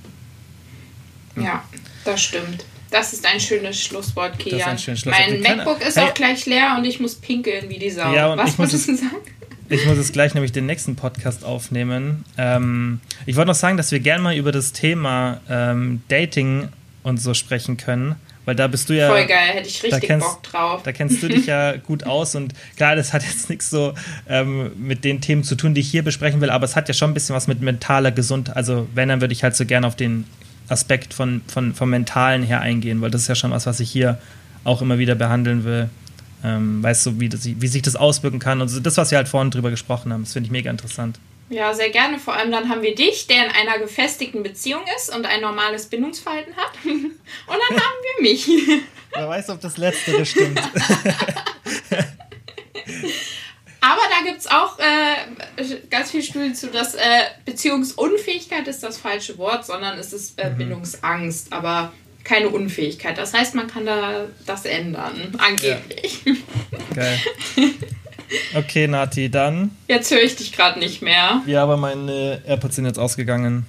Ja, 1.36 1.62
das 2.04 2.22
stimmt. 2.22 2.64
Das 2.96 3.12
ist 3.12 3.26
ein 3.26 3.38
schönes 3.38 3.78
Schlusswort, 3.78 4.38
Kian. 4.38 4.78
Schlusswort. 4.78 5.14
Mein 5.18 5.42
MacBook 5.42 5.86
ist 5.86 5.98
hey. 5.98 6.04
auch 6.04 6.14
gleich 6.14 6.46
leer 6.46 6.76
und 6.78 6.84
ich 6.86 6.98
muss 6.98 7.14
pinkeln 7.14 7.68
wie 7.68 7.78
die 7.78 7.90
Sau. 7.90 8.10
Ja, 8.14 8.34
Was 8.38 8.58
wolltest 8.58 8.88
du 8.88 8.96
sagen? 8.96 9.16
Ich 9.68 9.84
muss 9.84 9.98
jetzt 9.98 10.14
gleich 10.14 10.32
nämlich 10.32 10.52
den 10.52 10.64
nächsten 10.64 10.96
Podcast 10.96 11.44
aufnehmen. 11.44 12.24
Ähm, 12.38 13.00
ich 13.26 13.36
wollte 13.36 13.48
noch 13.48 13.54
sagen, 13.54 13.76
dass 13.76 13.92
wir 13.92 14.00
gerne 14.00 14.22
mal 14.22 14.34
über 14.34 14.50
das 14.50 14.72
Thema 14.72 15.42
ähm, 15.50 16.02
Dating 16.08 16.68
und 17.02 17.18
so 17.18 17.34
sprechen 17.34 17.76
können. 17.76 18.14
Weil 18.46 18.54
da 18.54 18.66
bist 18.66 18.88
du 18.88 18.94
ja. 18.94 19.08
Voll 19.08 19.26
geil, 19.26 19.48
hätte 19.52 19.68
ich 19.68 19.82
richtig 19.82 20.02
kennst, 20.02 20.26
Bock 20.26 20.42
drauf. 20.44 20.82
Da 20.82 20.92
kennst 20.92 21.22
du 21.22 21.28
dich 21.28 21.44
ja 21.44 21.76
gut 21.86 22.04
aus 22.04 22.34
und 22.34 22.54
klar, 22.76 22.96
das 22.96 23.12
hat 23.12 23.24
jetzt 23.24 23.50
nichts 23.50 23.68
so 23.68 23.92
ähm, 24.26 24.70
mit 24.78 25.04
den 25.04 25.20
Themen 25.20 25.44
zu 25.44 25.54
tun, 25.54 25.74
die 25.74 25.82
ich 25.82 25.90
hier 25.90 26.02
besprechen 26.02 26.40
will, 26.40 26.48
aber 26.48 26.64
es 26.64 26.76
hat 26.76 26.88
ja 26.88 26.94
schon 26.94 27.10
ein 27.10 27.14
bisschen 27.14 27.36
was 27.36 27.46
mit 27.46 27.60
mentaler 27.60 28.12
Gesundheit. 28.12 28.56
Also, 28.56 28.88
wenn, 28.94 29.10
dann 29.10 29.20
würde 29.20 29.34
ich 29.34 29.42
halt 29.42 29.54
so 29.54 29.66
gerne 29.66 29.86
auf 29.86 29.96
den 29.96 30.24
Aspekt 30.68 31.14
von, 31.14 31.42
von, 31.46 31.74
vom 31.74 31.90
Mentalen 31.90 32.42
her 32.42 32.60
eingehen, 32.60 33.00
weil 33.00 33.10
das 33.10 33.22
ist 33.22 33.28
ja 33.28 33.34
schon 33.34 33.50
was, 33.50 33.66
was 33.66 33.80
ich 33.80 33.90
hier 33.90 34.18
auch 34.64 34.82
immer 34.82 34.98
wieder 34.98 35.14
behandeln 35.14 35.64
will. 35.64 35.88
Ähm, 36.44 36.82
weißt 36.82 37.06
du, 37.06 37.20
wie, 37.20 37.28
das, 37.28 37.44
wie 37.44 37.66
sich 37.66 37.82
das 37.82 37.96
auswirken 37.96 38.38
kann 38.38 38.60
und 38.60 38.68
so, 38.68 38.80
das, 38.80 38.96
was 38.96 39.10
wir 39.10 39.18
halt 39.18 39.28
vorhin 39.28 39.50
drüber 39.50 39.70
gesprochen 39.70 40.12
haben, 40.12 40.24
das 40.24 40.32
finde 40.32 40.46
ich 40.48 40.52
mega 40.52 40.70
interessant. 40.70 41.18
Ja, 41.48 41.72
sehr 41.72 41.90
gerne. 41.90 42.18
Vor 42.18 42.34
allem 42.34 42.50
dann 42.50 42.68
haben 42.68 42.82
wir 42.82 42.94
dich, 42.94 43.28
der 43.28 43.44
in 43.44 43.50
einer 43.52 43.78
gefestigten 43.78 44.42
Beziehung 44.42 44.82
ist 44.96 45.14
und 45.14 45.26
ein 45.26 45.40
normales 45.40 45.86
Bindungsverhalten 45.86 46.56
hat. 46.56 46.72
und 46.84 47.12
dann 47.48 47.76
haben 47.78 47.96
wir 48.02 48.22
mich. 48.22 48.48
Wer 49.14 49.28
weiß, 49.28 49.50
ob 49.50 49.60
das 49.60 49.76
Letztere 49.76 50.26
stimmt. 50.26 50.60
Aber 53.86 54.00
da 54.10 54.26
gibt 54.26 54.40
es 54.40 54.46
auch 54.48 54.78
äh, 54.80 55.76
ganz 55.90 56.10
viele 56.10 56.24
Studien 56.24 56.54
zu, 56.56 56.66
dass 56.68 56.96
äh, 56.96 56.98
Beziehungsunfähigkeit 57.44 58.66
ist 58.66 58.82
das 58.82 58.98
falsche 58.98 59.38
Wort, 59.38 59.64
sondern 59.64 59.96
es 59.96 60.12
ist 60.12 60.40
äh, 60.40 60.50
mhm. 60.50 60.58
Bindungsangst, 60.58 61.52
aber 61.52 61.92
keine 62.24 62.48
Unfähigkeit. 62.48 63.16
Das 63.16 63.32
heißt, 63.32 63.54
man 63.54 63.68
kann 63.68 63.86
da 63.86 64.24
das 64.44 64.64
ändern, 64.64 65.32
angeblich. 65.38 66.20
Ja. 66.24 66.34
Geil. 66.94 67.20
Okay, 68.56 68.88
Nati, 68.88 69.30
dann. 69.30 69.70
Jetzt 69.86 70.10
höre 70.10 70.20
ich 70.20 70.34
dich 70.34 70.50
gerade 70.50 70.80
nicht 70.80 71.00
mehr. 71.00 71.42
Ja, 71.46 71.62
aber 71.62 71.76
meine 71.76 72.42
AirPods 72.44 72.74
sind 72.74 72.84
jetzt 72.84 72.98
ausgegangen. 72.98 73.66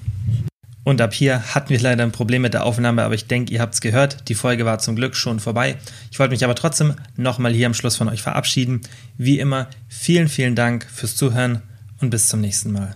Und 0.87 1.01
ab 1.01 1.13
hier 1.13 1.53
hatten 1.53 1.67
wir 1.67 1.81
leider 1.81 2.03
ein 2.03 2.13
Problem 2.13 2.43
mit 2.43 2.53
der 2.53 2.63
Aufnahme, 2.63 3.03
aber 3.03 3.13
ich 3.13 3.27
denke, 3.27 3.53
ihr 3.53 3.59
habt 3.59 3.73
es 3.73 3.81
gehört. 3.81 4.29
Die 4.29 4.35
Folge 4.35 4.63
war 4.63 4.79
zum 4.79 4.95
Glück 4.95 5.17
schon 5.17 5.41
vorbei. 5.41 5.75
Ich 6.11 6.17
wollte 6.17 6.31
mich 6.31 6.45
aber 6.45 6.55
trotzdem 6.55 6.93
nochmal 7.17 7.51
hier 7.51 7.67
am 7.67 7.73
Schluss 7.73 7.97
von 7.97 8.07
euch 8.07 8.21
verabschieden. 8.21 8.79
Wie 9.17 9.37
immer, 9.37 9.67
vielen, 9.89 10.29
vielen 10.29 10.55
Dank 10.55 10.87
fürs 10.89 11.17
Zuhören 11.17 11.61
und 11.99 12.09
bis 12.09 12.29
zum 12.29 12.39
nächsten 12.39 12.71
Mal. 12.71 12.95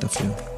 dafür. 0.01 0.50